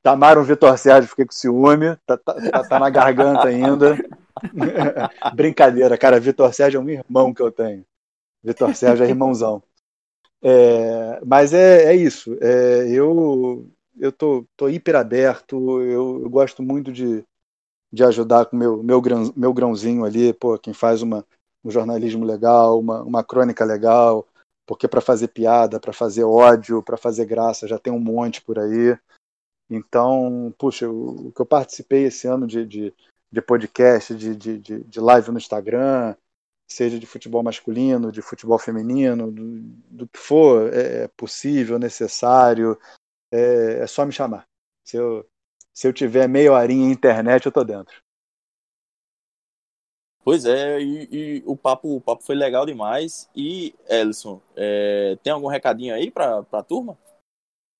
Chamaram 0.06 0.40
o 0.40 0.44
Vitor 0.44 0.78
Sérgio, 0.78 1.10
fiquei 1.10 1.24
com 1.24 1.32
ciúme, 1.32 1.96
tá, 2.06 2.16
tá, 2.16 2.34
tá, 2.34 2.62
tá 2.62 2.78
na 2.78 2.88
garganta 2.88 3.48
ainda. 3.48 3.98
Brincadeira, 5.34 5.98
cara, 5.98 6.20
Vitor 6.20 6.54
Sérgio 6.54 6.78
é 6.78 6.80
um 6.80 6.88
irmão 6.88 7.34
que 7.34 7.42
eu 7.42 7.50
tenho. 7.50 7.84
Vitor 8.40 8.72
Sérgio 8.76 9.04
é 9.04 9.08
irmãozão. 9.08 9.60
É, 10.40 11.20
mas 11.26 11.52
é, 11.52 11.86
é 11.86 11.96
isso. 11.96 12.38
É, 12.40 12.88
eu 12.88 13.68
eu 13.98 14.12
tô, 14.12 14.46
tô 14.56 14.68
hiper 14.68 14.94
aberto. 14.94 15.80
Eu, 15.82 16.22
eu, 16.22 16.30
gosto 16.30 16.62
muito 16.62 16.92
de, 16.92 17.24
de 17.92 18.04
ajudar 18.04 18.46
com 18.46 18.56
meu 18.56 18.80
meu, 18.80 19.00
grão, 19.00 19.32
meu 19.36 19.52
grãozinho 19.52 20.04
ali. 20.04 20.32
Pô, 20.32 20.56
quem 20.56 20.72
faz 20.72 21.02
uma, 21.02 21.24
um 21.64 21.70
jornalismo 21.70 22.24
legal, 22.24 22.78
uma, 22.78 23.02
uma 23.02 23.24
crônica 23.24 23.64
legal, 23.64 24.26
porque 24.66 24.88
para 24.88 25.00
fazer 25.00 25.28
piada, 25.28 25.80
para 25.80 25.92
fazer 25.92 26.24
ódio, 26.24 26.82
para 26.82 26.96
fazer 26.96 27.24
graça 27.26 27.68
já 27.68 27.78
tem 27.78 27.92
um 27.92 27.98
monte 27.98 28.42
por 28.42 28.58
aí. 28.58 28.96
Então, 29.70 30.54
puxa, 30.58 30.88
o, 30.88 31.32
que 31.32 31.40
eu 31.40 31.46
participei 31.46 32.04
esse 32.04 32.26
ano 32.26 32.46
de, 32.46 32.66
de, 32.66 32.94
de 33.30 33.42
podcast, 33.42 34.14
de, 34.14 34.36
de, 34.36 34.58
de, 34.58 35.00
live 35.00 35.30
no 35.30 35.38
Instagram, 35.38 36.14
seja 36.70 36.98
de 36.98 37.06
futebol 37.06 37.42
masculino, 37.42 38.12
de 38.12 38.20
futebol 38.20 38.58
feminino, 38.58 39.30
do, 39.30 39.60
do 39.90 40.08
que 40.08 40.18
for 40.18 40.72
é, 40.74 41.04
é 41.04 41.08
possível, 41.08 41.78
necessário, 41.78 42.78
é, 43.32 43.78
é, 43.80 43.86
só 43.86 44.04
me 44.04 44.12
chamar. 44.12 44.46
Se 44.84 44.96
eu, 44.96 45.26
se 45.72 45.88
eu 45.88 45.92
tiver 45.92 46.28
meia 46.28 46.52
horinha 46.52 46.92
internet, 46.92 47.46
eu 47.46 47.52
tô 47.52 47.64
dentro. 47.64 47.96
Pois 50.24 50.44
é, 50.44 50.80
e, 50.80 51.08
e, 51.10 51.42
o, 51.44 51.56
papo, 51.56 51.96
o 51.96 52.00
papo 52.00 52.22
foi 52.22 52.36
legal 52.36 52.64
demais. 52.64 53.28
E, 53.34 53.74
Ellison, 53.88 54.40
é, 54.56 55.18
tem 55.22 55.32
algum 55.32 55.48
recadinho 55.48 55.94
aí 55.94 56.10
para 56.10 56.44
a 56.52 56.62
turma? 56.62 56.96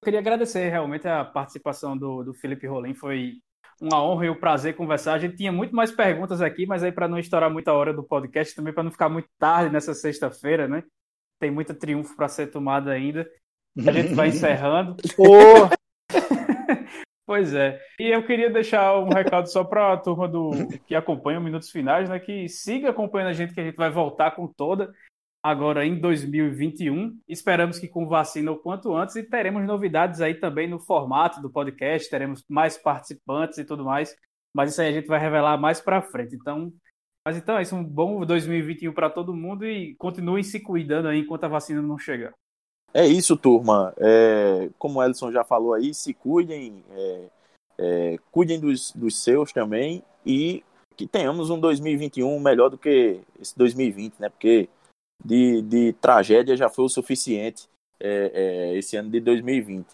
Eu 0.00 0.04
queria 0.04 0.18
agradecer 0.18 0.68
realmente 0.68 1.06
a 1.06 1.24
participação 1.24 1.96
do, 1.96 2.24
do 2.24 2.34
Felipe 2.34 2.66
Rolim. 2.66 2.94
Foi 2.94 3.34
uma 3.80 4.02
honra 4.02 4.26
e 4.26 4.30
um 4.30 4.38
prazer 4.38 4.74
conversar. 4.74 5.14
A 5.14 5.18
gente 5.18 5.36
tinha 5.36 5.52
muito 5.52 5.74
mais 5.74 5.92
perguntas 5.92 6.42
aqui, 6.42 6.66
mas 6.66 6.82
aí 6.82 6.90
para 6.90 7.06
não 7.06 7.18
estourar 7.18 7.50
muita 7.50 7.72
hora 7.72 7.92
do 7.92 8.02
podcast, 8.02 8.54
também 8.54 8.72
para 8.72 8.82
não 8.82 8.90
ficar 8.90 9.08
muito 9.08 9.28
tarde 9.38 9.72
nessa 9.72 9.94
sexta-feira, 9.94 10.66
né? 10.66 10.82
Tem 11.38 11.50
muito 11.50 11.74
triunfo 11.74 12.16
para 12.16 12.28
ser 12.28 12.48
tomado 12.48 12.90
ainda. 12.90 13.28
A 13.86 13.92
gente 13.92 14.14
vai 14.14 14.28
encerrando. 14.30 14.96
Oh! 15.16 15.81
Pois 17.26 17.54
é. 17.54 17.80
E 17.98 18.08
eu 18.08 18.24
queria 18.26 18.50
deixar 18.50 18.98
um 18.98 19.08
recado 19.08 19.50
só 19.50 19.64
para 19.64 19.92
a 19.92 19.96
turma 19.96 20.28
do 20.28 20.50
que 20.86 20.94
acompanha 20.94 21.38
os 21.38 21.44
Minutos 21.44 21.70
Finais, 21.70 22.08
né? 22.08 22.18
Que 22.18 22.48
siga 22.48 22.90
acompanhando 22.90 23.28
a 23.28 23.32
gente, 23.32 23.54
que 23.54 23.60
a 23.60 23.64
gente 23.64 23.76
vai 23.76 23.90
voltar 23.90 24.32
com 24.32 24.46
toda 24.46 24.92
agora 25.42 25.84
em 25.84 25.98
2021. 25.98 27.18
Esperamos 27.28 27.78
que 27.78 27.88
com 27.88 28.06
vacina 28.06 28.52
o 28.52 28.58
quanto 28.58 28.94
antes 28.94 29.16
e 29.16 29.22
teremos 29.22 29.66
novidades 29.66 30.20
aí 30.20 30.34
também 30.34 30.68
no 30.68 30.78
formato 30.78 31.42
do 31.42 31.50
podcast, 31.50 32.08
teremos 32.08 32.44
mais 32.48 32.78
participantes 32.78 33.58
e 33.58 33.64
tudo 33.64 33.84
mais. 33.84 34.14
Mas 34.54 34.70
isso 34.70 34.80
aí 34.80 34.88
a 34.88 34.92
gente 34.92 35.08
vai 35.08 35.18
revelar 35.18 35.58
mais 35.58 35.80
para 35.80 36.02
frente. 36.02 36.36
Então, 36.36 36.72
mas 37.26 37.36
então 37.36 37.58
é 37.58 37.62
isso, 37.62 37.74
um 37.74 37.84
bom 37.84 38.24
2021 38.24 38.92
para 38.92 39.10
todo 39.10 39.34
mundo 39.34 39.66
e 39.66 39.94
continuem 39.96 40.42
se 40.42 40.60
cuidando 40.60 41.08
aí 41.08 41.20
enquanto 41.20 41.44
a 41.44 41.48
vacina 41.48 41.82
não 41.82 41.98
chegar. 41.98 42.32
É 42.94 43.06
isso, 43.06 43.36
turma. 43.36 43.94
É, 43.96 44.68
como 44.78 44.98
o 44.98 45.02
Ellison 45.02 45.32
já 45.32 45.42
falou 45.44 45.72
aí, 45.72 45.94
se 45.94 46.12
cuidem, 46.12 46.84
é, 46.90 47.28
é, 47.78 48.16
cuidem 48.30 48.60
dos, 48.60 48.92
dos 48.92 49.22
seus 49.22 49.52
também 49.52 50.02
e 50.26 50.62
que 50.94 51.06
tenhamos 51.06 51.48
um 51.48 51.58
2021 51.58 52.38
melhor 52.38 52.68
do 52.68 52.76
que 52.76 53.20
esse 53.40 53.56
2020, 53.56 54.18
né? 54.18 54.28
Porque 54.28 54.68
de, 55.24 55.62
de 55.62 55.92
tragédia 55.94 56.56
já 56.56 56.68
foi 56.68 56.84
o 56.84 56.88
suficiente 56.88 57.66
é, 57.98 58.30
é, 58.34 58.76
esse 58.76 58.96
ano 58.96 59.10
de 59.10 59.20
2020. 59.20 59.86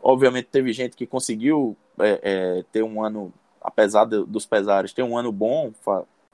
Obviamente 0.00 0.46
teve 0.46 0.72
gente 0.72 0.96
que 0.96 1.06
conseguiu 1.06 1.76
é, 1.98 2.62
ter 2.70 2.82
um 2.84 3.02
ano, 3.02 3.32
apesar 3.60 4.04
dos 4.04 4.46
pesares, 4.46 4.92
ter 4.92 5.02
um 5.02 5.16
ano 5.16 5.32
bom, 5.32 5.72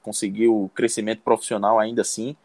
conseguiu 0.03 0.69
crescimento 0.75 1.21
profissional 1.21 1.79
ainda 1.79 2.01
assim. 2.01 2.35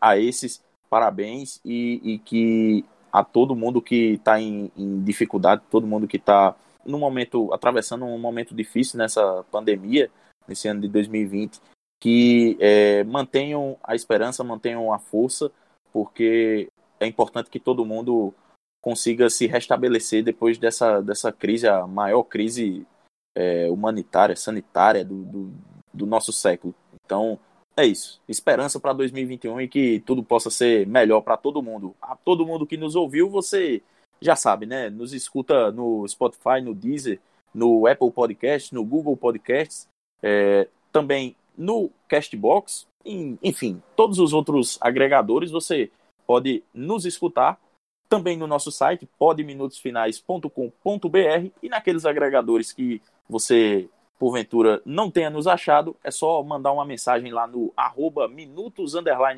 A 0.00 0.18
esses, 0.18 0.62
parabéns 0.88 1.60
e, 1.64 2.00
e, 2.02 2.18
que 2.18 2.84
a 3.14 3.22
todo 3.22 3.54
mundo 3.54 3.80
que 3.80 4.14
está 4.14 4.40
em, 4.40 4.72
em 4.76 5.00
dificuldade, 5.04 5.62
todo 5.70 5.86
mundo 5.86 6.08
que 6.08 6.16
está 6.16 6.56
no 6.84 6.98
momento 6.98 7.54
atravessando 7.54 8.04
um 8.04 8.18
momento 8.18 8.52
difícil 8.52 8.98
nessa 8.98 9.44
pandemia, 9.52 10.10
nesse 10.48 10.66
ano 10.66 10.80
de 10.80 10.88
2020, 10.88 11.60
que 12.00 12.56
é, 12.58 13.04
mantenham 13.04 13.78
a 13.84 13.94
esperança, 13.94 14.42
mantenham 14.42 14.92
a 14.92 14.98
força, 14.98 15.48
porque 15.92 16.68
é 16.98 17.06
importante 17.06 17.48
que 17.48 17.60
todo 17.60 17.86
mundo 17.86 18.34
consiga 18.82 19.30
se 19.30 19.46
restabelecer 19.46 20.24
depois 20.24 20.58
dessa, 20.58 21.00
dessa 21.00 21.30
crise, 21.30 21.68
a 21.68 21.86
maior 21.86 22.24
crise 22.24 22.84
é, 23.36 23.70
humanitária, 23.70 24.34
sanitária 24.34 25.04
do, 25.04 25.22
do, 25.22 25.52
do, 25.92 26.04
nosso 26.04 26.32
século. 26.32 26.74
Então, 27.04 27.38
é 27.76 27.86
isso. 27.86 28.20
Esperança 28.28 28.78
para 28.78 28.92
2021 28.92 29.60
e 29.62 29.68
que 29.68 30.02
tudo 30.06 30.22
possa 30.22 30.50
ser 30.50 30.86
melhor 30.86 31.20
para 31.20 31.36
todo 31.36 31.62
mundo. 31.62 31.94
A 32.00 32.16
todo 32.16 32.46
mundo 32.46 32.66
que 32.66 32.76
nos 32.76 32.94
ouviu, 32.94 33.28
você 33.28 33.82
já 34.20 34.36
sabe, 34.36 34.66
né? 34.66 34.90
Nos 34.90 35.12
escuta 35.12 35.72
no 35.72 36.06
Spotify, 36.08 36.60
no 36.62 36.74
Deezer, 36.74 37.20
no 37.54 37.86
Apple 37.86 38.10
Podcast, 38.10 38.74
no 38.74 38.84
Google 38.84 39.16
Podcasts. 39.16 39.88
É, 40.22 40.68
também 40.92 41.36
no 41.56 41.90
Castbox, 42.08 42.86
em, 43.04 43.38
enfim, 43.42 43.82
todos 43.94 44.18
os 44.18 44.32
outros 44.32 44.78
agregadores 44.80 45.50
você 45.50 45.90
pode 46.26 46.64
nos 46.72 47.04
escutar 47.04 47.60
também 48.08 48.36
no 48.36 48.46
nosso 48.46 48.70
site 48.70 49.08
podminutosfinais.com.br 49.18 51.50
e 51.62 51.68
naqueles 51.68 52.06
agregadores 52.06 52.72
que 52.72 53.02
você 53.28 53.88
porventura 54.18 54.80
não 54.84 55.10
tenha 55.10 55.30
nos 55.30 55.46
achado, 55.46 55.96
é 56.02 56.10
só 56.10 56.42
mandar 56.42 56.72
uma 56.72 56.84
mensagem 56.84 57.32
lá 57.32 57.46
no 57.46 57.72
arroba 57.76 58.28
minutos 58.28 58.94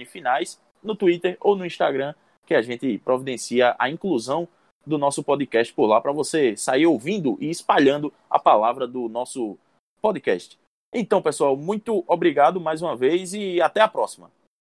finais 0.07 0.61
no 0.83 0.95
Twitter 0.95 1.37
ou 1.41 1.57
no 1.57 1.67
Instagram 1.67 2.15
que 2.47 2.55
a 2.55 2.63
gente 2.63 2.99
providencia 2.99 3.75
a 3.79 3.91
inclusão 3.91 4.47
do 4.87 4.97
nosso 4.97 5.23
podcast 5.23 5.75
por 5.75 5.87
lá 5.87 6.01
para 6.01 6.13
você 6.13 6.57
sair 6.57 6.87
ouvindo 6.87 7.37
e 7.41 7.51
espalhando 7.51 8.13
a 8.31 8.39
palavra 8.39 8.87
do 8.87 9.09
nosso 9.09 9.59
podcast. 10.01 10.57
Então, 10.95 11.21
pessoal, 11.21 11.57
muito 11.57 12.05
obrigado 12.07 12.61
mais 12.61 12.81
uma 12.81 12.95
vez 12.95 13.35
e 13.35 13.61
até 13.61 13.81
a 13.81 13.89
próxima. 13.89 14.31